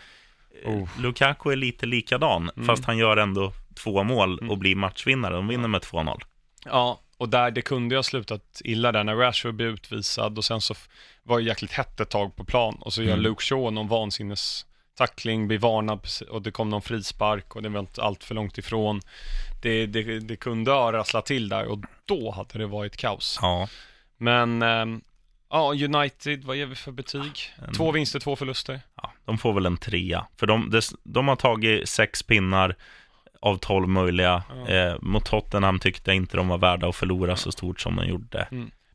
Oh. 0.65 0.89
Lukaku 0.99 1.51
är 1.51 1.55
lite 1.55 1.85
likadan, 1.85 2.49
Mm. 2.55 2.65
fast 2.67 2.85
han 2.85 2.97
gör 2.97 3.17
ändå 3.17 3.53
två 3.83 4.03
mål 4.03 4.37
Mm. 4.39 4.49
och 4.51 4.57
blir 4.57 4.75
matchvinnare. 4.75 5.33
De 5.33 5.47
vinner 5.47 5.67
med 5.67 5.81
2-0. 5.81 6.21
Ja, 6.65 7.01
och 7.17 7.29
där 7.29 7.51
det 7.51 7.61
kunde 7.61 7.95
ju 7.95 7.97
ha 7.97 8.03
slutat 8.03 8.61
illa 8.63 8.91
där 8.91 9.03
när 9.03 9.15
Rashford 9.15 9.55
blev 9.55 9.69
utvisad 9.69 10.37
och 10.37 10.45
sen 10.45 10.61
så 10.61 10.73
var 11.23 11.39
det 11.39 11.45
jäkligt 11.45 11.71
hett 11.71 11.99
ett 11.99 12.09
tag 12.09 12.35
på 12.35 12.43
plan 12.43 12.75
och 12.81 12.93
så 12.93 13.03
gör 13.03 13.13
Mm. 13.13 13.23
Luke 13.23 13.43
Shaw 13.43 13.71
någon 13.73 13.87
vansinnes 13.87 14.65
tackling, 14.99 15.47
blir 15.47 15.57
varnad 15.59 15.99
och 16.29 16.41
det 16.41 16.51
kom 16.51 16.69
någon 16.69 16.81
frispark 16.81 17.55
och 17.55 17.61
det 17.63 17.69
var 17.69 17.79
inte 17.79 18.01
allt 18.03 18.23
för 18.23 18.35
långt 18.35 18.57
ifrån. 18.57 19.01
Det, 19.61 19.85
det, 19.85 20.19
det 20.19 20.35
kunde 20.35 20.71
ha 20.71 20.91
rasslat 20.93 21.25
till 21.25 21.49
där 21.49 21.65
och 21.65 21.79
då 22.05 22.31
hade 22.31 22.57
det 22.59 22.65
varit 22.67 22.97
kaos. 22.97 23.39
Ja, 23.41 23.67
Men, 24.17 24.61
ehm, 24.61 25.01
ja, 25.49 25.73
United, 25.73 26.43
vad 26.43 26.55
ger 26.55 26.65
vi 26.65 26.75
för 26.75 26.91
betyg? 26.91 27.53
En- 27.67 27.73
Två 27.73 27.91
vinster, 27.91 28.19
två 28.19 28.35
förluster. 28.35 28.79
ja, 29.01 29.11
de 29.25 29.37
får 29.37 29.53
väl 29.53 29.65
en 29.65 29.77
trea. 29.77 30.25
För 30.37 30.47
de, 30.47 30.69
des- 30.71 30.95
de 31.03 31.27
har 31.27 31.35
tagit 31.35 31.89
sex 31.89 32.23
pinnar 32.23 32.75
av 33.41 33.57
tolv 33.57 33.87
möjliga. 33.89 34.43
Ja. 34.49 34.67
Eh, 34.73 34.95
mot 35.01 35.25
Tottenham 35.25 35.79
tyckte 35.79 36.09
jag 36.11 36.15
inte 36.15 36.37
de 36.37 36.47
var 36.47 36.57
värda 36.57 36.87
att 36.89 36.95
förlora 36.95 37.35
så 37.35 37.51
stort 37.51 37.79
som 37.81 37.95
de 37.95 38.05
gjorde. 38.07 38.47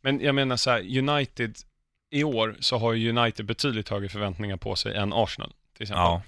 Men 0.02 0.20
jag 0.20 0.34
menar 0.34 0.56
så 0.56 0.70
här, 0.70 0.98
United, 0.98 1.56
i 2.10 2.24
år 2.24 2.56
så 2.60 2.78
har 2.78 2.94
United 3.08 3.46
betydligt 3.46 3.88
högre 3.88 4.08
förväntningar 4.08 4.56
på 4.56 4.76
sig 4.76 4.94
än 4.96 5.12
Arsenal, 5.12 5.52
till 5.74 5.82
exempel. 5.82 6.02
Ja, 6.02 6.22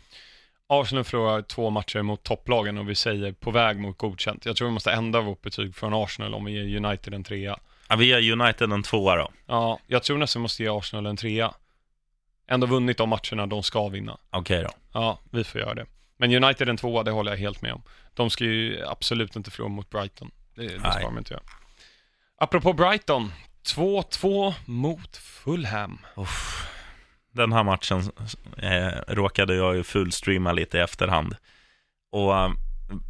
Arsenal 0.69 1.05
förlorar 1.05 1.43
två 1.43 1.71
matcher 1.71 2.03
mot 2.03 2.23
topplagen 2.23 2.79
och 2.79 2.91
vi 2.91 2.95
säger 2.95 3.33
på 3.33 3.51
väg 3.51 3.79
mot 3.79 3.99
godkänt. 3.99 4.47
Jag 4.47 4.57
tror 4.57 4.69
vi 4.69 4.75
måste 4.75 4.93
ändra 4.93 5.21
vårt 5.21 5.43
betyg 5.43 5.77
från 5.77 5.95
Arsenal 5.95 6.35
om 6.35 6.45
vi 6.45 6.53
ger 6.53 6.85
United 6.85 7.15
en 7.15 7.25
trea. 7.25 7.59
ja 7.89 7.97
vi 7.97 8.07
ger 8.07 8.33
United 8.33 8.73
en 8.73 8.83
tvåa 8.83 9.17
då. 9.17 9.31
Ja, 9.47 9.79
jag 9.87 10.03
tror 10.03 10.19
nästan 10.19 10.41
vi 10.41 10.43
måste 10.43 10.63
ge 10.63 10.69
Arsenal 10.69 11.07
en 11.07 11.17
trea. 11.17 11.55
Ändå 12.49 12.67
vunnit 12.67 12.99
de 12.99 13.09
matcherna 13.09 13.47
de 13.47 13.63
ska 13.63 13.89
vinna. 13.89 14.19
Okej 14.31 14.63
då. 14.63 14.71
Ja, 14.93 15.19
vi 15.31 15.45
får 15.45 15.61
göra 15.61 15.75
det. 15.75 15.87
Men 16.17 16.45
United 16.45 16.69
en 16.69 16.77
tvåa, 16.77 17.03
det 17.03 17.11
håller 17.11 17.33
jag 17.33 17.39
helt 17.39 17.63
med 17.63 17.73
om. 17.73 17.83
De 18.15 18.31
ska 18.31 18.45
ju 18.45 18.87
absolut 18.87 19.37
inte 19.37 19.51
förlora 19.51 19.69
mot 19.69 19.91
Brighton. 19.91 20.31
Det, 20.55 20.63
det 20.63 20.93
ska 20.93 21.01
de 21.01 21.19
inte 21.19 21.35
göra. 21.35 21.43
Apropå 22.39 22.73
Brighton, 22.73 23.33
2-2 23.65 24.55
mot 24.65 25.17
Fulham. 25.17 25.99
Uff. 26.17 26.67
Den 27.37 27.53
här 27.53 27.63
matchen 27.65 28.03
eh, 28.59 29.15
råkade 29.15 29.55
jag 29.55 29.77
ju 29.77 29.83
fullstreama 29.83 30.53
lite 30.53 30.79
i 30.79 30.81
efterhand. 30.81 31.37
Och 32.13 32.37
eh, 32.39 32.51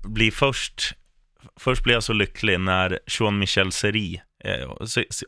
bli 0.05 0.31
först, 0.31 0.95
först 1.61 1.83
blev 1.85 1.95
jag 1.95 2.03
så 2.03 2.13
lycklig 2.13 2.61
när 2.61 2.99
Jean-Michel 3.07 3.73
Seri, 3.73 4.23
eh, 4.45 4.69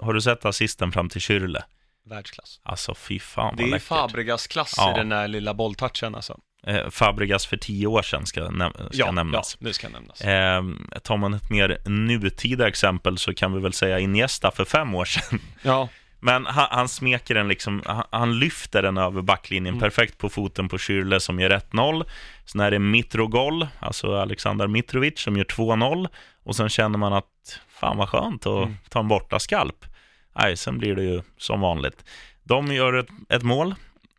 har 0.00 0.12
du 0.12 0.20
sett 0.20 0.44
assisten 0.44 0.92
fram 0.92 1.08
till 1.08 1.20
Kyrle? 1.20 1.62
Världsklass. 2.06 2.61
Alltså 2.62 2.94
fy 2.94 3.18
fan 3.18 3.56
Det 3.56 3.62
vad 3.62 3.68
är 3.68 3.72
läckert. 3.72 3.88
Fabregas 3.88 4.46
klass 4.46 4.74
Ja. 4.76 4.94
i 4.94 4.98
den 4.98 5.08
där 5.08 5.28
lilla 5.28 5.54
bolltouchen 5.54 6.14
alltså. 6.14 6.38
Eh, 6.66 6.90
Fabregas 6.90 7.46
för 7.46 7.56
tio 7.56 7.87
år 7.87 8.02
sedan 8.02 8.26
ska, 8.26 8.40
näm- 8.40 8.72
ska 8.88 8.88
Ja, 8.92 9.12
nämnas. 9.12 9.56
ja, 9.61 9.66
det 9.66 9.74
ska 9.74 9.88
nämnas. 9.88 10.20
Eh, 10.20 10.62
tar 11.02 11.16
man 11.16 11.34
ett 11.34 11.50
mer 11.50 11.78
nutida 11.84 12.68
exempel 12.68 13.18
så 13.18 13.34
kan 13.34 13.52
vi 13.52 13.61
väl 13.61 13.72
säga 13.72 13.98
Iniesta 13.98 14.50
för 14.50 14.64
fem 14.64 14.94
år 14.94 15.04
sedan. 15.04 15.40
Ja, 15.62 15.88
Men 16.20 16.46
han, 16.46 16.66
han 16.70 16.88
smeker 16.88 17.35
den 17.35 17.48
liksom, 17.48 17.83
han, 17.87 18.04
han 18.11 18.38
lyfter 18.38 18.83
den 18.83 18.98
över 18.98 19.22
backlinjen 19.22 19.74
Mm. 19.74 19.81
perfekt 19.81 20.18
på 20.18 20.28
foten 20.28 20.68
på 20.68 20.76
Schürrle 20.76 21.18
som 21.18 21.40
gör 21.40 21.50
1-0. 21.50 22.04
Sen 22.44 22.61
är 22.61 22.70
det 22.70 22.78
Mitrogol, 22.78 23.66
alltså 23.81 24.16
Alexander 24.16 24.66
Mitrovic 24.66 25.20
som 25.20 25.37
gör 25.37 25.44
2-0. 25.44 26.09
Och 26.45 26.57
sen 26.57 26.68
känner 26.68 26.99
man 26.99 27.12
att 27.12 27.61
fan 27.68 27.97
vad 27.97 28.09
skönt 28.09 28.47
att 28.47 28.62
Mm. 28.64 28.76
ta 28.88 29.01
en 29.01 29.09
borta 29.09 29.38
skalp. 29.38 29.84
Nej, 30.38 30.57
sen 30.57 30.78
blir 30.78 30.95
det 30.97 31.03
ju 31.03 31.22
som 31.36 31.61
vanligt. 31.61 32.05
De 32.45 32.66
gör 32.72 32.92
ett, 32.92 33.09
ett 33.28 33.42
mål. 33.42 33.74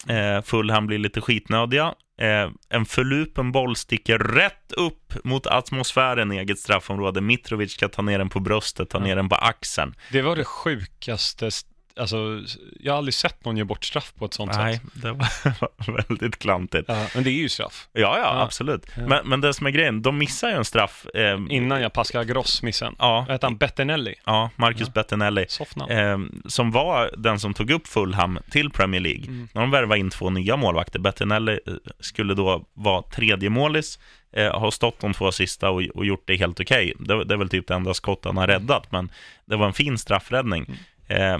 Eh, 0.07 0.41
Fulham 0.41 0.88
blir 0.88 0.97
lite 0.97 1.21
skitnödiga. 1.21 1.93
Eh, 2.21 2.49
en 2.69 2.86
förlupen 2.86 3.51
boll 3.51 3.76
sticker 3.76 4.17
rätt 4.19 4.71
upp 4.71 5.13
mot 5.23 5.47
atmosfären 5.47 6.32
i 6.32 6.38
eget 6.38 6.59
straffområde. 6.59 7.21
Mitrovic 7.21 7.71
ska 7.73 7.88
ta 7.88 8.01
ner 8.01 8.17
den 8.17 8.30
på 8.30 8.39
bröstet, 8.39 8.89
ta 8.89 8.99
ner 8.99 9.15
den 9.15 9.30
på 9.30 9.36
axeln. 9.36 9.93
det 10.11 10.21
var 10.21 10.36
det 10.36 10.43
sjukaste 10.45 11.47
st- 11.47 11.69
alltså, 11.99 12.41
jag 12.79 12.93
har 12.93 12.97
aldrig 12.97 13.13
sett 13.13 13.45
någon 13.45 13.57
ge 13.57 13.63
bort 13.63 13.85
straff 13.85 14.13
på 14.17 14.25
ett 14.25 14.33
sånt 14.33 14.51
Nej, 14.55 14.73
sätt. 14.77 14.83
det 15.03 15.11
var 15.11 16.07
väldigt 16.07 16.39
klantigt. 16.39 16.85
Ja, 16.87 17.07
men 17.15 17.23
det 17.23 17.29
är 17.29 17.33
ju 17.33 17.49
straff. 17.49 17.87
Ja, 17.93 17.99
ja, 18.01 18.17
Ja. 18.17 18.41
absolut. 18.43 18.85
Ja. 18.97 19.07
Men, 19.07 19.27
men 19.29 19.41
det 19.41 19.53
som 19.53 19.67
är 19.67 19.71
grejen, 19.71 20.01
de 20.01 20.17
missar 20.17 20.49
ju 20.49 20.55
en 20.55 20.65
straff. 20.65 21.05
Eh, 21.13 21.39
Innan 21.49 21.81
jag 21.81 21.93
Pascal 21.93 22.25
Gross 22.25 22.63
missade. 22.63 22.95
Ja, 22.99 23.19
Vad 23.19 23.29
hette 23.31 23.45
han? 23.45 23.57
Bettinelli? 23.57 24.15
ja, 24.25 24.49
Marcus 24.55 24.93
Bettinelli. 24.93 25.45
Eh, 25.89 26.17
som 26.45 26.71
var 26.71 27.11
den 27.17 27.39
som 27.39 27.53
tog 27.53 27.71
upp 27.71 27.87
Fulham 27.87 28.39
till 28.51 28.69
Premier 28.69 29.01
League. 29.01 29.23
Mm. 29.27 29.47
När 29.53 29.61
de 29.61 29.71
värvade 29.71 29.99
in 29.99 30.09
två 30.09 30.29
nya 30.29 30.57
målvakter. 30.57 30.99
Bettinelli 30.99 31.59
eh, 31.67 31.73
skulle 31.99 32.33
då 32.33 32.65
vara 32.73 33.01
tredje 33.01 33.49
målis, 33.49 33.99
eh, 34.33 34.59
har 34.59 34.71
stått 34.71 34.99
de 34.99 35.13
två 35.13 35.31
sista 35.31 35.69
och, 35.69 35.81
och 35.95 36.05
gjort 36.05 36.23
det 36.25 36.35
helt 36.35 36.59
okej. 36.59 36.93
Det, 36.99 37.23
det 37.23 37.33
är 37.33 37.37
väl 37.37 37.49
typ 37.49 37.67
det 37.67 37.73
enda 37.73 37.93
skott 37.93 38.25
han 38.25 38.37
har 38.37 38.47
räddat, 38.47 38.91
men 38.91 39.11
det 39.45 39.55
var 39.55 39.67
en 39.67 39.73
fin 39.73 39.97
straffräddning. 39.97 40.65
Mm. 41.07 41.33
Eh, 41.33 41.39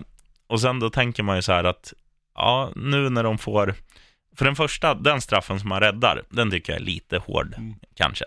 och 0.50 0.62
sen 0.62 0.80
då 0.80 0.90
tänker 0.90 1.24
man 1.24 1.36
ju 1.36 1.42
så 1.42 1.52
här 1.54 1.64
att, 1.64 1.94
ja, 2.36 2.72
nu 2.76 3.10
när 3.10 3.24
de 3.24 3.38
får... 3.38 3.76
För 4.36 4.46
den 4.46 4.56
första, 4.56 4.94
den 4.94 5.22
straffen 5.22 5.60
som 5.60 5.72
han 5.72 5.80
räddar, 5.82 6.24
den 6.30 6.52
tycker 6.52 6.74
jag 6.74 6.82
är 6.82 6.86
lite 6.86 7.18
hård, 7.18 7.54
Mm. 7.58 7.76
kanske. 7.96 8.26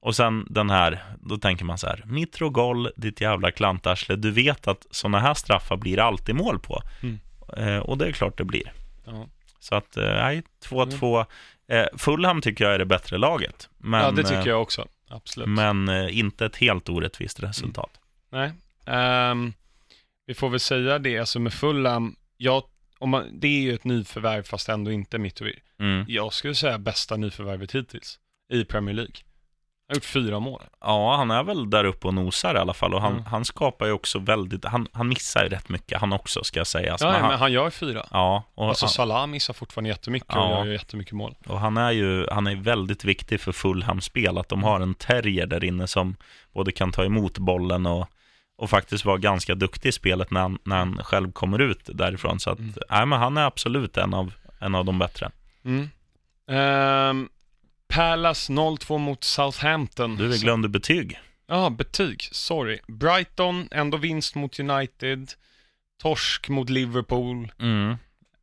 Och 0.00 0.16
sen 0.16 0.46
den 0.50 0.70
här, 0.70 1.04
då 1.20 1.36
tänker 1.36 1.64
man 1.64 1.78
så 1.78 1.86
här, 1.86 2.02
Mitrogol, 2.06 2.90
ditt 2.96 3.20
jävla 3.20 3.50
klantarsle, 3.50 4.16
du 4.16 4.30
vet 4.30 4.68
att 4.68 4.86
sådana 4.90 5.18
här 5.20 5.34
straffar 5.34 5.76
blir 5.76 5.98
alltid 5.98 6.34
mål 6.34 6.58
på. 6.58 6.82
Mm. 7.02 7.18
Eh, 7.56 7.78
och 7.78 7.98
det 7.98 8.06
är 8.06 8.12
klart 8.12 8.38
det 8.38 8.44
blir. 8.44 8.72
Ja. 9.04 9.26
Så 9.60 9.74
att, 9.74 9.96
eh, 9.96 10.04
nej, 10.04 10.42
2-2. 10.64 11.26
Eh, 11.68 11.86
Fulham 11.96 12.40
tycker 12.40 12.64
jag 12.64 12.74
är 12.74 12.78
det 12.78 12.84
bättre 12.86 13.18
laget. 13.18 13.68
Men, 13.78 14.00
ja, 14.00 14.10
det 14.10 14.22
tycker 14.22 14.40
eh, 14.40 14.46
jag 14.48 14.62
också. 14.62 14.86
Absolut. 15.08 15.48
Men 15.48 15.88
eh, 15.88 16.18
inte 16.18 16.46
ett 16.46 16.56
helt 16.56 16.88
orättvist 16.88 17.42
resultat. 17.42 17.90
Nej. 18.30 18.52
Ehm, 18.86 19.52
vi 20.26 20.34
får 20.34 20.48
väl 20.48 20.60
säga 20.60 20.98
det, 20.98 21.18
alltså 21.18 21.38
med 21.40 21.52
Fulham, 21.52 22.16
jag, 22.36 22.62
om 22.98 23.10
man, 23.10 23.40
det 23.40 23.46
är 23.48 23.60
ju 23.60 23.74
ett 23.74 23.84
nyförvärv 23.84 24.42
fast 24.42 24.68
ändå 24.68 24.92
inte 24.92 25.18
Mitrovic. 25.18 25.56
Mm. 25.80 26.04
Jag 26.08 26.32
skulle 26.32 26.54
säga 26.54 26.78
bästa 26.78 27.16
nyförvärvet 27.16 27.72
hittills 27.74 28.18
i 28.52 28.64
Premier 28.64 28.94
League. 28.94 29.12
Han 29.88 29.94
har 29.94 29.96
gjort 29.96 30.04
fyra 30.04 30.40
mål. 30.40 30.62
Ja, 30.80 31.16
han 31.16 31.30
är 31.30 31.42
väl 31.42 31.70
där 31.70 31.84
uppe 31.84 32.06
och 32.06 32.14
nosar 32.14 32.54
i 32.54 32.58
alla 32.58 32.74
fall. 32.74 32.94
Och 32.94 33.00
han, 33.00 33.12
Mm. 33.12 33.24
han 33.24 33.44
skapar 33.44 33.86
ju 33.86 33.92
också 33.92 34.18
väldigt, 34.18 34.64
han, 34.64 34.88
han 34.92 35.08
missar 35.08 35.42
ju 35.44 35.48
rätt 35.48 35.68
mycket 35.68 36.00
han 36.00 36.12
också, 36.12 36.44
ska 36.44 36.60
jag 36.60 36.66
säga. 36.66 36.92
Alltså, 36.92 37.06
ja, 37.06 37.12
men 37.12 37.20
men 37.20 37.30
han, 37.30 37.38
han 37.40 37.52
gör 37.52 37.70
fyra. 37.70 38.06
ja, 38.10 38.44
och, 38.54 38.68
Alltså 38.68 38.84
han, 38.86 38.90
Salah 38.90 39.26
missar 39.26 39.54
fortfarande 39.54 39.90
jättemycket 39.90 40.28
och 40.30 40.36
Ja. 40.36 40.50
gör 40.58 40.64
ju 40.66 40.72
jättemycket 40.72 41.12
mål. 41.12 41.34
och 41.46 41.60
han 41.60 41.76
är 41.76 41.90
ju 41.90 42.26
han 42.30 42.46
är 42.46 42.56
väldigt 42.56 43.04
viktig 43.04 43.40
för 43.40 43.52
Fulhams 43.52 44.04
spel, 44.04 44.38
att 44.38 44.48
de 44.48 44.62
har 44.62 44.80
en 44.80 44.94
terrier 44.94 45.46
där 45.46 45.64
inne 45.64 45.86
som 45.86 46.16
både 46.54 46.72
kan 46.72 46.92
ta 46.92 47.04
emot 47.04 47.38
bollen 47.38 47.86
och, 47.86 48.08
och 48.56 48.70
faktiskt 48.70 49.04
vara 49.04 49.18
ganska 49.18 49.54
duktig 49.54 49.88
i 49.88 49.92
spelet 49.92 50.30
när 50.30 50.40
han, 50.40 50.58
när 50.64 50.76
han 50.76 51.04
själv 51.04 51.32
kommer 51.32 51.58
ut 51.58 51.80
därifrån. 51.94 52.40
Så 52.40 52.50
att, 52.50 52.58
Mm. 52.58 52.74
nej, 52.90 53.06
men 53.06 53.18
han 53.18 53.36
är 53.36 53.42
absolut 53.44 53.96
en 53.96 54.14
av, 54.14 54.32
en 54.60 54.74
av 54.74 54.84
de 54.84 54.98
bättre. 54.98 55.30
Mm. 55.64 55.88
Ehm, 56.48 57.28
Palace 57.88 58.52
0-2 58.52 58.98
mot 58.98 59.24
Southampton. 59.24 60.16
Du, 60.16 60.28
vi 60.28 60.38
glömde 60.38 60.68
betyg. 60.68 61.20
Ja, 61.46 61.70
betyg. 61.70 62.28
Sorry. 62.32 62.78
Brighton, 62.88 63.68
ändå 63.70 63.96
vinst 63.96 64.34
mot 64.34 64.60
United. 64.60 65.32
Torsk 66.02 66.48
mot 66.48 66.70
Liverpool. 66.70 67.52
Mm. 67.58 67.90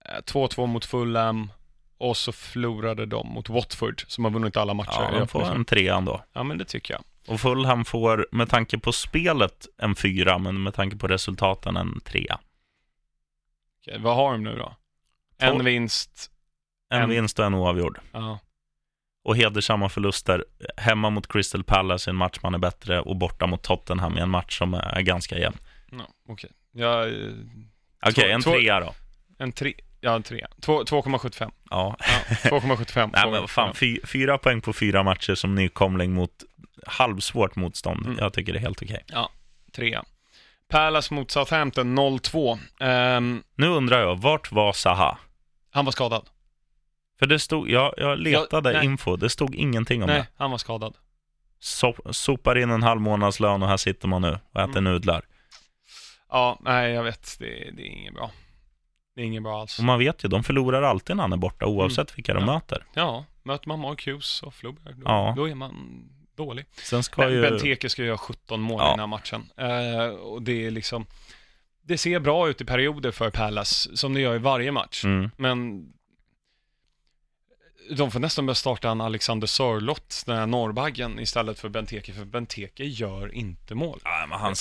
Eh, 0.05 0.21
2-2 0.25 0.67
mot 0.67 0.85
Fulham. 0.85 1.51
Och 1.97 2.17
så 2.17 2.31
förlorade 2.31 3.05
de 3.05 3.27
mot 3.27 3.49
Watford, 3.49 4.03
som 4.07 4.23
har 4.25 4.31
vunnit 4.31 4.57
alla 4.57 4.73
matcher. 4.73 5.09
Ja, 5.13 5.19
de 5.19 5.27
får 5.27 5.39
öppningen. 5.39 5.57
en 5.61 5.65
trean 5.65 6.05
då. 6.05 6.23
ja, 6.33 6.43
men 6.43 6.57
det 6.57 6.65
tycker 6.65 6.93
jag. 6.93 7.03
Och 7.27 7.39
Fulham 7.41 7.85
får, 7.85 8.27
med 8.31 8.49
tanke 8.49 8.77
på 8.79 8.91
spelet, 8.91 9.67
en 9.77 9.95
fyra, 9.95 10.37
men 10.37 10.63
med 10.63 10.73
tanke 10.73 10.95
på 10.97 11.07
resultaten 11.07 11.77
en 11.77 11.99
trea. 11.99 12.39
Okej, 13.81 13.99
vad 13.99 14.15
har 14.15 14.31
de 14.31 14.43
nu 14.43 14.55
då? 14.57 14.75
En 15.37 15.51
Tolv. 15.51 15.65
vinst. 15.65 16.31
En 16.93 17.01
En- 17.01 17.09
vinst 17.09 17.39
och 17.39 17.45
en 17.45 17.53
oavgjord. 17.53 17.99
Ja. 18.11 18.39
Och 19.23 19.35
hedersamma 19.37 19.89
förluster. 19.89 20.45
Hemma 20.77 21.09
mot 21.09 21.27
Crystal 21.33 21.63
Palace 21.63 22.09
i 22.09 22.11
en 22.11 22.15
match 22.15 22.39
man 22.43 22.53
är 22.53 22.57
bättre 22.57 23.01
och 23.01 23.15
borta 23.15 23.47
mot 23.47 23.63
Tottenham 23.63 24.17
i 24.17 24.21
en 24.21 24.29
match 24.29 24.57
som 24.57 24.73
är 24.73 25.01
ganska 25.01 25.37
jämn. 25.37 25.57
Ja, 25.91 26.07
Okej. 26.27 26.51
Ja, 26.71 27.07
eh, 27.07 27.13
Okej, 28.05 28.13
Två- 28.13 28.21
en 28.33 28.41
två- 28.41 28.51
trea 28.51 28.79
då. 28.79 28.93
en 29.37 29.51
tre. 29.51 29.73
Ja, 30.03 30.15
en 30.15 30.23
trea. 30.23 30.47
Två- 30.61 30.83
2,75. 30.83 31.51
Ja. 31.69 31.95
Ja, 31.99 32.35
2,75. 32.49 33.09
Nej, 33.13 33.31
men 33.31 33.41
vad 33.41 33.49
fan, 33.49 33.75
fy, 33.75 33.99
fyra 34.03 34.37
poäng 34.37 34.61
på 34.61 34.73
fyra 34.73 35.03
matcher 35.03 35.35
som 35.35 35.55
nykomling 35.55 36.13
mot 36.13 36.43
halvsvårt 36.87 37.55
motstånd. 37.55 38.05
Mm. 38.05 38.17
Jag 38.19 38.33
tycker 38.33 38.53
det 38.53 38.59
är 38.59 38.61
helt 38.61 38.81
okej. 38.81 39.05
Trea. 39.71 40.03
Palace 40.69 41.13
mot 41.13 41.31
Southampton 41.31 41.99
0-2. 41.99 42.59
Ehm, 42.79 43.43
Nu 43.55 43.67
undrar 43.67 43.99
jag, 44.01 44.15
vart 44.15 44.51
var 44.51 44.73
Zaha? 44.73 45.17
han 45.71 45.85
var 45.85 45.91
skadad. 45.91 46.29
För 47.19 47.25
det 47.25 47.39
stod, 47.39 47.69
jag, 47.69 47.93
jag 47.97 48.19
letade 48.19 48.73
nej. 48.73 48.85
info, 48.85 49.15
det 49.15 49.29
stod 49.29 49.55
ingenting 49.55 50.03
om 50.03 50.07
Nej, 50.09 50.19
det. 50.19 50.27
han 50.37 50.51
var 50.51 50.57
skadad. 50.57 50.95
So, 51.59 51.93
sopar 52.11 52.57
in 52.57 52.71
en 52.71 52.83
halv 52.83 53.01
månads 53.01 53.39
lön 53.39 53.63
och 53.63 53.69
här 53.69 53.77
sitter 53.77 54.07
man 54.07 54.21
nu 54.21 54.39
och 54.51 54.61
äter 54.61 54.77
Mm. 54.77 54.83
nudlar. 54.83 55.25
Ja, 56.29 56.59
nej, 56.61 56.91
jag 56.91 57.03
vet. 57.03 57.35
Det, 57.39 57.45
det 57.45 57.81
är 57.81 57.85
inget 57.91 58.13
bra. 58.13 58.31
Det 59.15 59.21
är 59.21 59.25
inget 59.25 59.43
bra 59.43 59.61
alls. 59.61 59.79
Och 59.79 59.85
man 59.85 59.99
vet 59.99 60.23
ju, 60.23 60.29
de 60.29 60.43
förlorar 60.43 60.81
alltid 60.81 61.15
när 61.15 61.23
han 61.23 61.33
är 61.33 61.37
borta 61.37 61.65
oavsett 61.65 62.17
vilka 62.17 62.33
de 62.33 62.39
Ja. 62.47 62.53
möter. 62.53 62.85
Ja, 62.93 63.25
möter 63.43 63.67
man 63.67 63.79
Mark 63.79 64.07
Hughes 64.07 64.43
och 64.43 64.53
Floberg, 64.53 64.93
då, 64.95 65.01
Ja. 65.05 65.33
då 65.37 65.49
är 65.49 65.55
man 65.55 66.03
dålig. 66.35 66.65
Sen 66.83 67.03
ska 67.03 67.21
Men 67.21 67.31
ju... 67.33 67.41
Benteke 67.41 67.89
ska 67.89 68.03
göra 68.03 68.17
17 68.17 68.61
mål 68.61 68.79
Ja. 68.79 68.87
i 68.87 68.91
den 68.91 68.99
här 68.99 69.07
matchen. 69.07 69.49
Eh, 69.57 70.15
och 70.15 70.41
det 70.41 70.65
är 70.65 70.71
liksom... 70.71 71.05
Det 71.83 71.97
ser 71.97 72.19
bra 72.19 72.49
ut 72.49 72.61
i 72.61 72.65
perioder 72.65 73.11
för 73.11 73.29
Palace, 73.29 73.97
som 73.97 74.13
det 74.13 74.21
gör 74.21 74.35
i 74.35 74.39
varje 74.39 74.71
match. 74.71 75.03
Mm. 75.05 75.31
Men 75.37 75.85
de 77.95 78.11
får 78.11 78.19
nästan 78.19 78.45
börja 78.45 78.55
starta 78.55 78.89
en 78.89 79.01
Alexander 79.01 79.47
Sörlott, 79.47 80.23
den 80.25 80.37
här 80.37 80.45
norrbaggen, 80.47 81.19
istället 81.19 81.59
för 81.59 81.69
Benteke, 81.69 82.13
för 82.13 82.25
Benteke 82.25 82.83
gör 82.83 83.35
inte 83.35 83.75
mål. 83.75 83.99
Ja, 84.03 84.25
men 84.29 84.39
han, 84.39 84.55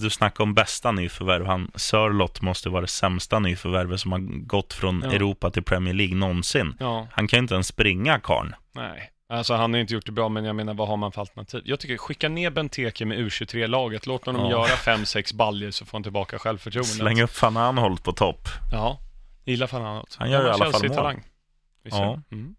du 0.00 0.10
snackar 0.10 0.44
om 0.44 0.54
bästa 0.54 0.92
nyförvärv. 0.92 1.46
Han, 1.46 1.70
Sörlott 1.74 2.40
måste 2.40 2.68
vara 2.68 2.80
det 2.80 2.86
sämsta 2.88 3.38
nyförvärvet 3.38 4.00
som 4.00 4.12
har 4.12 4.18
gått 4.46 4.72
från 4.72 5.02
Ja. 5.04 5.12
Europa 5.12 5.50
till 5.50 5.62
Premier 5.62 5.94
League 5.94 6.16
någonsin. 6.16 6.74
Ja, 6.80 7.08
Han 7.12 7.28
kan 7.28 7.36
ju 7.36 7.42
inte 7.42 7.54
ens 7.54 7.66
springa 7.66 8.20
karln. 8.20 8.54
nej. 8.74 9.11
Alltså 9.32 9.54
han 9.54 9.72
har 9.72 9.80
inte 9.80 9.94
gjort 9.94 10.06
det 10.06 10.12
bra, 10.12 10.28
men 10.28 10.44
jag 10.44 10.56
menar 10.56 10.74
vad 10.74 10.88
har 10.88 10.96
man 10.96 11.12
för 11.12 11.20
alternativ? 11.20 11.62
Jag 11.64 11.80
tycker 11.80 11.96
skicka 11.96 12.28
ner 12.28 12.50
Benteke 12.50 13.04
med 13.04 13.18
U23-laget, 13.18 14.06
låt 14.06 14.26
honom 14.26 14.42
Ja. 14.42 14.50
göra 14.50 14.66
5-6 14.76 15.34
baljer 15.34 15.70
så 15.70 15.84
får 15.86 15.98
han 15.98 16.02
tillbaka 16.02 16.38
självförtroendet. 16.38 16.94
Släng 16.94 17.22
upp 17.22 17.42
van 17.42 17.56
Anholt 17.56 18.04
på 18.04 18.12
topp. 18.12 18.48
Ja, 18.72 18.98
gillar 19.44 19.66
fan 19.66 19.82
han 19.82 20.04
Han 20.16 20.30
gör 20.30 20.46
i 20.46 20.48
alla 20.48 20.58
fall 20.58 20.66
mål. 20.66 20.72
Chelsea-talang. 20.80 21.22
Visst 21.84 21.96
Ja. 21.96 22.20
Mm. 22.32 22.54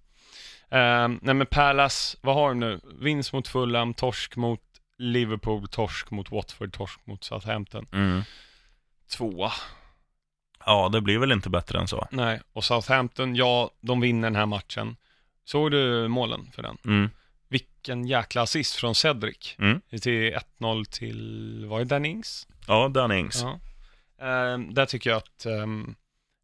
Ehm, 0.70 1.20
nej 1.22 1.36
men 1.36 1.48
Palace, 1.48 2.18
vad 2.22 2.36
har 2.36 2.50
de 2.50 2.60
nu? 2.60 2.80
Vinst 3.00 3.34
mot 3.34 3.48
Fulham, 3.48 3.94
torsk 3.94 4.36
mot 4.36 4.60
Liverpool, 4.98 5.68
torsk 5.68 6.12
mot 6.12 6.32
Watford, 6.32 6.74
torsk 6.74 7.00
mot 7.06 7.24
Southampton. 7.24 7.88
Mm. 7.94 8.22
Tvåa. 9.18 9.52
Ja, 10.66 10.90
det 10.90 11.02
blir 11.02 11.18
väl 11.18 11.32
inte 11.32 11.50
bättre 11.50 11.80
än 11.80 11.88
så. 11.88 12.08
Nej, 12.12 12.42
och 12.54 12.64
Southampton, 12.64 13.36
ja, 13.36 13.70
de 13.82 14.02
vinner 14.02 14.28
den 14.30 14.36
här 14.36 14.46
matchen. 14.46 14.96
Såg 15.46 15.72
du 15.72 16.08
målen 16.08 16.52
för 16.52 16.62
den? 16.64 16.78
Mm. 16.86 17.10
Vilken 17.50 18.08
jäkla 18.08 18.42
assist 18.42 18.76
från 18.76 18.96
Cedric. 18.96 19.56
Mm. 19.60 19.82
Till 20.02 20.34
1-0 20.60 20.86
till, 20.86 21.66
var 21.70 21.80
det 21.80 21.86
Dennings? 21.86 22.48
Ja, 22.68 22.88
Dunnings. 22.88 23.42
Ja. 23.42 23.60
Ehm, 24.26 24.74
där 24.74 24.86
tycker 24.86 25.10
jag 25.10 25.18
att, 25.18 25.46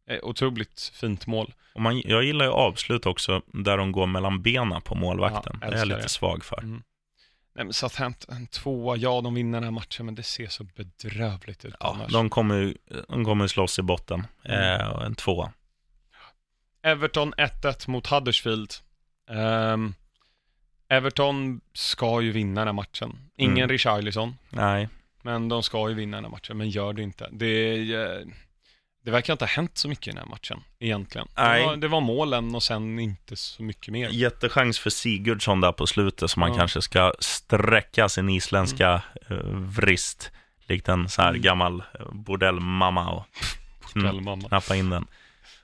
är 0.06 0.24
otroligt 0.24 0.92
fint 0.94 1.26
mål. 1.26 1.54
Och 1.74 1.80
man, 1.80 2.00
jag 2.04 2.24
gillar 2.24 2.44
ju 2.44 2.50
avslut 2.50 3.06
också, 3.06 3.42
där 3.46 3.76
de 3.76 3.92
går 3.92 4.06
mellan 4.06 4.42
benen 4.42 4.82
på 4.82 4.94
målvakten. 4.94 5.58
Ja, 5.62 5.70
det 5.70 5.74
är 5.74 5.78
jag 5.78 5.88
lite 5.88 6.00
det. 6.00 6.08
svag 6.08 6.44
för. 6.44 6.58
Mm. 6.58 6.82
Nej 7.54 7.64
men 7.64 7.72
Southampton, 7.72 8.46
tvåa, 8.46 8.96
ja 8.96 9.20
de 9.20 9.34
vinner 9.34 9.56
den 9.56 9.64
här 9.64 9.70
matchen 9.70 10.06
men 10.06 10.14
det 10.14 10.22
ser 10.22 10.46
så 10.46 10.64
bedrövligt 10.64 11.64
ut 11.64 11.74
Ja, 11.80 11.92
annars. 11.94 12.12
de 12.12 12.30
kommer 12.30 12.74
de 13.08 13.24
kommer 13.24 13.46
slåss 13.46 13.78
i 13.78 13.82
botten. 13.82 14.26
Mm. 14.44 14.80
Eh, 14.80 15.04
en 15.04 15.14
tvåa. 15.14 15.52
Everton 16.82 17.34
1-1 17.34 17.90
mot 17.90 18.06
Huddersfield. 18.06 18.70
Ehm, 19.30 19.94
Everton 20.88 21.60
ska 21.74 22.20
ju 22.20 22.32
vinna 22.32 22.60
den 22.60 22.68
här 22.68 22.72
matchen. 22.72 23.18
Ingen 23.36 23.56
Mm. 23.56 23.68
Richarlison, 23.68 24.36
Nej, 24.50 24.88
men 25.22 25.48
de 25.48 25.62
ska 25.62 25.88
ju 25.88 25.94
vinna 25.94 26.16
den 26.16 26.24
här 26.24 26.30
matchen, 26.30 26.56
men 26.56 26.70
gör 26.70 26.92
det 26.92 27.02
inte. 27.02 27.28
Det, 27.32 27.74
det 29.04 29.10
verkar 29.10 29.32
inte 29.34 29.44
ha 29.44 29.50
hänt 29.50 29.78
så 29.78 29.88
mycket 29.88 30.06
i 30.06 30.10
den 30.10 30.18
här 30.18 30.26
matchen, 30.26 30.60
egentligen. 30.78 31.28
Nej. 31.36 31.60
Det, 31.60 31.66
var, 31.66 31.76
det 31.76 31.88
var 31.88 32.00
målen 32.00 32.54
och 32.54 32.62
sen 32.62 32.98
inte 32.98 33.36
så 33.36 33.62
mycket 33.62 33.92
mer. 33.92 34.08
jättechans 34.08 34.78
för 34.78 34.90
Sigurdsson 34.90 35.60
där 35.60 35.72
på 35.72 35.86
slutet, 35.86 36.30
som 36.30 36.40
man 36.40 36.50
Ja. 36.52 36.56
kanske 36.58 36.82
ska 36.82 37.12
sträcka 37.20 38.08
sin 38.08 38.28
isländska 38.28 39.02
eh, 39.30 39.36
vrist. 39.52 40.30
Likt 40.66 40.88
en 40.88 41.08
så 41.08 41.22
här 41.22 41.28
Mm. 41.30 41.42
gammal 41.42 41.82
eh, 42.00 42.12
bordellmamma 42.12 43.10
och 43.10 43.24
knappa 44.48 44.76
in 44.76 44.90
den. 44.90 45.06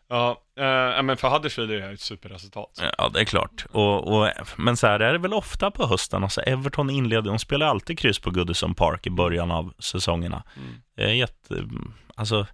Ja, 0.08 0.42
eh, 0.56 1.02
men 1.02 1.16
för 1.16 1.28
Huddersfield 1.28 1.70
är 1.70 1.76
det 1.76 1.82
här 1.82 1.92
ett 1.92 2.00
superresultat. 2.00 2.82
Ja, 2.98 3.08
det 3.08 3.20
är 3.20 3.24
klart. 3.24 3.66
Och, 3.72 4.08
och, 4.08 4.30
men 4.56 4.76
så 4.76 4.86
här 4.86 5.00
är 5.00 5.12
det 5.12 5.18
väl 5.18 5.32
ofta 5.34 5.70
på 5.70 5.86
hösten. 5.86 6.22
Alltså 6.22 6.40
Everton 6.40 6.90
inleder, 6.90 7.30
de 7.30 7.38
spelar 7.38 7.66
alltid 7.66 7.98
kryss 7.98 8.18
på 8.18 8.30
Goodison 8.30 8.74
Park 8.74 9.06
i 9.06 9.10
början 9.10 9.50
av 9.50 9.72
säsongerna. 9.78 10.42
Mm. 10.56 10.74
Det 10.96 11.02
är 11.02 11.12
jätte, 11.12 11.68
alltså, 12.14 12.46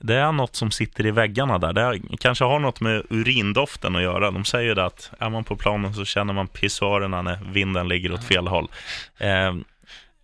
det 0.00 0.14
är 0.14 0.32
något 0.32 0.56
som 0.56 0.70
sitter 0.70 1.06
i 1.06 1.10
väggarna 1.10 1.58
där. 1.58 1.72
Det 1.72 1.80
är, 1.80 2.00
kanske 2.20 2.44
har 2.44 2.58
något 2.58 2.80
med 2.80 3.02
urindoften 3.10 3.96
att 3.96 4.02
göra. 4.02 4.30
De 4.30 4.44
säger 4.44 4.74
det 4.74 4.84
att 4.84 5.10
är 5.18 5.30
man 5.30 5.44
på 5.44 5.56
planen 5.56 5.94
så 5.94 6.04
känner 6.04 6.34
man 6.34 6.48
pissoarerna 6.48 7.22
när 7.22 7.38
vinden 7.52 7.88
ligger 7.88 8.12
åt 8.12 8.24
fel 8.24 8.48
håll. 8.48 8.68
Eh, 9.18 9.54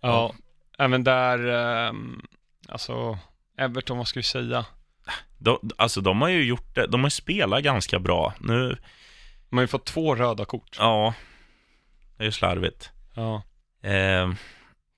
Ja, 0.01 0.33
även 0.77 1.03
där, 1.03 1.47
ehm, 1.47 2.21
alltså, 2.69 3.17
Everton, 3.57 3.97
vad 3.97 4.07
ska 4.07 4.19
vi 4.19 4.23
säga? 4.23 4.65
De, 5.39 5.69
alltså 5.77 6.01
de 6.01 6.21
har 6.21 6.29
ju 6.29 6.43
gjort 6.43 6.75
det, 6.75 6.87
de 6.87 7.01
har 7.01 7.07
ju 7.07 7.11
spelat 7.11 7.63
ganska 7.63 7.99
bra. 7.99 8.33
Nu, 8.39 8.77
De 9.49 9.55
har 9.57 9.61
ju 9.63 9.67
fått 9.67 9.85
två 9.85 10.15
röda 10.15 10.45
kort. 10.45 10.75
ja, 10.79 11.13
det 12.17 12.23
är 12.23 12.25
ju 12.25 12.31
slarvigt. 12.31 12.89
Ja. 13.15 13.41
Eh, 13.89 14.31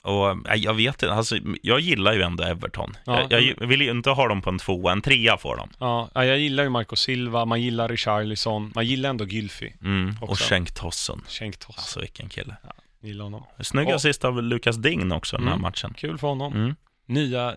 och 0.04 0.38
jag 0.56 0.74
vet 0.74 1.04
inte, 1.04 1.14
alltså, 1.14 1.38
jag 1.62 1.80
gillar 1.80 2.14
ju 2.14 2.22
ändå 2.22 2.44
Everton. 2.44 2.94
Ja. 3.06 3.28
Jag, 3.30 3.42
jag 3.60 3.68
vill 3.68 3.82
ju 3.82 3.92
inte 3.92 4.10
ha 4.10 4.28
dem 4.28 4.42
på 4.42 4.50
en 4.50 4.58
tvåa, 4.58 4.92
en 4.92 5.02
trea 5.02 5.38
får 5.38 5.58
de. 5.58 5.70
Ja, 5.80 6.10
ja, 6.16 6.26
jag 6.26 6.40
gillar 6.40 6.64
ju 6.64 6.70
Marco 6.70 6.96
Silva, 6.96 7.46
man 7.46 7.62
gillar 7.62 7.90
Richarlison, 7.90 8.72
man 8.76 8.86
gillar 8.86 9.10
ändå 9.10 9.26
Gylfi. 9.26 9.76
Mm. 9.82 10.16
Och. 10.22 10.40
Schenk 10.40 10.72
Tossen. 10.74 11.22
Schenk 11.28 11.58
Toss, 11.58 11.78
Alltså 11.78 12.00
vilken 12.00 12.30
kille. 12.30 12.56
gillar 13.02 13.24
honom. 13.24 13.44
Snygg 13.60 13.90
assist 13.92 14.26
av 14.26 14.44
Lukas 14.44 14.76
Dign 14.78 15.12
också 15.12 15.38
den 15.38 15.46
här 15.48 15.54
Mm. 15.54 15.62
matchen. 15.62 15.94
Kul 15.98 16.18
för 16.18 16.28
honom. 16.28 16.54
Mm. 16.54 16.76
Nya 17.06 17.56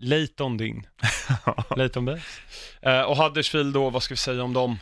Leighton 0.00 0.56
Ding. 0.56 0.86
Leighton 1.76 2.04
Baines. 2.06 2.40
Eh, 2.82 3.00
och 3.02 3.16
Huddersfield 3.16 3.74
då, 3.74 3.90
vad 3.90 4.02
ska 4.02 4.12
vi 4.14 4.18
säga 4.18 4.42
om 4.42 4.52
dem? 4.52 4.78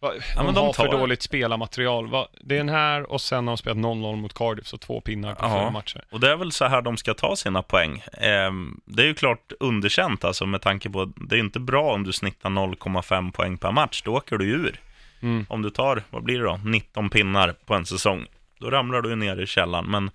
Va, 0.00 0.12
de, 0.36 0.44
men 0.44 0.54
de 0.54 0.66
har 0.66 0.72
för 0.72 0.86
tar- 0.86 0.98
dåligt 0.98 1.22
spelarmaterial. 1.22 2.08
Va, 2.08 2.28
det 2.40 2.54
är 2.54 2.58
den 2.58 2.68
här 2.68 3.10
och 3.12 3.20
sen 3.20 3.46
har 3.48 3.52
de 3.54 3.58
spelat 3.58 3.78
0-0 3.78 4.16
mot 4.16 4.34
Cardiff, 4.34 4.66
så 4.66 4.78
två 4.78 5.00
pinnar 5.00 5.34
på 5.34 5.44
Ja. 5.44 5.48
fyra 5.60 5.70
matcher. 5.70 6.04
Och 6.10 6.20
det 6.20 6.30
är 6.30 6.36
väl 6.36 6.52
så 6.52 6.64
här 6.64 6.82
de 6.82 6.96
ska 6.96 7.14
ta 7.14 7.36
sina 7.36 7.62
poäng. 7.62 8.02
Ehm, 8.12 8.80
det 8.84 9.02
är 9.02 9.06
ju 9.06 9.14
klart 9.14 9.52
underkänt 9.60 10.24
alltså 10.24 10.46
med 10.46 10.62
tanke 10.62 10.90
på 10.90 11.02
att 11.02 11.08
det 11.28 11.36
är 11.36 11.40
inte 11.40 11.60
bra 11.60 11.92
om 11.94 12.04
du 12.04 12.12
snittar 12.12 12.50
0,5 12.50 13.32
poäng 13.32 13.58
per 13.58 13.72
match. 13.72 14.02
Då 14.04 14.14
åker 14.16 14.36
du 14.38 14.44
ur. 14.44 14.80
Mm. 15.20 15.46
Om 15.48 15.62
du 15.62 15.70
tar, 15.70 16.02
vad 16.10 16.22
blir 16.22 16.38
det 16.38 16.44
då, 16.44 16.60
19 16.64 17.10
pinnar 17.10 17.52
på 17.66 17.74
en 17.74 17.86
säsong. 17.86 18.26
Då 18.60 18.70
ramlar 18.70 19.02
du 19.02 19.16
ner 19.16 19.36
i 19.40 19.46
källan. 19.46 19.84
Men 19.90 20.10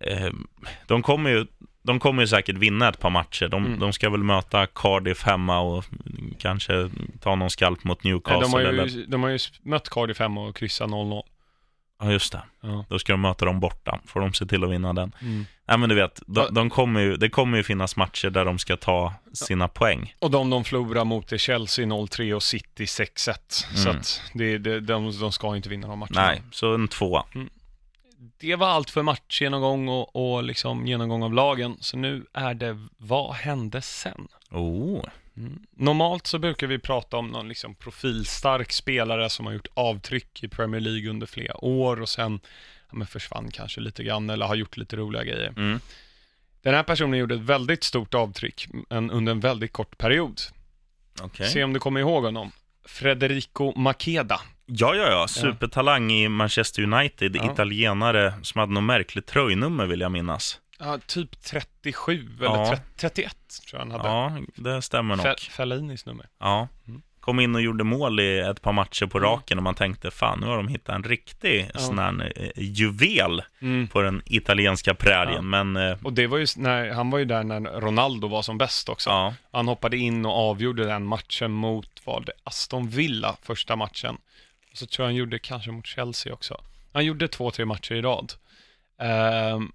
ehm, 0.00 0.46
de 0.86 1.02
kommer 1.02 1.30
ju 1.30 1.46
de 1.84 2.00
kommer 2.00 2.22
ju 2.22 2.26
säkert 2.28 2.56
vinna 2.56 2.88
ett 2.88 2.98
par 3.00 3.10
matcher. 3.10 3.48
De, 3.48 3.66
Mm. 3.66 3.78
de 3.78 3.92
ska 3.92 4.10
väl 4.10 4.22
möta 4.22 4.66
Cardiff 4.66 5.22
hemma 5.22 5.60
och 5.60 5.84
kanske 6.38 6.90
ta 7.20 7.34
någon 7.34 7.50
skalp 7.50 7.84
mot 7.84 8.04
Newcastle. 8.04 8.40
De 8.42 8.52
har, 8.52 8.60
eller... 8.60 8.86
ju, 8.86 9.06
de 9.06 9.22
har 9.22 9.30
ju 9.30 9.38
mött 9.62 9.90
Cardiff 9.90 10.18
hemma 10.18 10.40
och 10.46 10.56
kryssat 10.56 10.90
0-0. 10.90 11.22
Ja, 12.00 12.12
just 12.12 12.32
det. 12.32 12.42
Ja. 12.62 12.84
Då 12.88 12.98
ska 12.98 13.12
de 13.12 13.20
möta 13.20 13.44
dem 13.44 13.60
borta. 13.60 14.00
Får 14.06 14.20
de 14.20 14.32
se 14.32 14.46
till 14.46 14.64
att 14.64 14.70
vinna 14.70 14.92
den. 14.92 15.12
Mm. 15.20 15.46
Nej, 15.68 15.78
men 15.78 15.88
du 15.88 15.94
vet, 15.94 16.22
Ja. 16.26 16.44
de, 16.46 16.54
de 16.54 16.70
kommer 16.70 17.00
ju, 17.00 17.16
det 17.16 17.28
kommer 17.28 17.56
ju 17.56 17.62
finnas 17.62 17.96
matcher 17.96 18.30
där 18.30 18.44
de 18.44 18.58
ska 18.58 18.76
ta 18.76 19.14
sina 19.32 19.68
poäng. 19.68 20.14
Och 20.18 20.30
de 20.30 20.50
de 20.50 20.64
förlorar 20.64 21.04
mot 21.04 21.32
är 21.32 21.38
Chelsea 21.38 21.86
0-3 21.86 22.32
och 22.34 22.42
City 22.42 22.84
6-1. 22.84 23.34
Så 23.74 23.88
Mm. 23.88 24.00
att 24.00 24.22
det, 24.34 24.58
det, 24.58 24.80
de, 24.80 25.18
de 25.20 25.32
ska 25.32 25.56
inte 25.56 25.68
vinna 25.68 25.88
de 25.88 25.98
matcherna. 25.98 26.26
Nej, 26.26 26.42
så 26.50 26.74
en 26.74 26.88
tvåa. 26.88 27.24
Det 28.36 28.56
var 28.56 28.66
allt 28.66 28.90
för 28.90 29.02
matchgenomgång 29.02 29.88
och, 29.88 30.16
och 30.16 30.44
liksom 30.44 30.86
genomgång 30.86 31.22
av 31.22 31.32
lagen. 31.32 31.76
Så 31.80 31.96
nu 31.96 32.26
är 32.32 32.54
det, 32.54 32.86
vad 32.96 33.34
hände 33.34 33.82
sen? 33.82 34.28
Oh. 34.50 35.04
Mm. 35.36 35.66
Normalt 35.70 36.26
så 36.26 36.38
brukar 36.38 36.66
vi 36.66 36.78
prata 36.78 37.16
om 37.16 37.28
någon 37.28 37.48
liksom 37.48 37.74
profilstark 37.74 38.72
spelare 38.72 39.30
som 39.30 39.46
har 39.46 39.52
gjort 39.52 39.68
avtryck 39.74 40.42
i 40.42 40.48
Premier 40.48 40.80
League 40.80 41.10
under 41.10 41.26
flera 41.26 41.64
år 41.64 42.00
och 42.00 42.08
sen 42.08 42.40
ja, 42.92 43.06
försvann 43.06 43.50
kanske 43.50 43.80
lite 43.80 44.04
grann 44.04 44.30
eller 44.30 44.46
har 44.46 44.54
gjort 44.54 44.76
lite 44.76 44.96
roliga 44.96 45.24
grejer. 45.24 45.54
Mm. 45.56 45.80
Den 46.62 46.74
här 46.74 46.82
personen 46.82 47.18
gjorde 47.18 47.34
ett 47.34 47.40
väldigt 47.40 47.84
stort 47.84 48.14
avtryck 48.14 48.68
men 48.90 49.10
under 49.10 49.32
en 49.32 49.40
väldigt 49.40 49.72
kort 49.72 49.98
period. 49.98 50.40
Okej. 51.22 51.48
Se 51.48 51.64
om 51.64 51.72
du 51.72 51.80
kommer 51.80 52.00
ihåg 52.00 52.24
honom. 52.24 52.52
Federico 52.84 53.72
Makeda. 53.76 54.40
Ja, 54.66 54.94
ja, 54.94 55.06
ja. 55.10 55.28
Supertalang 55.28 56.12
i 56.12 56.28
Manchester 56.28 56.82
United. 56.82 57.36
Ja. 57.36 57.52
Italienare 57.52 58.34
som 58.42 58.58
hade 58.58 58.72
något 58.72 58.84
märkligt 58.84 59.26
tröjnummer 59.26 59.86
vill 59.86 60.00
jag 60.00 60.12
minnas. 60.12 60.60
Ja, 60.78 60.98
typ 61.06 61.42
37 61.42 62.26
eller 62.38 62.46
Ja. 62.46 62.66
30, 62.70 62.82
31 62.96 63.36
tror 63.70 63.80
jag 63.82 63.86
han 63.88 63.90
hade. 64.00 64.08
Ja, 64.08 64.38
det 64.74 64.82
stämmer 64.82 65.16
nog. 65.16 65.26
Fe- 65.26 65.50
Fellinis 65.50 66.06
nummer. 66.06 66.26
Ja. 66.40 66.68
Mm. 66.88 67.02
Kom 67.20 67.40
in 67.40 67.54
och 67.54 67.60
gjorde 67.62 67.84
mål 67.84 68.20
i 68.20 68.38
ett 68.38 68.62
par 68.62 68.72
matcher 68.72 69.06
på 69.06 69.20
raken 69.20 69.58
och 69.58 69.64
man 69.64 69.74
tänkte 69.74 70.10
fan, 70.10 70.40
nu 70.40 70.46
har 70.46 70.56
de 70.56 70.68
hittat 70.68 70.94
en 70.94 71.02
riktig 71.02 71.70
Ja. 71.74 71.80
sån 71.80 71.98
här 71.98 72.32
eh, 72.36 72.50
juvel 72.56 73.42
Mm. 73.62 73.88
på 73.88 74.00
den 74.02 74.22
italienska 74.26 74.94
prärien. 74.94 75.34
Ja. 75.52 75.62
Men 75.62 75.76
eh, 75.76 75.96
Och 76.02 76.12
det 76.12 76.26
var 76.26 76.38
ju, 76.38 76.46
när, 76.56 76.90
han 76.90 77.10
var 77.10 77.18
ju 77.18 77.24
där 77.24 77.44
när 77.44 77.60
Ronaldo 77.80 78.28
var 78.28 78.42
som 78.42 78.58
bäst 78.58 78.88
också. 78.88 79.10
ja, 79.10 79.34
Han 79.52 79.68
hoppade 79.68 79.96
in 79.96 80.26
och 80.26 80.32
avgjorde 80.50 80.84
den 80.84 81.06
matchen 81.06 81.50
mot, 81.52 82.02
var 82.04 82.20
det 82.26 82.32
Aston 82.44 82.88
Villa, 82.88 83.36
första 83.42 83.76
matchen. 83.76 84.16
Och 84.74 84.78
så 84.78 84.86
tror 84.86 85.04
jag 85.04 85.08
han 85.08 85.14
gjorde 85.14 85.38
kanske 85.38 85.70
mot 85.70 85.86
Chelsea 85.86 86.32
också. 86.32 86.64
Han 86.92 87.04
gjorde 87.04 87.28
två, 87.28 87.50
tre 87.50 87.64
matcher 87.64 87.92
i 87.94 88.02
rad. 88.02 88.32
Ehm, 88.98 89.72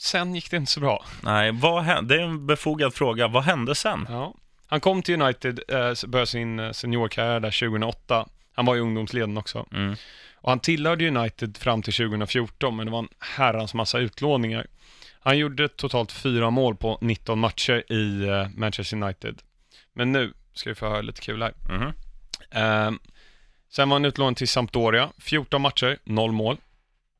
sen 0.00 0.34
gick 0.34 0.50
det 0.50 0.56
inte 0.56 0.72
så 0.72 0.80
bra. 0.80 1.04
nej, 1.22 1.52
vad 1.52 1.82
hände? 1.82 2.14
Det 2.14 2.22
är 2.22 2.24
en 2.26 2.46
befogad 2.46 2.94
fråga. 2.94 3.28
Vad 3.28 3.42
hände 3.42 3.74
sen? 3.74 4.06
Ja. 4.08 4.34
Han 4.66 4.80
kom 4.80 5.02
till 5.02 5.22
United, 5.22 5.60
eh, 5.68 5.92
började 6.06 6.26
sin 6.26 6.58
eh, 6.58 6.72
seniorkarriär 6.72 7.40
där 7.40 7.68
2008. 7.68 8.28
Han 8.52 8.66
var 8.66 8.76
i 8.76 8.80
ungdomsleden 8.80 9.38
också. 9.38 9.66
Mm. 9.72 9.96
Och 10.34 10.50
han 10.50 10.60
tillhörde 10.60 11.08
United 11.08 11.56
fram 11.56 11.82
till 11.82 11.92
2014, 11.92 12.76
men 12.76 12.86
det 12.86 12.92
var 12.92 12.98
en 12.98 13.08
herrans 13.18 13.74
massa 13.74 13.98
utlåningar. 13.98 14.66
Han 15.20 15.38
gjorde 15.38 15.68
totalt 15.68 16.12
fyra 16.12 16.50
mål 16.50 16.76
på 16.76 16.98
19 17.00 17.38
matcher 17.38 17.92
i 17.92 18.28
eh, 18.28 18.48
Manchester 18.54 18.96
United. 18.96 19.42
Men 19.92 20.12
nu 20.12 20.32
ska 20.54 20.70
vi 20.70 20.74
få 20.74 20.88
höra 20.88 21.00
lite 21.00 21.20
kul 21.20 21.42
här. 21.42 21.54
Mhm. 21.68 21.92
Ehm, 22.50 22.98
sen 23.70 23.88
var 23.88 23.94
han 23.94 24.04
utlånad 24.04 24.36
till 24.36 24.48
Sampdoria, 24.48 25.12
14 25.18 25.62
matcher, 25.62 25.98
0 26.04 26.32
mål. 26.32 26.56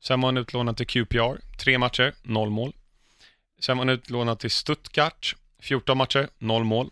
Sen 0.01 0.21
var 0.21 0.29
han 0.29 0.37
utlånad 0.37 0.77
till 0.77 0.87
QPR, 0.87 1.39
3 1.59 1.79
matcher, 1.79 2.15
0 2.23 2.51
mål. 2.51 2.73
Sen 3.61 3.77
var 3.77 3.85
han 3.85 3.95
utlånad 3.95 4.39
till 4.39 4.51
Stuttgart, 4.51 5.35
14 5.63 5.99
matcher, 5.99 6.29
0 6.39 6.65
mål. 6.65 6.91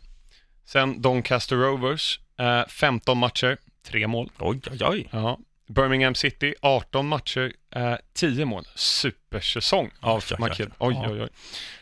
Sen 0.64 1.02
Doncaster 1.02 1.56
Rovers, 1.56 2.20
eh, 2.38 2.66
15 2.68 3.18
matcher, 3.18 3.56
3 3.82 4.06
mål. 4.06 4.30
Oj, 4.38 4.60
oj, 4.70 4.78
oj. 4.84 5.08
Ja. 5.12 5.38
Birmingham 5.68 6.14
City, 6.14 6.54
18 6.62 7.08
matcher, 7.08 7.52
eh, 7.70 7.94
10 8.14 8.44
mål. 8.44 8.64
Supersäsong 8.74 9.90
av 10.00 10.16
Oj, 10.16 10.22
oj, 10.30 10.34
oj. 10.34 10.48
Maked. 10.48 10.72
Oj, 10.78 10.96
oj, 11.08 11.22
oj. 11.22 11.28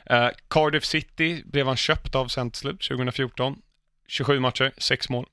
Eh, 0.06 0.30
Cardiff 0.48 0.84
City 0.84 1.42
blev 1.44 1.66
han 1.66 1.76
köpt 1.76 2.14
av 2.14 2.28
sen 2.28 2.50
till 2.50 2.60
slut, 2.60 2.82
2014. 2.82 3.62
27 4.08 4.40
matcher, 4.40 4.72
6 4.78 5.08
mål. 5.08 5.26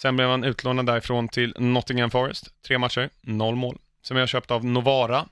Sen 0.00 0.16
blev 0.16 0.28
han 0.28 0.44
utlånad 0.44 0.86
därifrån 0.86 1.28
till 1.28 1.54
Nottingham 1.58 2.10
Forest, 2.10 2.48
3 2.66 2.78
matcher, 2.78 3.10
0 3.22 3.56
mål. 3.56 3.78
Sen 4.02 4.14
blev 4.14 4.20
han 4.20 4.28
köpt 4.28 4.50
av 4.50 4.64
Novara, 4.64 5.26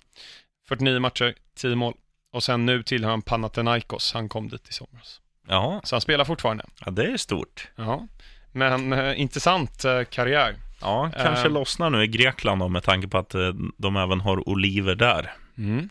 49 0.68 1.00
matcher, 1.00 1.34
10 1.56 1.74
mål. 1.76 1.94
Och 2.32 2.42
sen 2.44 2.66
nu 2.66 2.82
tillhör 2.82 3.10
han 3.10 3.22
Panathinaikos, 3.22 4.12
han 4.14 4.28
kom 4.28 4.48
dit 4.48 4.68
i 4.68 4.72
somras. 4.72 5.20
Ja, 5.48 5.80
Så 5.84 5.94
han 5.96 6.00
spelar 6.00 6.24
fortfarande. 6.24 6.64
ja 6.84 6.90
det 6.90 7.04
är 7.12 7.16
stort. 7.16 7.68
Ja. 7.76 8.06
Men 8.52 8.92
eh, 8.92 9.20
intressant 9.20 9.84
eh, 9.84 10.02
karriär. 10.04 10.54
Ja, 10.80 11.10
kanske 11.16 11.46
Ehm. 11.46 11.52
lossnar 11.54 11.90
nu 11.90 12.02
i 12.04 12.06
Grekland 12.06 12.60
då, 12.60 12.68
med 12.68 12.82
tanke 12.82 13.08
på 13.08 13.18
att 13.18 13.34
eh, 13.34 13.52
de 13.76 13.96
även 13.96 14.20
har 14.20 14.48
oliver 14.48 14.94
där. 14.94 15.32
Mm. 15.58 15.88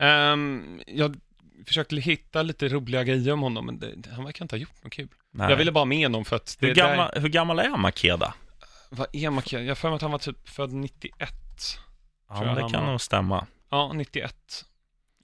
Ehm, 0.00 0.80
jag 0.86 1.16
försökte 1.66 1.96
hitta 1.96 2.42
lite 2.42 2.68
roliga 2.68 3.04
grejer 3.04 3.32
om 3.32 3.42
honom, 3.42 3.66
men 3.66 3.78
det, 3.78 3.94
han 4.14 4.24
verkar 4.24 4.44
inte 4.44 4.54
ha 4.56 4.60
gjort 4.60 4.84
något 4.84 4.92
kul. 4.92 5.08
Nej. 5.30 5.50
Jag 5.50 5.56
ville 5.56 5.72
bara 5.72 5.84
med 5.84 6.04
honom 6.06 6.24
för 6.24 6.36
att 6.36 6.56
det 6.60 6.66
hur, 6.66 6.74
där- 6.74 6.88
gammal, 6.90 7.10
hur 7.16 7.28
gammal 7.28 7.58
är 7.58 7.76
Makeda? 7.76 8.34
Vad 8.90 9.06
är 9.12 9.30
Makeda? 9.30 9.62
Jag 9.62 9.70
har 9.70 9.74
för 9.74 9.88
mig 9.88 9.96
att 9.96 10.02
han 10.02 10.10
var 10.10 10.18
typ 10.18 10.48
född 10.48 10.72
91. 10.72 11.34
Ja, 12.28 12.40
det 12.54 12.60
kan 12.60 12.72
var. 12.84 12.90
nog 12.90 13.00
stämma. 13.00 13.46
Ja, 13.70 13.92
91. 13.94 14.34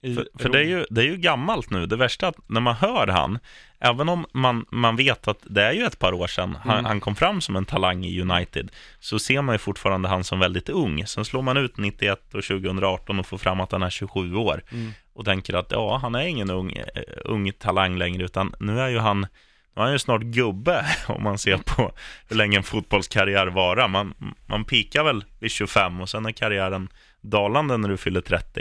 I 0.01 0.15
För, 0.15 0.27
för 0.39 0.49
det, 0.49 0.59
är 0.59 0.63
ju, 0.63 0.85
det 0.89 1.01
är 1.01 1.05
ju 1.05 1.17
gammalt 1.17 1.69
nu. 1.69 1.85
Det 1.85 1.95
värsta 1.95 2.25
är 2.25 2.29
att 2.29 2.49
när 2.49 2.61
man 2.61 2.75
hör 2.75 3.07
han, 3.07 3.39
även 3.79 4.09
om 4.09 4.25
man, 4.33 4.65
man 4.71 4.95
vet 4.95 5.27
att 5.27 5.37
det 5.43 5.63
är 5.63 5.71
ju 5.73 5.83
ett 5.85 5.99
par 5.99 6.13
år 6.13 6.27
sedan 6.27 6.55
han, 6.63 6.71
Mm. 6.73 6.85
han 6.85 6.99
kom 6.99 7.15
fram 7.15 7.41
som 7.41 7.55
en 7.55 7.65
talang 7.65 8.05
i 8.05 8.21
United, 8.21 8.71
så 8.99 9.19
ser 9.19 9.41
man 9.41 9.55
ju 9.55 9.59
fortfarande 9.59 10.07
han 10.09 10.23
som 10.23 10.39
väldigt 10.39 10.69
ung. 10.69 11.05
Sen 11.07 11.25
slår 11.25 11.41
man 11.41 11.57
ut 11.57 11.77
91 11.77 12.33
och 12.35 12.43
2018 12.43 13.19
och 13.19 13.25
får 13.25 13.37
fram 13.37 13.59
att 13.61 13.71
han 13.71 13.83
är 13.83 13.89
27 13.89 14.35
år 14.35 14.63
Mm. 14.71 14.91
Och 15.15 15.25
tänker 15.25 15.53
att 15.53 15.71
ja, 15.71 15.97
han 15.97 16.15
är 16.15 16.25
ingen 16.27 16.49
ung, 16.49 16.71
eh, 16.71 16.85
ung 17.25 17.51
talang 17.51 17.97
längre, 17.97 18.23
utan 18.23 18.55
nu 18.59 18.79
är 18.79 18.87
ju 18.89 18.99
han 18.99 19.21
nu 19.21 19.81
är 19.81 19.83
han 19.83 19.91
ju 19.91 19.99
snart 19.99 20.21
gubbe 20.21 20.85
om 21.07 21.23
man 21.23 21.37
ser 21.37 21.57
på 21.57 21.91
hur 22.29 22.35
länge 22.35 22.57
en 22.57 22.63
fotbollskarriär 22.63 23.47
varar. 23.47 23.87
Man, 23.87 24.13
man 24.45 24.65
pikar 24.65 25.03
väl 25.03 25.25
vid 25.39 25.51
25 25.51 26.01
och 26.01 26.09
sen 26.09 26.25
är 26.25 26.31
karriären 26.31 26.89
dalande 27.21 27.77
när 27.77 27.89
du 27.89 27.97
fyller 27.97 28.21
30. 28.21 28.59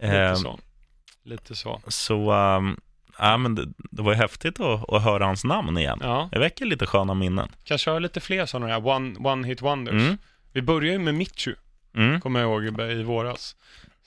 Lite 0.00 0.16
Eh, 0.16 0.34
så. 0.34 0.58
Lite 1.22 1.54
så. 1.56 1.80
så, 1.88 2.32
um, 2.32 2.80
ja, 3.18 3.36
men 3.36 3.54
det, 3.54 3.66
det 3.90 4.02
var 4.02 4.12
ju 4.12 4.18
häftigt 4.18 4.60
att, 4.60 4.92
att 4.92 5.02
höra 5.02 5.24
hans 5.26 5.44
namn 5.44 5.78
igen. 5.78 5.98
Ja, 6.02 6.28
Det 6.32 6.38
väcker 6.38 6.64
lite 6.64 6.86
sköna 6.86 7.14
minnen. 7.14 7.48
kan 7.64 7.78
köra 7.78 7.98
lite 7.98 8.20
fler 8.20 8.46
sådana 8.46 8.66
här 8.72 8.86
one, 8.86 9.18
one 9.18 9.46
hit 9.48 9.62
wonders. 9.62 9.92
Mm. 9.94 10.18
Vi 10.52 10.62
börjar 10.62 10.92
ju 10.92 10.98
med 10.98 11.14
Michu, 11.14 11.54
Mm. 11.94 12.20
kommer 12.20 12.40
jag 12.40 12.48
ihåg, 12.64 12.80
i 12.90 13.02
våras. 13.02 13.56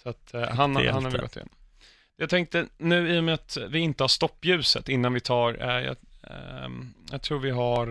Så 0.04 0.10
att 0.10 0.34
eh, 0.34 0.42
han, 0.42 0.58
han 0.58 0.76
har 1.04 1.12
vi 1.12 1.18
gått 1.18 1.36
igen. 1.36 1.50
Jag 2.18 2.30
tänkte 2.30 2.66
nu 2.78 3.16
i 3.16 3.20
och 3.20 3.24
med 3.24 3.34
att 3.34 3.58
vi 3.70 3.80
inte 3.80 4.04
har 4.04 4.08
stoppljuset 4.08 4.90
innan 4.90 5.14
vi 5.14 5.20
tar, 5.20 5.54
eh, 5.62 5.86
jag, 5.86 5.96
ehm, 6.30 6.94
jag 7.12 7.22
tror 7.22 7.40
vi 7.40 7.50
har... 7.50 7.88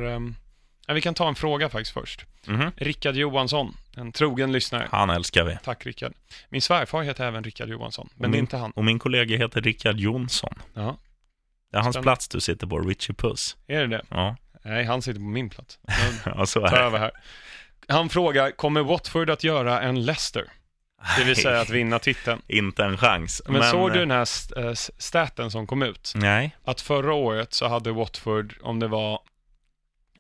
ja, 0.87 0.95
vi 0.95 1.01
kan 1.01 1.15
ta 1.15 1.29
en 1.29 1.35
fråga 1.35 1.69
faktiskt 1.69 1.93
först. 1.95 2.27
Mhm. 2.47 2.71
Rickard 2.77 3.15
Johansson, 3.15 3.77
en 3.97 4.13
trogen 4.13 4.53
lyssnare. 4.53 4.89
Han 4.91 5.11
älskar 5.11 5.45
vi. 5.45 5.59
Tack 5.65 5.87
Rickard. 5.87 6.13
Min 6.49 6.63
svärfar 6.63 7.03
heter 7.03 7.27
även 7.27 7.45
Rickard 7.45 7.69
Johansson, 7.69 8.09
men 8.15 8.17
Och 8.17 8.23
det 8.23 8.27
är 8.27 8.31
min- 8.31 8.41
inte 8.41 8.57
han. 8.57 8.71
Och 8.71 8.85
min 8.85 8.99
kollega 8.99 9.37
heter 9.37 9.61
Rickard 9.61 9.97
Jonsson. 10.01 10.55
Ja, 10.75 10.97
Det 11.73 11.79
är 11.79 11.83
hans 11.83 11.95
Spännande. 11.95 12.03
plats 12.07 12.29
du 12.29 12.41
sitter 12.41 12.67
på, 12.67 12.79
Richie 12.81 13.15
Puss. 13.15 13.57
är 13.67 13.81
det 13.81 13.87
det? 13.87 14.03
Ja, 14.09 14.37
Nej, 14.65 14.85
han 14.85 15.03
sitter 15.03 15.21
på 15.21 15.27
min 15.27 15.51
plats. 15.51 15.79
Ja 16.25 16.47
så 16.47 16.61
är 16.67 16.71
det. 16.71 16.77
över 16.79 16.99
här. 16.99 17.11
Han 17.89 18.09
frågar, 18.09 18.51
kommer 18.51 18.83
Watford 18.83 19.31
att 19.31 19.45
göra 19.45 19.81
en 19.81 20.05
Leicester? 20.05 20.45
Det 21.19 21.25
vill 21.25 21.37
säga 21.37 21.61
att 21.61 21.71
vinna 21.71 21.99
titeln. 21.99 22.43
Inte 22.49 22.85
en 22.85 22.99
chans. 22.99 23.43
Men, 23.47 23.63
såg 23.71 23.93
du 23.93 23.97
eh, 23.97 24.01
den 24.01 24.11
här 24.11 24.29
äh, 24.69 24.73
staten 24.99 25.51
som 25.51 25.67
kom 25.67 25.83
ut? 25.83 26.13
Nej. 26.17 26.57
Att 26.65 26.81
förra 26.81 27.15
året 27.15 27.55
så 27.55 27.69
hade 27.69 27.93
Watford, 27.93 28.55
om 28.63 28.81
det 28.81 28.89
var 28.89 29.21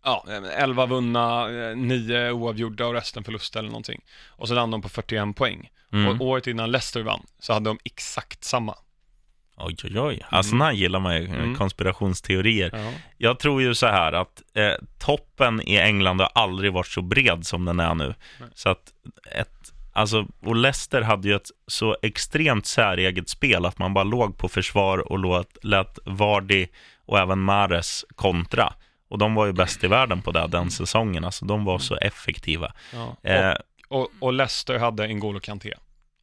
ja, 0.04 0.24
11 0.56 0.86
vunna, 0.86 1.46
9 1.74 2.30
oavgjorda 2.30 2.86
och 2.86 2.94
resten 2.94 3.24
förlust 3.24 3.56
eller 3.56 3.68
någonting. 3.68 4.00
Och 4.28 4.48
så 4.48 4.54
landade 4.54 4.80
de 4.80 4.82
på 4.82 4.88
41 4.88 5.36
poäng. 5.36 5.70
Mm. 5.92 6.08
Och 6.20 6.26
året 6.26 6.46
innan 6.46 6.70
Leicester 6.70 7.02
vann 7.02 7.26
så 7.38 7.52
hade 7.52 7.70
de 7.70 7.78
exakt 7.84 8.44
samma. 8.44 8.74
Oj, 9.56 9.76
oj, 9.84 10.00
oj. 10.00 10.22
Alltså, 10.28 10.50
sådana 10.50 10.64
här 10.64 10.72
gillar 10.72 11.00
man 11.00 11.16
ju, 11.16 11.24
eh, 11.24 11.32
Mm. 11.34 11.54
konspirationsteorier. 11.56 12.70
Ja. 12.72 12.92
Jag 13.16 13.38
tror 13.38 13.62
ju 13.62 13.74
så 13.74 13.86
här 13.86 14.12
att 14.12 14.42
eh, 14.54 14.72
toppen 14.98 15.60
i 15.68 15.76
England 15.76 16.20
har 16.20 16.30
aldrig 16.34 16.72
varit 16.72 16.86
så 16.86 17.02
bred 17.02 17.46
som 17.46 17.64
den 17.64 17.80
är 17.80 17.94
nu. 17.94 18.14
Nej. 18.40 18.48
Så 18.54 18.68
att 18.68 18.92
ett, 19.32 19.61
alltså, 19.92 20.26
och 20.40 20.56
Leicester 20.56 21.02
hade 21.02 21.28
ju 21.28 21.34
ett 21.34 21.50
så 21.66 21.96
extremt 22.02 22.66
säreget 22.66 23.28
spel 23.28 23.64
att 23.66 23.78
man 23.78 23.94
bara 23.94 24.04
låg 24.04 24.38
på 24.38 24.48
försvar 24.48 25.12
och 25.12 25.18
låt, 25.18 25.64
lät 25.64 25.98
Vardy 26.04 26.66
och 27.06 27.18
även 27.18 27.38
Mares 27.38 28.04
kontra. 28.14 28.72
Och 29.08 29.18
de 29.18 29.34
var 29.34 29.46
ju 29.46 29.52
bäst 29.52 29.84
i 29.84 29.86
världen 29.86 30.22
på 30.22 30.32
det 30.32 30.46
den 30.46 30.70
säsongen. 30.70 31.24
Alltså 31.24 31.44
de 31.44 31.64
var 31.64 31.78
så 31.78 31.96
effektiva. 31.96 32.72
Ja. 32.92 33.16
Eh, 33.30 33.54
Och, 33.88 34.00
och, 34.00 34.08
och 34.20 34.32
Leicester 34.32 34.78
hade 34.78 35.06
N'Golo 35.06 35.40
Kanté. 35.40 35.74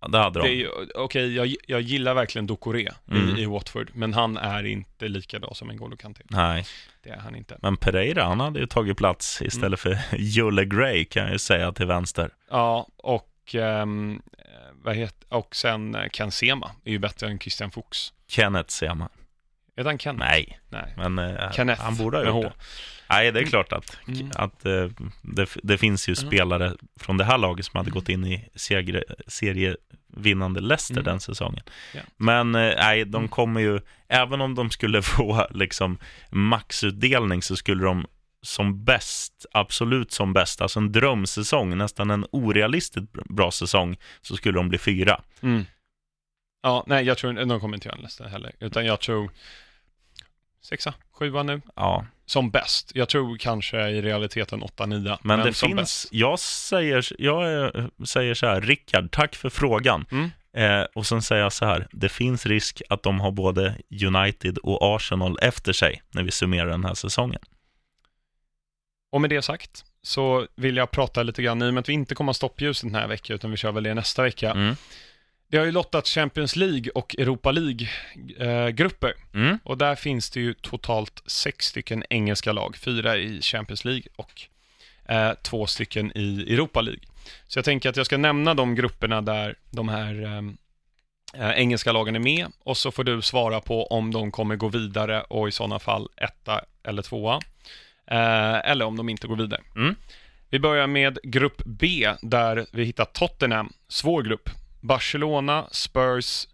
ja, 0.02 0.08
det 0.08 0.18
hade 0.20 0.40
de. 0.40 0.68
Okej, 0.96 1.36
jag, 1.36 1.56
jag 1.68 1.82
gillar 1.82 2.14
verkligen 2.14 2.48
Doucouré 2.48 2.90
Mm. 3.12 3.38
i, 3.38 3.42
i 3.42 3.46
Watford, 3.46 3.90
men 3.94 4.14
han 4.14 4.38
är 4.38 4.64
inte 4.66 5.08
lika 5.08 5.40
bra 5.40 5.54
som 5.54 5.72
N'Golo 5.72 5.96
Kanté. 5.98 6.24
Nej, 6.30 6.66
Det 7.04 7.10
är 7.10 7.18
han 7.20 7.36
inte. 7.36 7.58
men 7.62 7.78
Pereira, 7.78 8.24
han 8.24 8.40
hade 8.40 8.60
ju 8.60 8.68
tagit 8.68 8.98
plats 8.98 9.42
istället 9.42 9.80
för 9.80 9.98
Julle 10.18 10.66
Gray 10.66 11.06
kan 11.06 11.24
jag 11.24 11.32
ju 11.32 11.40
säga 11.40 11.72
till 11.72 11.86
vänster. 11.86 12.30
Ja, 12.50 12.88
och, 12.98 13.29
ehm, 13.56 14.22
eh, 14.38 14.46
vad 14.84 14.96
heter, 14.96 15.28
och 15.30 15.56
sen 15.56 15.96
eh, 15.96 16.10
Ken 16.10 16.32
Sema 16.32 16.72
är 16.86 16.92
ju 16.92 17.00
bättre 17.00 17.28
än 17.28 17.40
Christian 17.40 17.72
Fuchs. 17.72 18.14
Kenneth 18.28 18.96
man. 18.96 19.10
Är 19.76 19.84
han 19.86 19.98
Ken? 19.98 20.16
Nej, 20.16 20.60
Nej. 20.70 20.94
men 20.98 21.20
eh, 21.20 21.52
Kenneth 21.52 21.82
han 21.82 21.96
borde 21.98 22.18
ha 22.18 22.26
gjort 22.26 22.44
det. 22.44 22.54
Nej, 23.10 23.32
det 23.32 23.40
är 23.40 23.44
klart 23.46 23.74
att, 23.74 23.98
Mm. 24.08 24.32
att 24.36 24.66
eh, 24.66 24.88
det, 25.22 25.50
det 25.64 25.78
finns 25.78 26.10
ju 26.10 26.16
Mm. 26.20 26.28
spelare 26.28 26.74
från 27.00 27.18
det 27.18 27.24
här 27.24 27.38
laget 27.38 27.66
som 27.66 27.78
hade 27.78 27.92
gått 27.92 28.10
in 28.10 28.26
i 28.26 28.50
seger, 28.56 29.04
serievinnande 29.28 30.62
Leicester 30.62 30.94
Mm. 30.94 31.04
den 31.04 31.20
säsongen. 31.20 31.64
Ja. 31.94 32.02
Men 32.18 32.52
nej, 32.52 33.06
de 33.06 33.16
Mm. 33.18 33.28
kommer 33.28 33.62
ju, 33.62 33.80
även 34.08 34.42
om 34.42 34.56
de 34.56 34.70
skulle 34.70 35.02
få 35.18 35.48
liksom 35.52 35.98
maxutdelning 36.30 37.42
så 37.42 37.56
skulle 37.56 37.84
de 37.84 38.06
som 38.42 38.84
bäst, 38.84 39.46
absolut 39.52 40.12
som 40.12 40.34
bäst, 40.34 40.62
alltså 40.62 40.80
en 40.80 40.92
drömsäsong, 40.92 41.78
nästan 41.78 42.10
en 42.12 42.26
orealistiskt 42.32 43.12
bra 43.12 43.52
säsong, 43.52 43.98
så 44.22 44.36
skulle 44.36 44.60
de 44.60 44.70
bli 44.70 44.78
fyra. 44.78 45.22
Mm. 45.42 45.66
Ja, 46.62 46.84
nej, 46.88 47.06
jag 47.06 47.18
tror 47.18 47.34
de 47.34 47.60
kommer 47.60 47.78
inte 47.78 47.88
göra 47.88 47.96
en 47.96 48.02
Leicester 48.02 48.26
heller, 48.26 48.52
utan 48.60 48.86
jag 48.86 49.00
tror 49.00 49.32
sexa, 50.62 50.94
sjua 51.12 51.44
nu, 51.44 51.62
Ja, 51.76 52.06
som 52.26 52.52
bäst. 52.52 52.92
Jag 52.96 53.10
tror 53.10 53.38
kanske 53.38 53.90
i 53.90 54.02
realiteten 54.02 54.64
åtta, 54.64 54.86
nia, 54.86 55.20
men, 55.22 55.40
det 55.40 55.54
som 55.54 55.68
finns, 55.68 55.78
bäst. 55.78 56.08
jag 56.12 56.40
säger, 56.40 57.06
jag 57.18 57.66
eh, 57.76 57.86
säger 58.06 58.34
så 58.34 58.46
här, 58.46 58.62
Rickard, 58.62 59.12
tack 59.12 59.36
för 59.36 59.50
frågan. 59.50 60.06
Mm. 60.12 60.30
Eh, 60.54 60.86
och 60.96 61.06
sen 61.06 61.22
säger 61.22 61.42
jag 61.42 61.54
så 61.54 61.66
här, 61.66 61.88
det 61.92 62.10
finns 62.10 62.46
risk 62.46 62.82
att 62.90 63.04
de 63.04 63.20
har 63.20 63.32
både 63.32 63.76
United 64.06 64.58
och 64.58 64.96
Arsenal 64.96 65.38
efter 65.42 65.74
sig 65.74 66.02
när 66.12 66.24
vi 66.24 66.32
summerar 66.32 66.70
den 66.70 66.86
här 66.86 66.94
säsongen. 66.94 67.42
Och 69.10 69.22
med 69.22 69.30
det 69.30 69.42
sagt 69.42 69.86
så 70.02 70.48
vill 70.56 70.78
jag 70.78 70.92
prata 70.92 71.24
lite 71.24 71.42
grann, 71.42 71.62
i 71.62 71.70
och 71.70 71.74
med 71.74 71.82
att 71.82 71.90
vi 71.90 71.94
inte 71.94 72.16
kommer 72.16 72.30
ha 72.30 72.34
stoppljus 72.34 72.82
den 72.82 72.96
här 72.96 73.08
veckan, 73.08 73.36
utan 73.36 73.52
vi 73.52 73.58
kör 73.58 73.72
väl 73.72 73.84
det 73.84 73.94
nästa 73.94 74.24
vecka. 74.24 74.52
Mm. 74.52 74.76
Det 75.52 75.58
har 75.58 75.66
ju 75.66 75.72
lottat 75.72 76.08
Champions 76.08 76.56
League 76.56 76.92
och 76.96 77.16
Europa 77.20 77.52
League-grupper. 77.52 79.14
Mm. 79.34 79.60
Och 79.64 79.78
där 79.78 79.96
finns 79.96 80.30
det 80.30 80.40
ju 80.40 80.54
totalt 80.54 81.24
sex 81.26 81.66
stycken 81.66 82.04
engelska 82.10 82.52
lag, 82.52 82.76
fyra 82.78 83.18
i 83.18 83.42
Champions 83.42 83.86
League 83.86 84.04
och 84.16 84.42
eh, 85.06 85.34
två 85.44 85.68
stycken 85.68 86.12
i 86.16 86.54
Europa 86.54 86.82
League. 86.82 87.02
Så 87.48 87.58
jag 87.58 87.66
tänker 87.66 87.90
att 87.90 87.98
jag 87.98 88.06
ska 88.06 88.18
nämna 88.18 88.54
de 88.54 88.76
grupperna 88.76 89.22
där 89.22 89.56
de 89.70 89.90
här 89.90 90.26
ehm, 90.26 90.58
eh, 91.34 91.52
engelska 91.52 91.92
lagen 91.92 92.16
är 92.16 92.20
med 92.20 92.48
och 92.64 92.78
så 92.78 92.92
får 92.92 93.04
du 93.04 93.22
svara 93.22 93.62
på 93.62 93.86
om 93.86 94.14
de 94.14 94.32
kommer 94.32 94.56
gå 94.56 94.68
vidare 94.68 95.22
och 95.22 95.48
i 95.48 95.52
sådana 95.52 95.80
fall 95.80 96.10
etta 96.18 96.62
eller 96.84 97.02
tvåa. 97.02 97.40
Eh, 98.12 98.70
eller 98.72 98.86
om 98.86 98.98
de 98.98 99.10
inte 99.10 99.28
går 99.28 99.36
vidare. 99.36 99.62
Mm. 99.76 99.96
Vi 100.50 100.60
börjar 100.60 100.88
med 100.88 101.20
grupp 101.24 101.62
B 101.66 102.10
där 102.22 102.66
vi 102.72 102.84
hittar 102.84 103.06
Tottenham, 103.06 103.74
svår 103.88 104.24
grupp. 104.24 104.50
Barcelona, 104.82 105.68
Spurs, 105.72 106.48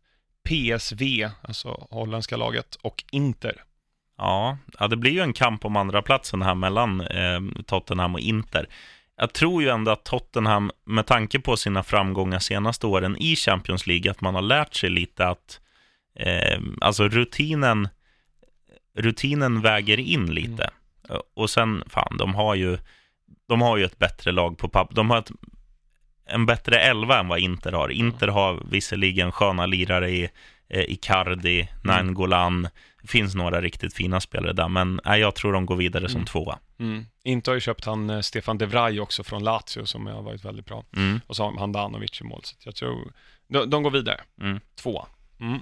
PSV, 0.44 1.30
alltså 1.42 1.88
holländska 1.92 2.38
laget, 2.38 2.76
och 2.76 3.04
Inter. 3.12 3.64
Ja, 4.18 4.58
ja, 4.80 4.88
det 4.88 4.98
blir 4.98 5.12
ju 5.12 5.20
en 5.20 5.34
kamp 5.34 5.66
om 5.66 5.76
andra 5.76 6.02
platsen 6.02 6.42
här 6.42 6.56
mellan 6.56 7.02
eh, 7.02 7.42
Tottenham 7.66 8.14
och 8.16 8.20
Inter. 8.20 8.68
Jag 9.18 9.34
tror 9.34 9.64
ju 9.64 9.70
ändå 9.70 9.92
att 9.92 10.06
Tottenham, 10.06 10.72
med 10.86 11.06
tanke 11.06 11.40
på 11.40 11.58
sina 11.58 11.84
framgångar 11.84 12.40
senaste 12.40 12.88
åren 12.88 13.18
i 13.18 13.36
Champions 13.36 13.88
League, 13.88 14.12
att 14.12 14.22
man 14.22 14.36
har 14.36 14.42
lärt 14.42 14.76
sig 14.76 14.90
lite 14.90 15.28
att 15.28 15.60
eh, 16.20 16.62
alltså 16.82 17.08
rutinen, 17.08 17.90
rutinen 18.98 19.62
väger 19.62 20.00
in 20.00 20.26
lite. 20.26 20.70
Och 21.34 21.50
sen, 21.50 21.84
fan, 21.88 22.18
de 22.18 22.36
har 22.36 22.56
ju, 22.56 22.78
de 23.48 23.62
har 23.62 23.78
ju 23.78 23.86
ett 23.86 24.00
bättre 24.00 24.32
lag 24.32 24.58
på 24.58 24.70
papp. 24.70 24.96
De 24.96 25.10
har 25.10 25.18
ett, 25.18 25.32
en 26.26 26.46
bättre 26.46 26.80
elva 26.80 27.20
än 27.20 27.28
vad 27.28 27.40
Inter 27.40 27.72
har. 27.72 27.90
Inter 27.90 28.28
har 28.28 28.64
visserligen 28.72 29.32
sköna 29.32 29.66
lirare 29.66 30.10
i 30.10 30.30
eh, 30.70 30.82
Icardi, 30.82 31.68
Nainggolan. 31.84 32.68
Det 33.02 33.08
finns 33.08 33.36
några 33.36 33.62
riktigt 33.62 33.94
fina 33.94 34.20
spelare 34.22 34.54
där, 34.54 34.68
men 34.68 35.02
nej, 35.06 35.20
jag 35.22 35.36
tror 35.36 35.54
de 35.54 35.66
går 35.66 35.76
vidare 35.76 36.10
som 36.10 36.16
Mm. 36.18 36.26
tvåa. 36.26 36.60
Mm. 36.80 37.06
Inter 37.24 37.52
har 37.52 37.56
ju 37.56 37.62
köpt 37.62 37.86
han 37.86 38.10
eh, 38.10 38.20
Stefan 38.22 38.58
de 38.58 38.66
Vrij 38.66 39.00
också 39.00 39.24
från 39.24 39.44
Lazio 39.44 39.86
som 39.86 40.08
har 40.08 40.22
varit 40.22 40.46
väldigt 40.46 40.66
bra. 40.66 40.84
Mm. 40.96 41.22
Och 41.28 41.36
så 41.36 41.44
har 41.44 41.60
han 41.60 41.72
Danovic 41.72 42.22
i 42.22 42.24
mål, 42.24 42.42
så 42.44 42.56
jag 42.60 42.76
tror 42.76 43.12
de, 43.48 43.70
de 43.70 43.84
går 43.84 43.92
vidare. 43.92 44.22
Mm. 44.42 44.60
Tvåa. 44.76 45.06
Mm. 45.40 45.60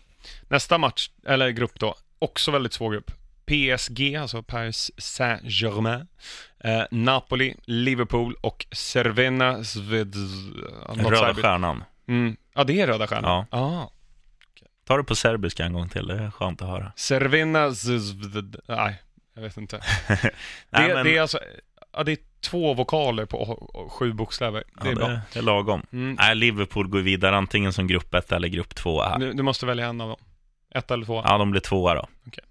Nästa 0.47 0.77
match, 0.77 1.09
eller 1.25 1.49
grupp 1.49 1.79
då, 1.79 1.95
också 2.19 2.51
väldigt 2.51 2.73
svår 2.73 2.91
grupp. 2.91 3.11
PSG, 3.45 4.15
alltså 4.15 4.43
Paris 4.43 4.91
Saint-Germain, 4.97 6.07
eh, 6.59 6.83
Napoli, 6.91 7.55
Liverpool 7.65 8.35
och 8.41 8.65
Cervena 8.71 9.63
Sved... 9.63 10.15
Röda 10.89 11.15
serbiskt. 11.15 11.41
stjärnan. 11.41 11.83
Mm. 12.07 12.37
Ja, 12.53 12.63
det 12.63 12.81
är 12.81 12.87
Röda 12.87 13.07
Stjärnan? 13.07 13.45
Ja. 13.51 13.57
Ah. 13.59 13.89
Ta 14.87 14.97
det 14.97 15.03
på 15.03 15.15
serbiska 15.15 15.65
en 15.65 15.73
gång 15.73 15.89
till, 15.89 16.07
det 16.07 16.13
är 16.13 16.31
skönt 16.31 16.61
att 16.61 16.67
höra. 16.67 16.91
Cervena 16.95 17.71
Zved... 17.71 18.55
Nej, 18.67 19.01
jag 19.33 19.41
vet 19.41 19.57
inte. 19.57 19.79
Nej, 20.09 20.87
det, 20.87 20.93
men- 20.93 21.05
det 21.05 21.17
är 21.17 21.21
alltså... 21.21 21.39
Ja, 21.95 22.03
det 22.03 22.11
är 22.11 22.17
två 22.41 22.73
vokaler 22.73 23.25
på 23.25 23.69
sju 23.91 24.13
bokstäver. 24.13 24.63
Det 24.81 24.87
är 24.87 24.91
ja, 24.91 24.95
bra. 24.95 25.07
det, 25.33 25.39
är 25.39 25.43
lagom. 25.43 25.85
Mm. 25.91 26.15
Nej, 26.19 26.35
Liverpool 26.35 26.87
går 26.87 26.99
vidare 26.99 27.37
antingen 27.37 27.73
som 27.73 27.87
grupp 27.87 28.13
1 28.13 28.31
eller 28.31 28.47
grupp 28.47 28.75
2 28.75 29.01
här. 29.01 29.19
Du, 29.19 29.33
du 29.33 29.43
måste 29.43 29.65
välja 29.65 29.85
en 29.85 30.01
av 30.01 30.09
dem. 30.09 30.17
Ett 30.75 30.91
eller 30.91 31.05
två. 31.05 31.21
Ja, 31.25 31.37
de 31.37 31.51
blir 31.51 31.61
tvåa 31.61 31.93
då. 31.93 32.01
Eh, 32.01 32.43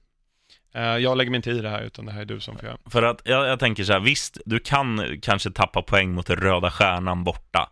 jag 0.72 1.16
lägger 1.18 1.30
mig 1.30 1.36
inte 1.36 1.50
i 1.50 1.60
det 1.60 1.68
här, 1.68 1.82
utan 1.82 2.06
det 2.06 2.12
här 2.12 2.20
är 2.20 2.24
du 2.24 2.40
som 2.40 2.56
får 2.58 2.64
göra. 2.64 2.78
För 2.90 3.02
att 3.02 3.20
jag, 3.24 3.46
jag 3.48 3.58
tänker 3.60 3.84
så 3.84 3.92
här, 3.92 4.00
visst, 4.00 4.38
du 4.46 4.58
kan 4.58 5.18
kanske 5.22 5.50
tappa 5.50 5.82
poäng 5.82 6.12
mot 6.14 6.30
Röda 6.30 6.70
Stjärnan 6.70 7.24
borta. 7.24 7.70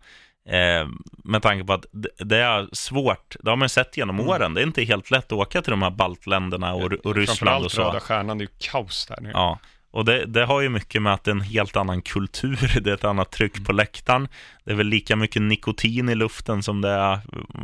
Eh, 0.49 0.87
med 1.23 1.41
tanke 1.41 1.65
på 1.65 1.73
att 1.73 1.85
det, 2.19 2.37
är 2.37 2.67
svårt, 2.71 3.35
det 3.39 3.49
har 3.49 3.57
man 3.57 3.69
sett 3.69 3.97
genom 3.97 4.15
Mm. 4.19 4.29
åren. 4.29 4.53
Det 4.53 4.61
är 4.61 4.65
inte 4.65 4.83
helt 4.83 5.11
lätt 5.11 5.25
att 5.25 5.31
åka 5.31 5.61
till 5.61 5.71
de 5.71 5.81
här 5.81 5.89
baltländerna 5.89 6.73
och, 6.73 6.81
och 6.93 7.15
Ryssland 7.15 7.65
och 7.65 7.71
Framförallt 7.71 7.77
Röda 7.77 7.99
så. 7.99 8.05
Stjärnan, 8.05 8.37
det 8.37 8.41
är 8.41 8.45
ju 8.45 8.51
kaos 8.71 9.05
där 9.05 9.17
nu. 9.21 9.31
Ja, 9.33 9.59
och 9.91 10.05
det, 10.05 10.25
det 10.25 10.45
har 10.45 10.61
ju 10.61 10.69
mycket 10.69 11.01
med 11.01 11.13
att 11.13 11.23
det 11.23 11.31
är 11.31 11.35
en 11.35 11.41
helt 11.41 11.75
annan 11.75 12.01
kultur, 12.01 12.79
det 12.81 12.89
är 12.89 12.93
ett 12.93 13.03
annat 13.03 13.31
tryck 13.31 13.65
på 13.65 13.73
läktaren. 13.73 14.27
Det 14.63 14.71
är 14.71 14.75
väl 14.75 14.87
lika 14.87 15.15
mycket 15.15 15.41
nikotin 15.41 16.09
i 16.09 16.15
luften 16.15 16.63
som 16.63 16.81
det 16.81 16.89
är 16.89 17.19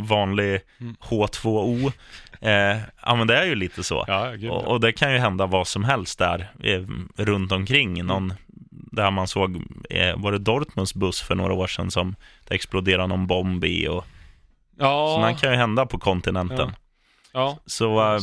vanlig 0.07 0.61
Mm. 0.79 0.95
H2O. 1.01 1.91
Eh, 2.41 2.77
ja, 3.05 3.15
men 3.15 3.27
det 3.27 3.37
är 3.37 3.45
ju 3.45 3.55
lite 3.55 3.83
så. 3.83 4.05
Ja. 4.07 4.49
Och, 4.49 4.67
och 4.67 4.79
det 4.79 4.91
kan 4.91 5.13
ju 5.13 5.19
hända 5.19 5.45
vad 5.45 5.67
som 5.67 5.83
helst 5.83 6.19
där 6.19 6.51
eh, 6.63 6.81
runt 7.15 7.51
omkring. 7.51 7.99
Mm. 7.99 8.07
Någon, 8.07 8.33
där 8.69 9.11
man 9.11 9.27
såg, 9.27 9.61
eh, 9.89 10.17
var 10.17 10.31
det 10.31 10.37
Dortmunds 10.37 10.93
buss 10.93 11.21
för 11.21 11.35
några 11.35 11.53
år 11.53 11.67
sedan 11.67 11.91
som 11.91 12.15
det 12.47 12.55
exploderade 12.55 13.07
någon 13.07 13.27
bomb 13.27 13.65
i 13.65 13.87
och 13.87 14.05
ja, 14.77 15.13
sådana 15.15 15.33
kan 15.33 15.51
ju 15.51 15.57
hända 15.57 15.85
på 15.85 15.99
kontinenten. 15.99 16.71
ja. 17.33 17.57
Så 17.65 18.15
eh. 18.15 18.21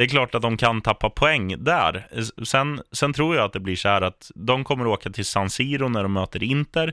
Det 0.00 0.04
är 0.04 0.08
klart 0.08 0.34
att 0.34 0.42
de 0.42 0.56
kan 0.56 0.80
tappa 0.80 1.10
poäng 1.10 1.64
där. 1.64 2.06
Sen, 2.44 2.82
sen 2.92 3.12
tror 3.12 3.36
jag 3.36 3.44
att 3.44 3.52
det 3.52 3.60
blir 3.60 3.76
så 3.76 3.88
här 3.88 4.02
att 4.02 4.30
de 4.34 4.64
kommer 4.64 4.84
att 4.84 4.90
åka 4.90 5.10
till 5.10 5.24
San 5.24 5.50
Siro 5.50 5.88
när 5.88 6.02
de 6.02 6.12
möter 6.12 6.42
Inter 6.42 6.92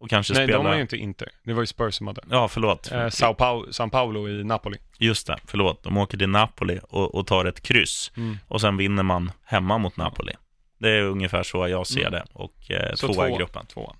och 0.00 0.10
kanske 0.10 0.34
Nej, 0.34 0.46
spela... 0.46 0.62
de 0.62 0.66
är 0.72 0.74
ju 0.76 0.82
inte 0.82 0.96
Inter. 0.96 1.28
Det 1.44 1.52
var 1.52 1.62
ju 1.62 1.66
Spurs 1.66 1.94
som 1.94 2.06
hade. 2.06 2.22
Ja, 2.30 2.48
förlåt. 2.48 2.92
Eh, 2.92 3.08
Sao, 3.08 3.34
Paulo, 3.34 3.72
San 3.72 3.90
Paolo 3.90 4.28
i 4.28 4.44
Napoli. 4.44 4.78
Just 4.98 5.26
det, 5.26 5.38
förlåt. 5.46 5.82
De 5.82 5.96
åker 5.96 6.18
till 6.18 6.28
Napoli 6.28 6.80
och, 6.90 7.14
och 7.14 7.26
tar 7.26 7.44
ett 7.44 7.60
kryss. 7.60 8.12
Mm. 8.16 8.38
Och 8.48 8.60
sen 8.60 8.76
vinner 8.76 9.02
man 9.02 9.30
hemma 9.44 9.78
mot 9.78 9.96
Napoli. 9.96 10.32
Det 10.78 10.90
är 10.90 11.02
ungefär 11.02 11.42
så 11.42 11.68
jag 11.68 11.86
ser 11.86 12.00
Mm. 12.00 12.12
det. 12.12 12.24
Och 12.32 12.70
eh, 12.70 12.94
Så 12.94 13.12
tvåa 13.12 13.28
i 13.28 13.36
gruppen. 13.36 13.66
tvåa. 13.66 13.96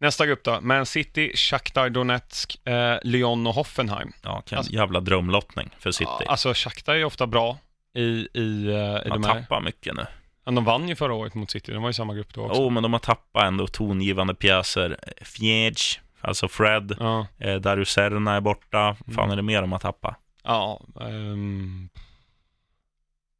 Nästa 0.00 0.26
grupp 0.26 0.44
då. 0.44 0.60
Man 0.60 0.86
City, 0.86 1.32
Shakhtar 1.36 1.88
Donetsk, 1.90 2.66
eh, 2.66 2.96
Lyon 3.02 3.46
och 3.46 3.54
Hoffenheim. 3.54 4.12
Ja, 4.22 4.40
kan, 4.40 4.58
Alltså- 4.58 4.72
jävla 4.72 5.00
drömlottning 5.00 5.70
för 5.78 5.90
City. 5.90 6.10
Ja, 6.20 6.26
alltså 6.30 6.52
Shakhtar 6.54 6.94
är 6.94 7.04
ofta 7.04 7.26
bra 7.26 7.58
i, 7.94 8.28
i, 8.34 8.66
eh, 8.66 9.06
i 9.06 9.08
Man 9.08 9.22
de 9.22 9.28
här. 9.28 9.40
tappar 9.40 9.60
mycket 9.60 9.94
nu. 9.96 10.06
Men 10.44 10.54
de 10.54 10.64
vann 10.64 10.88
ju 10.88 10.96
förra 10.96 11.14
året 11.14 11.34
mot 11.34 11.50
City. 11.50 11.72
De 11.72 11.82
var 11.82 11.90
i 11.90 11.94
samma 11.94 12.14
grupp 12.14 12.34
då 12.34 12.44
också. 12.46 12.60
Jo, 12.62 12.70
men 12.70 12.82
de 12.82 12.92
har 12.92 13.00
tappat 13.00 13.42
ändå 13.44 13.66
tongivande 13.66 14.34
pjäser. 14.34 14.96
Fjädj, 15.22 15.80
alltså 16.20 16.48
Fred, 16.48 16.96
Ja, 17.00 17.26
eh, 17.38 17.56
Darius 17.56 17.90
Serna 17.90 18.34
är 18.36 18.40
borta. 18.40 18.96
fan 19.14 19.18
Mm. 19.24 19.30
är 19.30 19.36
det 19.36 19.42
mer 19.42 19.60
de 19.60 19.72
har 19.72 19.78
tappat? 19.78 20.16
ja 20.44 20.80
ehm, 21.00 21.88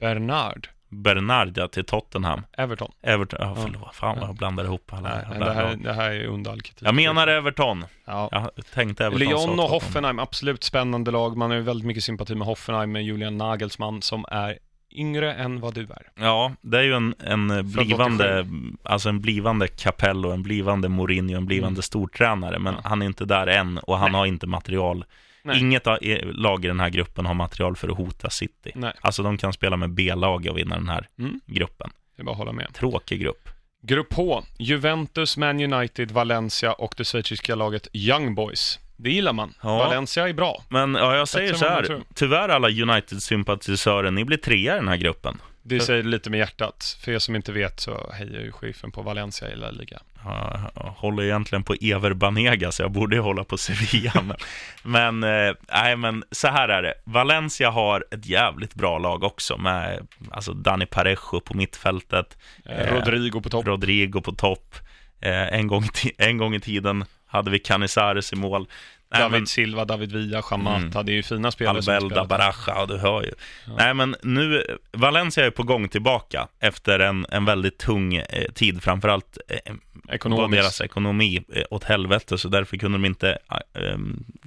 Bernard, 0.00 0.68
Bernard 0.88 1.58
ja, 1.58 1.68
till 1.68 1.84
Tottenham. 1.84 2.42
Everton. 2.58 2.92
Everton, 3.02 3.38
ja 3.42 3.54
förlåt, 3.62 3.94
fan 3.94 4.18
vad 4.20 4.28
jag 4.28 4.36
blandar 4.36 4.64
ihop 4.64 4.92
alla. 4.92 5.08
Nej, 5.08 5.24
alla 5.36 5.46
det, 5.46 5.52
här, 5.52 5.76
det 5.76 5.92
här 5.92 6.10
är 6.10 6.24
under 6.26 6.50
all 6.50 6.60
kritik. 6.62 6.82
Jag 6.88 6.94
menar 6.94 7.26
Everton. 7.28 7.84
Ja. 8.04 8.28
Jag 8.32 8.66
tänkte 8.74 9.04
Everton 9.06 9.28
Lyon 9.28 9.60
och. 9.60 9.68
Hoffenheim, 9.68 10.18
absolut 10.18 10.64
spännande 10.64 11.10
lag. 11.10 11.36
Man 11.36 11.50
har 11.50 11.56
ju 11.56 11.62
väldigt 11.62 11.86
mycket 11.86 12.04
sympati 12.04 12.34
med 12.34 12.46
Hoffenheim, 12.46 12.92
med 12.92 13.04
Julian 13.04 13.36
Nagelsmann, 13.38 14.02
som 14.02 14.24
är 14.30 14.58
yngre 14.90 15.34
än 15.34 15.60
vad 15.60 15.74
du 15.74 15.80
är. 15.82 16.02
Ja, 16.14 16.52
det 16.60 16.78
är 16.78 16.82
ju 16.82 16.94
en, 16.94 17.14
en 17.18 17.72
blivande, 17.72 18.46
alltså 18.82 19.08
en 19.08 19.20
blivande 19.20 19.68
Capello, 19.68 20.30
en 20.30 20.42
blivande 20.42 20.88
Mourinho, 20.88 21.36
en 21.36 21.46
blivande 21.46 21.68
Mm. 21.78 21.82
stortränare. 21.82 22.58
Men 22.58 22.74
Ja. 22.74 22.80
han 22.84 23.02
är 23.02 23.06
inte 23.06 23.24
där 23.24 23.46
än 23.46 23.78
och 23.78 23.98
han 23.98 24.12
Nej. 24.12 24.18
har 24.18 24.26
inte 24.26 24.46
material. 24.46 25.04
Nej. 25.48 25.60
Inget 25.60 25.86
lag 26.22 26.64
i 26.64 26.68
den 26.68 26.80
här 26.80 26.88
gruppen 26.90 27.26
har 27.26 27.34
material 27.34 27.76
för 27.76 27.88
att 27.88 27.96
hota 27.96 28.30
City. 28.30 28.72
Nej, 28.74 28.92
Alltså 29.00 29.22
de 29.22 29.38
kan 29.38 29.52
spela 29.52 29.76
med 29.76 29.90
B-lag 29.90 30.46
och 30.50 30.58
vinna 30.58 30.76
den 30.76 30.88
här 30.88 31.08
Mm. 31.18 31.40
gruppen. 31.46 31.90
det 32.16 32.22
är 32.22 32.24
bara 32.24 32.32
att 32.32 32.38
hålla 32.38 32.52
med. 32.52 32.74
Tråkig 32.74 33.20
grupp. 33.20 33.48
Grupp 33.82 34.12
H, 34.14 34.42
Juventus, 34.58 35.36
Man 35.36 35.72
United, 35.72 36.10
Valencia 36.10 36.72
och 36.72 36.94
det 36.96 37.04
schweiziska 37.04 37.54
laget 37.54 37.88
Young 37.92 38.34
Boys. 38.34 38.78
Det 38.96 39.10
gillar 39.10 39.32
man. 39.32 39.54
Ja. 39.62 39.78
Valencia 39.78 40.28
är 40.28 40.32
bra. 40.32 40.62
Men 40.68 40.94
ja, 40.94 41.16
jag 41.16 41.28
säger 41.28 41.52
Bättre 41.52 41.58
så 41.58 41.92
här, 41.92 42.00
tyvärr 42.14 42.48
alla 42.48 42.68
United-sympatisörer, 42.68 44.10
ni 44.10 44.24
blir 44.24 44.36
trea 44.38 44.72
i 44.74 44.78
den 44.78 44.88
här 44.88 44.96
gruppen. 44.96 45.38
Det 45.68 45.80
säger 45.80 46.02
lite 46.02 46.30
med 46.30 46.38
hjärtat. 46.38 46.98
För 47.00 47.12
er 47.12 47.18
som 47.18 47.36
inte 47.36 47.52
vet 47.52 47.80
så 47.80 48.12
hejar 48.12 48.40
ju 48.40 48.52
chefen 48.52 48.92
på 48.92 49.02
Valencia 49.02 49.50
i 49.50 49.56
La 49.56 49.70
Liga. 49.70 50.00
Ja, 50.24 50.70
Jag 50.74 50.82
håller 50.82 51.22
egentligen 51.22 51.62
på 51.62 51.74
Ever 51.80 52.12
Banega, 52.12 52.72
så 52.72 52.82
jag 52.82 52.90
borde 52.90 53.16
ju 53.16 53.22
hålla 53.22 53.44
på 53.44 53.56
Sevilla. 53.58 54.12
men, 54.22 54.36
men, 54.82 55.46
eh, 55.48 55.54
nej, 55.72 55.96
men 55.96 56.24
så 56.30 56.48
här 56.48 56.68
är 56.68 56.82
det. 56.82 56.94
Valencia 57.04 57.70
har 57.70 58.04
ett 58.10 58.26
jävligt 58.26 58.74
bra 58.74 58.98
lag 58.98 59.22
också, 59.24 59.56
med 59.58 60.06
alltså 60.30 60.52
Dani 60.52 60.86
Parejo 60.86 61.40
på 61.40 61.56
mittfältet, 61.56 62.36
Eh, 62.64 62.94
Rodrigo 62.94 63.40
på 63.40 63.48
topp. 63.50 63.66
Rodrigo 63.66 64.20
på 64.20 64.32
topp. 64.32 64.74
Eh, 65.20 65.54
en, 65.54 65.66
gång 65.66 65.84
en 66.18 66.38
gång 66.38 66.54
i 66.54 66.60
tiden 66.60 67.04
hade 67.26 67.50
vi 67.50 67.58
Canizares 67.58 68.32
i 68.32 68.36
mål. 68.36 68.66
Nej, 69.10 69.20
David 69.22 69.40
men- 69.40 69.46
Silva, 69.46 69.84
David 69.84 70.12
Villa, 70.12 70.42
Chamata. 70.42 70.76
Mm. 70.76 71.06
Det 71.06 71.12
är 71.12 71.14
ju 71.14 71.22
fina 71.22 71.50
spelare 71.50 71.76
Albelda. 71.96 72.24
Baraja, 72.24 72.54
ja, 72.66 72.86
du 72.86 72.96
hör 72.98 73.22
ju. 73.22 73.30
Ja. 73.66 73.72
Nej, 73.78 73.94
men 73.94 74.16
nu, 74.22 74.64
Valencia 74.92 75.46
är 75.46 75.50
på 75.50 75.62
gång 75.62 75.88
tillbaka 75.88 76.48
efter 76.60 76.98
en, 76.98 77.26
en 77.30 77.44
väldigt 77.44 77.78
tung 77.78 78.14
eh, 78.16 78.44
tid, 78.54 78.82
framförallt 78.82 79.38
eh, 79.48 79.74
Ekonomiskt. 80.14 80.62
deras 80.62 80.80
ekonomi 80.80 81.44
eh, 81.54 81.62
åt 81.70 81.84
helvete, 81.84 82.38
så 82.38 82.48
därför 82.48 82.76
kunde 82.76 82.98
de 82.98 83.04
inte 83.04 83.38
eh, 83.74 83.82
eh, 83.82 83.98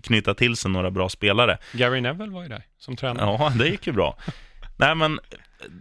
knyta 0.03 0.33
till 0.33 0.55
sig 0.55 0.71
några 0.71 0.91
bra 0.91 1.09
spelare. 1.09 1.57
Gary 1.73 2.01
Neville 2.01 2.31
var 2.33 2.43
ju 2.43 2.49
där 2.49 2.63
som 2.79 2.95
tränare. 2.95 3.25
Ja, 3.39 3.51
det 3.55 3.67
gick 3.67 3.87
ju 3.87 3.93
bra. 3.93 4.17
Nej, 4.81 4.95
men 4.95 5.19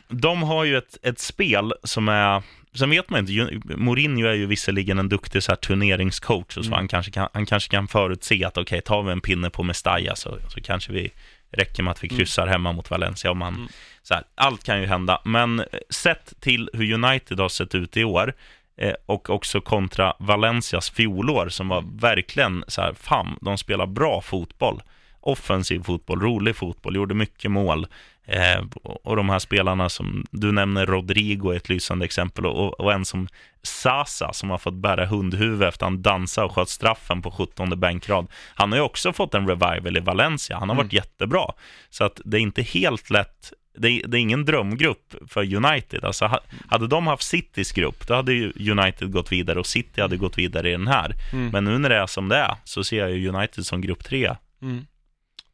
de 0.08 0.42
har 0.42 0.64
ju 0.64 0.76
ett, 0.78 0.96
ett 1.02 1.18
spel 1.18 1.72
som 1.84 2.08
är... 2.08 2.42
Sen 2.74 2.90
vet 2.90 3.10
man 3.10 3.28
inte, 3.28 3.60
Mourinho 3.76 4.26
är 4.26 4.34
ju 4.34 4.46
visserligen 4.46 4.98
en 4.98 5.08
duktig 5.08 5.42
så 5.42 5.52
här, 5.52 5.56
turneringscoach 5.56 6.56
och 6.56 6.64
så, 6.64 6.68
Mm. 6.70 6.72
han, 6.72 6.88
kanske 6.88 7.12
kan, 7.12 7.28
han 7.32 7.46
kanske 7.46 7.70
kan 7.70 7.88
förutse 7.88 8.44
att 8.44 8.58
okej, 8.58 8.80
tar 8.80 9.02
vi 9.02 9.12
en 9.12 9.20
pinne 9.20 9.50
på 9.50 9.62
Mestalla 9.62 10.16
så, 10.16 10.38
så 10.48 10.60
kanske 10.60 10.92
vi 10.92 11.10
räcker 11.52 11.82
med 11.82 11.90
att 11.90 12.04
vi 12.04 12.08
kryssar 12.08 12.46
hemma 12.46 12.72
mot 12.72 12.90
Valencia. 12.90 13.30
Om 13.30 13.38
man, 13.38 13.54
Mm. 13.54 13.68
så 14.02 14.14
här, 14.14 14.24
allt 14.34 14.64
kan 14.64 14.80
ju 14.80 14.86
hända, 14.86 15.20
men 15.24 15.60
eh, 15.60 15.66
sett 15.90 16.32
till 16.40 16.70
hur 16.72 16.92
United 16.92 17.40
har 17.40 17.48
sett 17.48 17.74
ut 17.74 17.96
i 17.96 18.04
år 18.04 18.32
eh, 18.76 18.94
och 19.06 19.30
också 19.30 19.60
kontra 19.60 20.14
Valencias 20.18 20.90
fjolår 20.90 21.48
som 21.48 21.68
var 21.68 21.84
verkligen 22.00 22.64
så 22.68 22.82
här, 22.82 22.94
fan, 22.94 23.38
de 23.40 23.58
spelar 23.58 23.86
bra 23.86 24.20
fotboll 24.20 24.82
offensiv 25.22 25.82
fotboll, 25.82 26.20
rolig 26.20 26.56
fotboll, 26.56 26.96
gjorde 26.96 27.14
mycket 27.14 27.50
mål. 27.50 27.86
Eh, 28.30 28.64
och 28.82 29.16
de 29.16 29.28
här 29.28 29.38
spelarna 29.38 29.88
som 29.88 30.24
du 30.30 30.52
nämner, 30.52 30.86
Rodrigo 30.86 31.50
är 31.52 31.56
ett 31.56 31.68
lysande 31.68 32.04
exempel 32.04 32.46
och, 32.46 32.80
och 32.80 32.92
en 32.92 33.04
som 33.04 33.28
Sasa 33.62 34.32
som 34.32 34.50
har 34.50 34.58
fått 34.58 34.74
bära 34.74 35.06
hundhuvud 35.06 35.62
efter 35.62 35.86
att 35.86 35.90
han 35.90 36.02
dansade 36.02 36.44
och 36.46 36.52
sköt 36.54 36.68
straffen 36.68 37.22
på 37.22 37.30
17 37.30 37.80
bänkrad. 37.80 38.26
Han 38.54 38.72
har 38.72 38.78
ju 38.78 38.84
också 38.84 39.12
fått 39.12 39.34
en 39.34 39.48
revival 39.48 39.96
i 39.96 40.00
Valencia, 40.00 40.58
han 40.58 40.68
har 40.68 40.74
Mm. 40.76 40.86
varit 40.86 40.92
jättebra. 40.92 41.52
Så 41.90 42.04
att 42.04 42.20
det 42.24 42.36
är 42.36 42.40
inte 42.40 42.62
helt 42.62 43.10
lätt, 43.10 43.52
det 43.78 43.88
är, 43.88 44.06
det 44.06 44.18
är 44.18 44.20
ingen 44.20 44.44
drömgrupp 44.44 45.14
för 45.28 45.54
United. 45.54 46.04
Alltså, 46.04 46.26
ha- 46.26 46.40
hade 46.68 46.86
de 46.86 47.06
haft 47.06 47.22
Citys 47.22 47.72
grupp, 47.72 48.06
då 48.08 48.14
hade 48.14 48.32
ju 48.32 48.52
United 48.70 49.12
gått 49.12 49.32
vidare 49.32 49.58
och 49.58 49.66
City 49.66 50.00
hade 50.00 50.16
gått 50.16 50.38
vidare 50.38 50.68
i 50.68 50.72
den 50.72 50.88
här. 50.88 51.14
Mm. 51.32 51.48
Men 51.50 51.64
nu 51.64 51.78
när 51.78 51.88
det 51.88 51.96
är 51.96 52.06
som 52.06 52.28
det 52.28 52.36
är, 52.36 52.54
så 52.64 52.84
ser 52.84 52.98
jag 52.98 53.10
ju 53.10 53.28
United 53.28 53.66
som 53.66 53.80
grupp 53.80 54.04
tre. 54.04 54.34
Mm. 54.62 54.86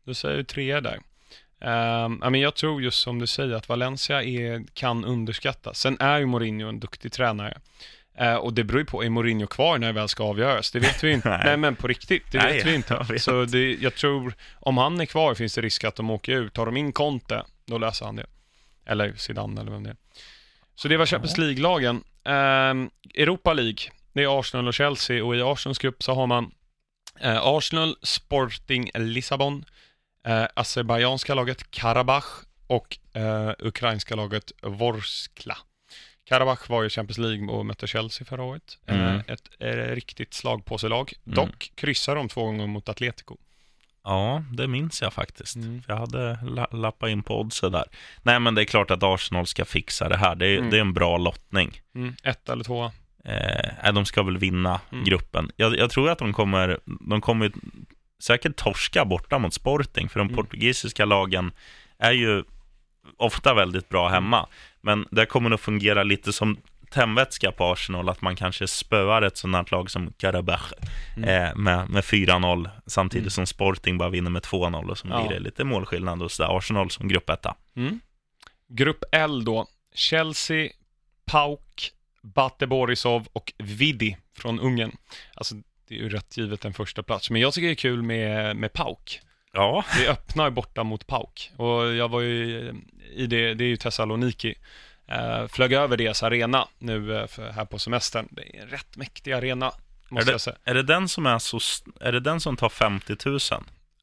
Du 0.04 0.14
säger 0.14 0.36
ju 0.36 0.44
trea 0.44 0.80
där. 0.80 0.98
Ehm, 1.66 2.12
men 2.12 2.40
jag 2.40 2.54
tror 2.54 2.82
just 2.82 3.00
som 3.00 3.18
du 3.18 3.26
säger 3.26 3.54
att 3.54 3.68
Valencia 3.68 4.22
är, 4.22 4.64
kan 4.74 5.04
underskattas. 5.04 5.78
Sen 5.78 5.96
är 6.00 6.18
ju 6.18 6.26
Mourinho 6.26 6.68
en 6.68 6.80
duktig 6.80 7.12
tränare. 7.12 7.58
Eh, 8.18 8.34
och 8.34 8.52
det 8.52 8.64
beror 8.64 8.80
ju 8.80 8.86
på, 8.86 9.04
är 9.04 9.10
Mourinho 9.10 9.46
kvar 9.46 9.78
när 9.78 9.86
det 9.86 9.92
väl 9.92 10.08
ska 10.08 10.24
avgöras? 10.24 10.70
Det 10.70 10.78
vet 10.78 11.04
vi 11.04 11.12
inte. 11.12 11.28
Nej. 11.36 11.40
Nej. 11.44 11.56
men 11.56 11.76
på 11.76 11.86
riktigt, 11.88 12.32
det 12.32 12.38
Nej, 12.38 12.56
vet 12.56 12.66
vi 12.66 12.74
inte. 12.74 12.94
jag 12.94 13.04
vet. 13.04 13.22
Så 13.22 13.44
det, 13.44 13.74
jag 13.74 13.94
tror, 13.94 14.34
om 14.60 14.78
han 14.78 15.00
är 15.00 15.06
kvar 15.06 15.34
finns 15.34 15.54
det 15.54 15.60
risk 15.60 15.84
att 15.84 15.96
de 15.96 16.10
åker 16.10 16.32
ut. 16.32 16.52
Tar 16.52 16.66
de 16.66 16.76
in 16.76 16.92
Conte, 16.92 17.44
då 17.66 17.78
löser 17.78 18.06
han 18.06 18.16
det. 18.16 18.26
Eller 18.86 19.14
Zidane 19.16 19.60
eller 19.60 19.70
vem 19.72 19.82
det 19.82 19.90
är. 19.90 19.96
Så 20.74 20.88
det 20.88 20.96
var 20.96 21.06
Champions 21.06 21.38
League-lagen. 21.38 22.02
Ehm, 22.24 22.90
Europa 23.14 23.52
League, 23.52 23.78
det 24.12 24.22
är 24.22 24.40
Arsenal 24.40 24.68
och 24.68 24.74
Chelsea 24.74 25.24
och 25.24 25.36
i 25.36 25.42
Arsenals 25.42 25.78
grupp 25.78 26.02
så 26.02 26.14
har 26.14 26.26
man 26.26 26.50
eh, 27.20 27.38
Arsenal, 27.42 27.96
Sporting 28.02 28.90
Lissabon, 28.94 29.64
eh, 30.26 30.44
azerbajdzjanska 30.54 31.34
laget 31.34 31.70
Karabach 31.70 32.24
och 32.66 32.98
eh, 33.12 33.50
ukrainska 33.58 34.14
laget 34.16 34.52
Vorskla. 34.62 35.56
Karabach 36.24 36.68
var 36.70 36.82
ju 36.82 36.88
Champions 36.88 37.18
League 37.18 37.48
och 37.48 37.66
mötte 37.66 37.86
Chelsea 37.86 38.24
förra 38.26 38.42
året. 38.42 38.78
Mm. 38.86 39.02
Eh, 39.06 39.20
ett 39.26 39.48
eh, 39.58 39.68
riktigt 39.94 40.34
slagpåselag. 40.34 41.12
Mm. 41.26 41.34
Dock 41.34 41.72
kryssar 41.74 42.14
de 42.14 42.28
två 42.28 42.44
gånger 42.44 42.66
mot 42.66 42.88
Atletico. 42.88 43.36
Ja, 44.04 44.44
det 44.52 44.68
minns 44.68 45.02
jag 45.02 45.12
faktiskt. 45.12 45.56
Mm. 45.56 45.82
Jag 45.88 45.96
hade 45.96 46.38
la 46.42 46.66
lappat 46.72 47.08
in 47.10 47.22
på 47.22 47.40
oddset 47.40 47.72
där. 47.72 47.84
Nej, 48.22 48.40
men 48.40 48.54
det 48.54 48.62
är 48.62 48.64
klart 48.64 48.90
att 48.90 49.02
Arsenal 49.02 49.46
ska 49.46 49.64
fixa 49.64 50.08
det 50.08 50.16
här. 50.16 50.34
Det 50.34 50.46
är, 50.46 50.58
Mm. 50.58 50.70
det 50.70 50.76
är 50.76 50.80
en 50.80 50.92
bra 50.92 51.16
lottning. 51.18 51.80
Mm. 51.94 52.14
Ett 52.22 52.48
eller 52.48 52.64
två. 52.64 52.90
Eh, 53.24 53.92
de 53.92 54.06
ska 54.06 54.22
väl 54.22 54.38
vinna 54.38 54.80
Mm. 54.92 55.04
gruppen. 55.04 55.50
Jag, 55.56 55.76
jag 55.76 55.90
tror 55.90 56.10
att 56.10 56.18
de 56.18 56.32
kommer, 56.32 56.78
de 57.10 57.20
kommer 57.20 57.52
säkert 58.22 58.56
torska 58.56 59.04
borta 59.04 59.38
mot 59.38 59.54
Sporting, 59.54 60.08
för 60.08 60.18
de 60.20 60.26
Mm. 60.26 60.36
portugisiska 60.36 61.04
lagen 61.04 61.52
är 61.98 62.12
ju 62.12 62.44
ofta 63.16 63.54
väldigt 63.54 63.88
bra 63.88 64.08
hemma. 64.08 64.48
Men 64.80 65.06
det 65.10 65.26
kommer 65.26 65.48
nog 65.50 65.60
fungera 65.60 66.02
lite 66.02 66.32
som 66.32 66.56
tändvätska 66.90 67.52
på 67.52 67.64
Arsenal, 67.72 68.08
att 68.08 68.20
man 68.22 68.36
kanske 68.36 68.68
spöar 68.68 69.22
ett 69.22 69.36
sådant 69.36 69.70
lag 69.70 69.90
som 69.90 70.12
Karabach 70.12 70.72
Mm. 71.16 71.28
eh, 71.28 71.56
med, 71.56 71.90
med 71.90 72.04
4-0, 72.04 72.70
samtidigt 72.86 73.22
Mm. 73.24 73.30
som 73.30 73.46
Sporting 73.46 73.98
bara 73.98 74.08
vinner 74.08 74.30
med 74.30 74.42
2-0 74.42 74.90
och 74.90 74.98
så 74.98 75.08
Ja. 75.10 75.20
blir 75.26 75.36
det 75.38 75.42
lite 75.44 75.64
målskillnad 75.64 76.18
hos 76.22 76.36
det 76.38 76.46
Arsenal 76.46 76.90
som 76.90 77.08
gruppetta. 77.08 77.54
Mm. 77.76 78.00
Grupp 78.68 79.04
L 79.12 79.44
då. 79.44 79.66
Chelsea, 79.94 80.70
Pauk, 81.24 81.92
Bate 82.22 82.66
Borisov 82.66 83.26
och 83.32 83.52
Vidi 83.58 84.16
från 84.38 84.60
Ungern. 84.60 84.96
Alltså, 85.34 85.54
det 85.88 85.94
är 85.94 85.98
ju 85.98 86.08
rätt 86.08 86.36
givet 86.36 86.64
en 86.64 86.74
första 86.74 87.02
plats. 87.02 87.30
Men 87.30 87.40
jag 87.40 87.52
tycker 87.54 87.66
det 87.66 87.72
är 87.72 87.74
kul 87.74 88.02
med, 88.02 88.56
med 88.56 88.72
Pauk. 88.72 89.20
Ja, 89.52 89.84
Vi 89.98 90.08
öppnar 90.08 90.50
borta 90.50 90.84
mot 90.84 91.06
Pauk. 91.06 91.50
Och 91.56 91.94
jag 91.94 92.08
var 92.08 92.20
ju 92.20 92.72
i 93.14 93.26
det, 93.26 93.54
det 93.54 93.64
är 93.64 93.68
ju 93.68 93.76
Thessaloniki. 93.76 94.54
Uh, 95.12 95.46
flög 95.48 95.72
över 95.72 95.96
deras 95.96 96.22
arena 96.22 96.68
nu 96.78 97.16
eh, 97.16 97.26
för, 97.26 97.50
här 97.50 97.64
på 97.64 97.78
semestern. 97.78 98.28
Det 98.30 98.56
är 98.56 98.62
en 98.62 98.68
rätt 98.68 98.96
mäktig 98.96 99.32
arena, 99.32 99.72
måste 100.08 100.30
det- 100.30 100.32
jag 100.32 100.40
säga. 100.40 100.56
är 100.64 100.74
det 100.74 100.82
den 100.82 101.08
som 101.08 101.26
är 101.26 101.38
så, 101.38 101.58
är 102.00 102.12
det 102.12 102.20
den 102.20 102.40
som 102.40 102.56
tar 102.56 102.68
50 102.68 103.16
000? 103.26 103.38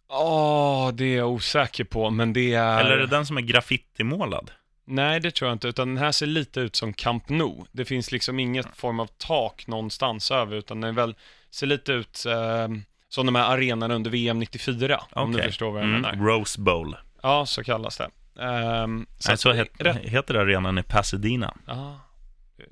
Åh, 0.09 0.91
det 0.93 1.05
är 1.05 1.17
jag 1.17 1.29
osäker 1.29 1.83
på, 1.83 2.09
men 2.09 2.33
det 2.33 2.53
är... 2.53 2.79
Eller 2.79 2.91
är 2.91 2.97
det 2.97 3.07
den 3.07 3.25
som 3.25 3.37
är 3.37 3.41
graffitimålad? 3.41 4.51
Nej, 4.85 5.19
det 5.19 5.31
tror 5.31 5.49
jag 5.49 5.55
inte, 5.55 5.67
utan 5.67 5.87
den 5.87 5.97
här 5.97 6.11
ser 6.11 6.25
lite 6.25 6.59
ut 6.59 6.75
som 6.75 6.93
Camp 6.93 7.29
Nou. 7.29 7.65
Det 7.71 7.85
finns 7.85 8.11
liksom 8.11 8.39
inget 8.39 8.75
form 8.77 8.99
av 8.99 9.07
tak 9.17 9.67
någonstans 9.67 10.31
över, 10.31 10.55
utan 10.55 10.81
den 10.81 10.95
väl, 10.95 11.15
ser 11.49 11.67
lite 11.67 11.91
ut 11.93 12.25
eh, 12.25 12.67
som 13.09 13.25
de 13.25 13.35
här 13.35 13.53
arenorna 13.53 13.93
under 13.95 14.11
VM 14.11 14.39
94, 14.39 15.01
om 15.11 15.31
du 15.31 15.41
förstår 15.43 15.71
vad 15.71 15.81
jag 15.81 15.89
Mm, 15.89 16.01
menar. 16.01 16.25
Rose 16.25 16.61
Bowl. 16.61 16.95
Ja, 17.21 17.45
så 17.45 17.63
kallas 17.63 17.97
det. 17.97 18.09
Ehm, 18.43 19.05
så 19.19 19.29
Nej, 19.29 19.33
att- 19.33 19.39
så 19.39 19.51
het, 19.51 19.67
rätt 19.79 19.97
heter 19.97 20.35
arenan 20.35 20.77
i 20.77 20.83
Pasadena. 20.83 21.57
Ja, 21.67 21.99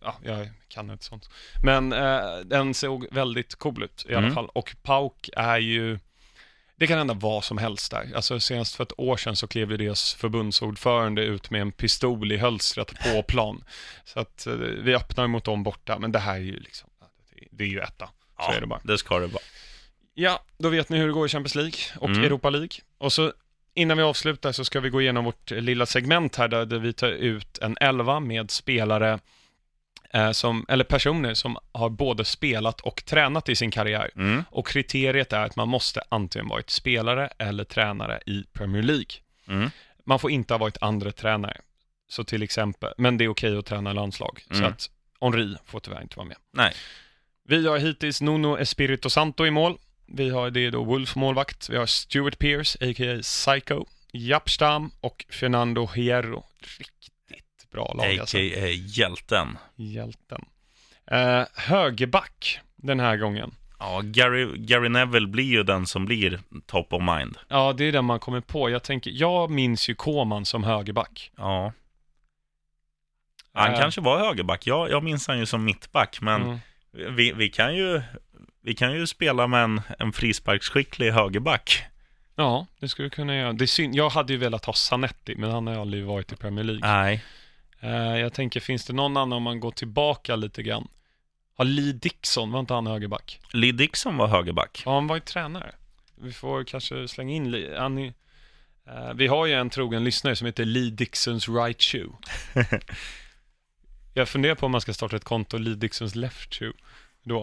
ja, 0.01 0.15
jag 0.23 0.49
kan 0.67 0.89
inte 0.89 1.03
sånt. 1.05 1.29
Men 1.63 1.93
eh, 1.93 2.21
den 2.45 2.73
såg 2.73 3.07
väldigt 3.11 3.55
cool 3.55 3.83
ut 3.83 4.05
i 4.09 4.13
alla 4.13 4.19
Mm. 4.23 4.33
fall. 4.35 4.49
Och 4.53 4.75
Pauk 4.83 5.29
är 5.37 5.57
ju, 5.57 5.99
det 6.81 6.87
kan 6.87 6.97
hända 6.97 7.13
vad 7.13 7.43
som 7.43 7.57
helst 7.57 7.91
där. 7.91 8.11
Alltså 8.15 8.39
senast 8.39 8.75
för 8.75 8.83
ett 8.83 8.99
år 8.99 9.17
sedan 9.17 9.35
så 9.35 9.47
klev 9.47 9.71
ju 9.71 9.77
deras 9.77 10.13
förbundsordförande 10.13 11.21
ut 11.23 11.49
med 11.51 11.61
en 11.61 11.71
pistol 11.71 12.31
i 12.31 12.37
hölstret 12.37 12.87
på 12.87 13.23
plan. 13.27 13.63
Så 14.05 14.19
att 14.19 14.47
eh, 14.47 14.53
vi 14.53 14.95
öppnar 14.95 15.27
mot 15.27 15.43
dem 15.43 15.63
borta, 15.63 15.99
men 15.99 16.11
det 16.11 16.19
här 16.19 16.35
är 16.35 16.39
ju 16.39 16.59
liksom, 16.59 16.89
det 17.51 17.63
är 17.63 17.67
ju 17.67 17.79
etta. 17.79 18.09
Så 18.45 18.51
är 18.51 18.61
det 18.61 18.67
bara. 18.67 18.79
det 18.83 18.97
ska 18.97 19.19
det 19.19 19.27
vara. 19.27 19.43
Ja, 20.13 20.43
då 20.57 20.69
vet 20.69 20.89
ni 20.89 20.97
hur 20.97 21.07
det 21.07 21.13
går 21.13 21.25
i 21.25 21.29
Champions 21.29 21.55
League 21.55 21.79
och 21.97 22.09
Mm. 22.09 22.23
Europa 22.23 22.49
League. 22.49 22.69
Och 22.97 23.13
så 23.13 23.33
innan 23.73 23.97
vi 23.97 24.03
avslutar 24.03 24.51
så 24.51 24.65
ska 24.65 24.79
vi 24.79 24.89
gå 24.89 25.01
igenom 25.01 25.25
vårt 25.25 25.51
lilla 25.51 25.85
segment 25.85 26.35
här 26.35 26.47
där, 26.47 26.65
vi 26.79 26.93
tar 26.93 27.09
ut 27.09 27.57
en 27.57 27.77
elva 27.81 28.19
med 28.19 28.51
spelare 28.51 29.19
som, 30.33 30.65
eller 30.69 30.83
personer 30.83 31.33
som 31.33 31.57
har 31.71 31.89
både 31.89 32.25
spelat 32.25 32.81
och 32.81 33.05
tränat 33.05 33.49
i 33.49 33.55
sin 33.55 33.71
karriär. 33.71 34.09
Mm. 34.15 34.43
Och 34.49 34.67
kriteriet 34.67 35.33
är 35.33 35.45
att 35.45 35.55
man 35.55 35.69
måste 35.69 36.01
antingen 36.09 36.47
varit 36.47 36.69
spelare 36.69 37.29
eller 37.37 37.63
tränare 37.63 38.19
i 38.25 38.43
Premier 38.53 38.83
League. 38.83 39.11
Mm. 39.47 39.69
Man 40.05 40.19
får 40.19 40.31
inte 40.31 40.53
ha 40.53 40.57
varit 40.57 40.77
andra 40.81 41.11
tränare. 41.11 41.57
Så 42.07 42.23
till 42.23 42.43
exempel, 42.43 42.93
men 42.97 43.17
det 43.17 43.23
är 43.23 43.27
okej 43.29 43.57
att 43.57 43.65
träna 43.65 43.93
landslag. 43.93 44.43
Så 44.47 44.57
Mm. 44.57 44.69
att 44.69 44.89
Henri 45.21 45.55
får 45.65 45.79
tyvärr 45.79 46.01
inte 46.01 46.17
vara 46.17 46.27
med. 46.27 46.37
Nej. 46.53 46.73
Vi 47.47 47.67
har 47.67 47.77
hittills 47.77 48.21
Nuno 48.21 48.57
Espirito 48.57 49.09
Santo 49.09 49.45
i 49.45 49.51
mål. 49.51 49.77
Vi 50.07 50.29
har, 50.29 50.49
det 50.49 50.59
är 50.65 50.71
då 50.71 50.83
Wolf 50.83 51.15
målvakt. 51.15 51.69
Vi 51.69 51.77
har 51.77 51.85
Stuart 51.85 52.39
Pearce, 52.39 52.77
a.k.a. 52.81 53.19
Psycho, 53.21 53.85
Japp 54.13 54.49
Stam 54.49 54.91
och 55.01 55.25
Fernando 55.29 55.87
Hierro. 55.95 56.43
Riktigt 56.79 57.10
bra 57.71 57.93
lag 57.97 58.19
alltså. 58.19 58.37
A.k.a. 58.37 58.67
hjälten. 58.67 59.57
Hjälten. 59.75 60.45
Eh, 61.11 61.43
högerback 61.53 62.59
den 62.75 62.99
här 62.99 63.17
gången. 63.17 63.55
Ja, 63.79 64.01
Gary, 64.03 64.57
Gary 64.57 64.89
Neville 64.89 65.27
blir 65.27 65.43
ju 65.51 65.63
den 65.63 65.85
som 65.85 66.05
blir 66.05 66.39
top 66.65 66.93
of 66.93 67.01
mind. 67.01 67.37
Ja, 67.47 67.73
det 67.73 67.83
är 67.83 67.91
den 67.91 68.05
man 68.05 68.19
kommer 68.19 68.41
på. 68.41 68.69
Jag 68.69 68.83
tänker, 68.83 69.11
jag 69.13 69.51
minns 69.51 69.89
ju 69.89 69.95
Koman 69.95 70.45
som 70.45 70.63
högerback. 70.63 71.31
Ja. 71.37 71.73
Han 73.53 73.73
Eh, 73.73 73.79
kanske 73.79 74.01
var 74.01 74.19
högerback. 74.19 74.67
Jag, 74.67 74.91
jag 74.91 75.03
minns 75.03 75.27
han 75.27 75.39
ju 75.39 75.45
som 75.45 75.63
mittback, 75.63 76.21
men 76.21 76.41
mm. 76.41 76.59
vi, 77.15 77.31
vi, 77.31 77.49
kan 77.49 77.75
ju, 77.75 78.01
vi 78.61 78.73
kan 78.73 78.93
ju 78.93 79.07
spela 79.07 79.47
med 79.47 79.63
en, 79.63 79.81
en 79.99 80.13
frisparksskicklig 80.13 81.11
högerback. 81.11 81.83
Ja, 82.35 82.67
det 82.79 82.89
skulle 82.89 83.05
vi 83.05 83.09
kunna 83.09 83.35
göra. 83.35 83.53
Det 83.53 83.65
är 83.65 83.67
synd. 83.67 83.95
Jag 83.95 84.09
hade 84.09 84.33
ju 84.33 84.39
velat 84.39 84.65
ha 84.65 84.73
Zanetti, 84.73 85.35
men 85.35 85.51
han 85.51 85.67
har 85.67 85.73
ju 85.73 85.81
aldrig 85.81 86.05
varit 86.05 86.31
i 86.31 86.35
Premier 86.35 86.63
League. 86.63 86.81
Nej. 86.81 87.23
Eh, 87.81 87.91
jag 88.19 88.33
tänker, 88.33 88.59
finns 88.59 88.85
det 88.85 88.93
någon 88.93 89.17
annan 89.17 89.33
om 89.33 89.43
man 89.43 89.59
går 89.59 89.71
tillbaka 89.71 90.35
lite 90.35 90.63
grann? 90.63 90.87
Har 91.57 91.65
Lee 91.65 91.93
Dixon, 91.93 92.51
var 92.51 92.59
inte 92.59 92.73
han 92.73 92.87
högerback? 92.87 93.39
Lee 93.53 93.71
Dixon 93.71 94.17
var 94.17 94.27
högerback. 94.27 94.81
Ja, 94.85 94.93
han 94.93 95.07
var 95.07 95.15
ju 95.15 95.19
tränare. 95.21 95.71
Vi 96.15 96.33
får 96.33 96.63
kanske 96.63 97.07
slänga 97.07 97.33
in 97.35 97.51
Lee. 97.51 97.79
Han 97.79 97.97
är, 97.97 98.13
eh, 98.87 99.13
vi 99.15 99.27
har 99.27 99.45
ju 99.45 99.53
en 99.53 99.69
trogen 99.69 100.03
lyssnare 100.03 100.35
som 100.35 100.45
heter 100.45 100.65
Lee 100.65 100.89
Dixons 100.91 101.49
right 101.49 101.81
shoe. 101.83 102.09
jag 104.13 104.29
funderar 104.29 104.55
på 104.55 104.65
om 104.65 104.71
man 104.71 104.81
ska 104.81 104.93
starta 104.93 105.15
ett 105.15 105.23
konto 105.23 105.57
Lee 105.57 105.75
Dixons 105.75 106.15
left 106.15 106.55
shoe 106.55 106.73
då. 107.23 107.37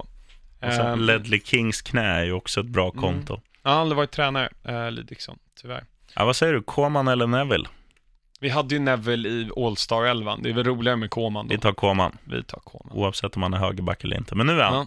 Och 0.61 0.72
sen 0.72 0.86
Ehm, 0.86 1.01
Ledley 1.01 1.41
Kings 1.45 1.82
knä 1.82 2.03
är 2.07 2.24
ju 2.24 2.32
också 2.32 2.61
ett 2.61 2.66
bra 2.66 2.91
Mm. 2.91 3.01
konto. 3.01 3.41
Han 3.62 3.72
har 3.74 3.80
aldrig 3.80 3.97
varit 3.97 4.11
tränare, 4.11 4.49
eh, 4.64 4.91
Lee 4.91 5.05
Dixon, 5.05 5.39
tyvärr. 5.61 5.84
Ja, 6.14 6.24
vad 6.24 6.36
säger 6.36 6.53
du, 6.55 6.62
Koman 6.62 7.09
eller 7.09 7.26
Neville? 7.26 7.68
Vi 8.41 8.49
hade 8.49 8.74
ju 8.74 8.80
Neville 8.80 9.28
i 9.28 9.51
All-Star 9.57 10.05
11. 10.05 10.36
Det 10.43 10.49
är 10.49 10.53
väl 10.55 10.64
roligare 10.64 10.97
med 10.97 11.11
Koman 11.11 11.49
då. 11.49 11.55
Vi 11.55 11.61
tar 11.61 11.72
Koman, 11.72 12.18
Vi 12.24 12.43
tar 12.43 12.59
Koman. 12.64 12.97
oavsett 12.99 13.36
om 13.36 13.43
han 13.43 13.55
är 13.55 13.59
högerback 13.59 14.05
eller 14.05 14.16
inte. 14.16 14.34
Men 14.34 14.47
nu 14.47 14.61
är 14.61 14.64
han. 14.64 14.74
Ja. 14.74 14.86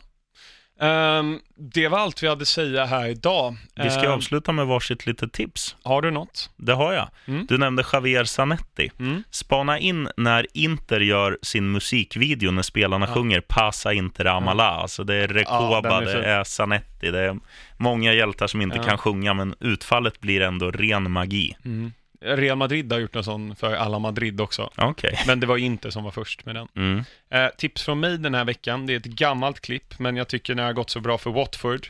Ehm, 0.88 1.40
det 1.74 1.88
var 1.88 2.00
allt 2.00 2.24
vi 2.24 2.28
hade 2.28 2.42
att 2.42 2.48
säga 2.48 2.86
här 2.86 3.08
idag. 3.10 3.56
Vi 3.76 3.90
ska 3.90 4.06
Ehm, 4.06 4.12
avsluta 4.12 4.52
med 4.52 4.68
varsitt 4.68 5.06
litet 5.06 5.34
tips. 5.34 5.76
Har 5.84 6.02
du 6.02 6.12
något? 6.12 6.50
Det 6.58 6.74
har 6.74 6.94
jag. 6.94 7.10
Mm. 7.26 7.46
Du 7.50 7.58
nämnde 7.58 7.84
Javier 7.94 8.24
Zanetti. 8.24 8.92
Mm. 9.00 9.24
Spana 9.32 9.80
in 9.80 10.10
när 10.18 10.48
Inter 10.54 11.00
gör 11.00 11.38
sin 11.42 11.72
musikvideo 11.72 12.52
när 12.52 12.62
spelarna 12.62 13.06
Ja. 13.08 13.14
sjunger 13.14 13.42
Passa 13.42 13.94
Inter 13.94 14.26
Amala. 14.26 14.64
Alltså 14.70 15.04
det 15.04 15.16
är 15.16 15.28
Ja, 15.28 15.36
Recoba, 15.36 16.02
är 16.02 16.06
det 16.06 16.26
är 16.26 16.44
Zanetti, 16.44 17.12
det 17.12 17.20
är 17.20 17.38
många 17.78 18.14
hjältar 18.14 18.48
som 18.48 18.62
inte 18.62 18.78
Ja. 18.78 18.84
kan 18.84 18.98
sjunga, 18.98 19.34
men 19.34 19.56
utfallet 19.60 20.20
blir 20.20 20.42
ändå 20.42 20.72
ren 20.72 21.12
magi. 21.12 21.56
Mm. 21.66 21.92
Real 22.22 22.58
Madrid 22.58 22.92
har 22.94 23.00
gjort 23.00 23.16
en 23.16 23.24
sån 23.24 23.56
för 23.56 23.74
alla 23.74 24.00
Madrid 24.00 24.42
också. 24.42 24.72
Okej. 24.78 25.20
Men 25.28 25.40
det 25.40 25.48
var 25.48 25.58
inte 25.58 25.92
som 25.92 26.04
var 26.04 26.12
först 26.12 26.46
med 26.46 26.56
den. 26.56 26.68
Mm. 26.76 27.04
Eh, 27.30 27.48
tips 27.58 27.84
från 27.84 28.00
mig 28.00 28.18
den 28.18 28.36
här 28.36 28.46
veckan, 28.46 28.86
det 28.86 28.94
är 28.94 28.98
ett 28.98 29.06
gammalt 29.06 29.60
klipp, 29.60 30.00
men 30.00 30.18
jag 30.18 30.28
tycker 30.28 30.56
när 30.56 30.64
det 30.64 30.70
har 30.70 30.74
gått 30.74 30.90
så 30.90 31.00
bra 31.00 31.18
för 31.18 31.32
Watford. 31.32 31.88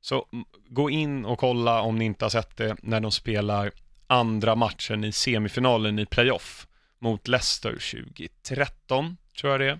Så 0.00 0.26
gå 0.68 0.90
in 0.90 1.24
och 1.24 1.38
kolla 1.38 1.80
om 1.80 1.98
ni 1.98 2.04
inte 2.04 2.24
har 2.24 2.30
sett 2.30 2.56
det, 2.56 2.76
när 2.82 3.00
de 3.00 3.10
spelar 3.10 3.70
andra 4.06 4.54
matchen 4.54 5.04
i 5.04 5.12
semifinalen 5.12 5.98
i 5.98 6.06
playoff 6.06 6.66
mot 6.98 7.28
Leicester 7.28 7.70
2013, 7.70 9.16
tror 9.40 9.52
jag 9.52 9.60
det 9.60 9.66
är. 9.66 9.78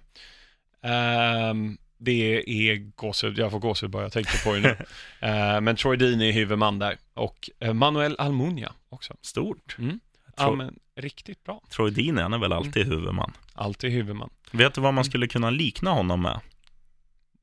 Ehm, 0.82 1.78
det 2.00 2.42
är 2.70 2.76
gåshud, 2.76 3.38
jag 3.38 3.50
får 3.50 3.58
gåshud 3.58 3.90
bara 3.90 4.02
jag 4.02 4.12
tänker 4.12 4.44
på 4.44 4.52
det 4.54 4.60
nu. 4.60 4.76
Eh, 5.28 5.60
men 5.60 5.76
Troy 5.76 5.96
Deeney 5.96 6.28
är 6.28 6.32
huvudman 6.32 6.78
där 6.78 6.96
och 7.14 7.50
eh, 7.60 7.72
Manuel 7.72 8.16
Almunia 8.18 8.72
också. 8.88 9.16
Stort. 9.22 9.76
Mm. 9.78 10.00
Ja, 10.36 10.54
men 10.54 10.78
riktigt 10.96 11.44
bra. 11.44 11.62
Troy 11.70 12.12
han 12.20 12.32
är 12.32 12.38
väl 12.38 12.52
alltid 12.52 12.82
Mm. 12.86 12.98
huvudman. 12.98 13.32
Alltid 13.54 13.92
huvudman. 13.92 14.30
Vet 14.52 14.74
du 14.74 14.80
vad 14.80 14.94
man 14.94 15.04
skulle 15.04 15.28
kunna 15.28 15.50
likna 15.50 15.90
honom 15.90 16.22
med? 16.22 16.40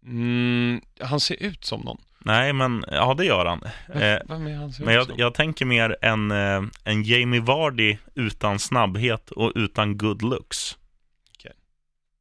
Mm, 0.05 0.81
han 0.99 1.19
ser 1.19 1.43
ut 1.43 1.65
som 1.65 1.81
någon. 1.81 1.97
Nej, 2.19 2.53
men 2.53 2.85
ja, 2.87 3.13
det 3.13 3.25
gör 3.25 3.45
han. 3.45 3.63
Eh, 3.63 4.19
Vem 4.27 4.47
är 4.47 4.55
han 4.55 4.73
ser 4.73 4.85
men 4.85 4.93
jag, 4.93 5.07
jag 5.17 5.33
tänker 5.33 5.65
mer 5.65 5.97
en, 6.01 6.31
eh, 6.31 6.63
en 6.83 7.03
Jamie 7.03 7.41
Vardy 7.41 7.97
utan 8.15 8.59
snabbhet 8.59 9.31
och 9.31 9.51
utan 9.55 9.97
good 9.97 10.21
looks. 10.21 10.77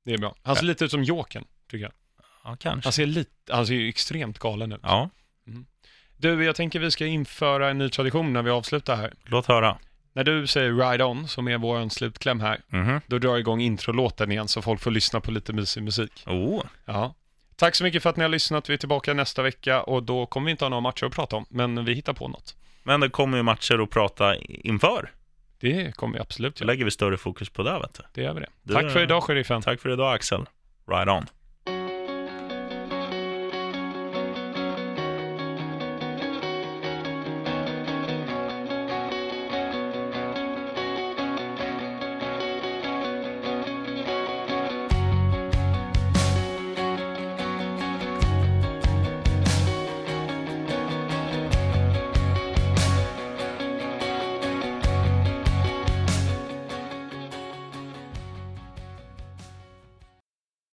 Det 0.05 0.13
är 0.13 0.19
bra. 0.19 0.35
Han 0.43 0.57
ser 0.57 0.65
lite 0.65 0.85
ut 0.85 0.91
som 0.91 1.05
Jokern, 1.05 1.45
tycker 1.71 1.83
jag. 1.85 1.93
Ja, 2.47 2.57
kanske. 2.61 2.87
Han 2.87 2.93
ser, 2.93 3.07
lite, 3.07 3.31
han 3.53 3.67
ser 3.67 3.75
ju 3.75 3.89
extremt 3.89 4.39
galen 4.39 4.73
ut. 4.73 4.81
Ja, 4.83 5.11
Du, 6.17 6.45
jag 6.45 6.57
tänker 6.57 6.79
vi 6.81 6.91
ska 6.91 7.07
införa 7.07 7.71
en 7.71 7.79
ny 7.79 7.89
tradition 7.91 8.33
när 8.33 8.43
vi 8.43 8.51
avslutar 8.51 8.97
här. 8.97 9.13
låt 9.25 9.47
höra. 9.47 9.79
När 10.13 10.25
du 10.25 10.47
säger 10.47 10.73
Ride 10.91 11.05
On, 11.05 11.29
som 11.29 11.49
är 11.49 11.59
vår 11.59 11.89
slutkläm 11.89 12.41
här, 12.41 12.61
Mhm. 12.69 13.01
då 13.07 13.19
drar 13.19 13.31
jag 13.31 13.41
igång 13.41 13.61
introlåten 13.61 14.33
igen 14.33 14.49
så 14.49 14.63
folk 14.63 14.81
får 14.81 14.91
lyssna 14.91 15.21
på 15.21 15.31
lite 15.31 15.53
mysig 15.53 15.83
musik. 15.83 16.25
Oh, 16.27 16.63
Ja. 16.85 17.15
Tack 17.57 17.75
så 17.75 17.85
mycket 17.85 18.03
för 18.03 18.11
att 18.11 18.17
ni 18.17 18.23
har 18.23 18.29
lyssnat. 18.29 18.71
Vi 18.71 18.75
är 18.75 18.79
tillbaka 18.79 19.15
nästa 19.15 19.43
vecka 19.43 19.83
och 19.83 20.03
då 20.03 20.27
kommer 20.27 20.45
vi 20.45 20.51
inte 20.51 20.65
ha 20.65 20.69
några 20.69 20.81
matcher 20.81 21.05
att 21.07 21.13
prata 21.13 21.37
om, 21.37 21.47
men 21.49 21.85
vi 21.85 21.95
hittar 21.95 22.13
på 22.13 22.29
något. 22.29 22.57
men 22.83 23.01
det 23.01 23.09
kommer 23.09 23.37
ju 23.37 23.43
matcher 23.43 23.79
att 23.83 23.91
prata 23.91 24.37
inför. 24.37 25.11
Det 25.61 25.97
kommer 25.97 26.15
vi 26.15 26.21
absolut 26.21 26.61
göra. 26.61 26.67
lägger 26.67 26.85
vi 26.85 26.91
större 26.91 27.17
fokus 27.17 27.49
på 27.49 27.63
det, 27.63 27.79
vet 27.79 27.95
du. 27.95 28.03
Det 28.15 28.23
gör 28.23 28.35
vi 28.35 28.41
det. 28.41 28.73
Tack 28.75 28.93
för 28.93 29.03
idag, 29.03 29.23
sheriffen. 29.23 29.63
Tack 29.63 29.81
för 29.81 29.89
idag, 29.93 30.15
Axel. 30.15 30.45
Right 30.89 31.09
on. 31.09 31.27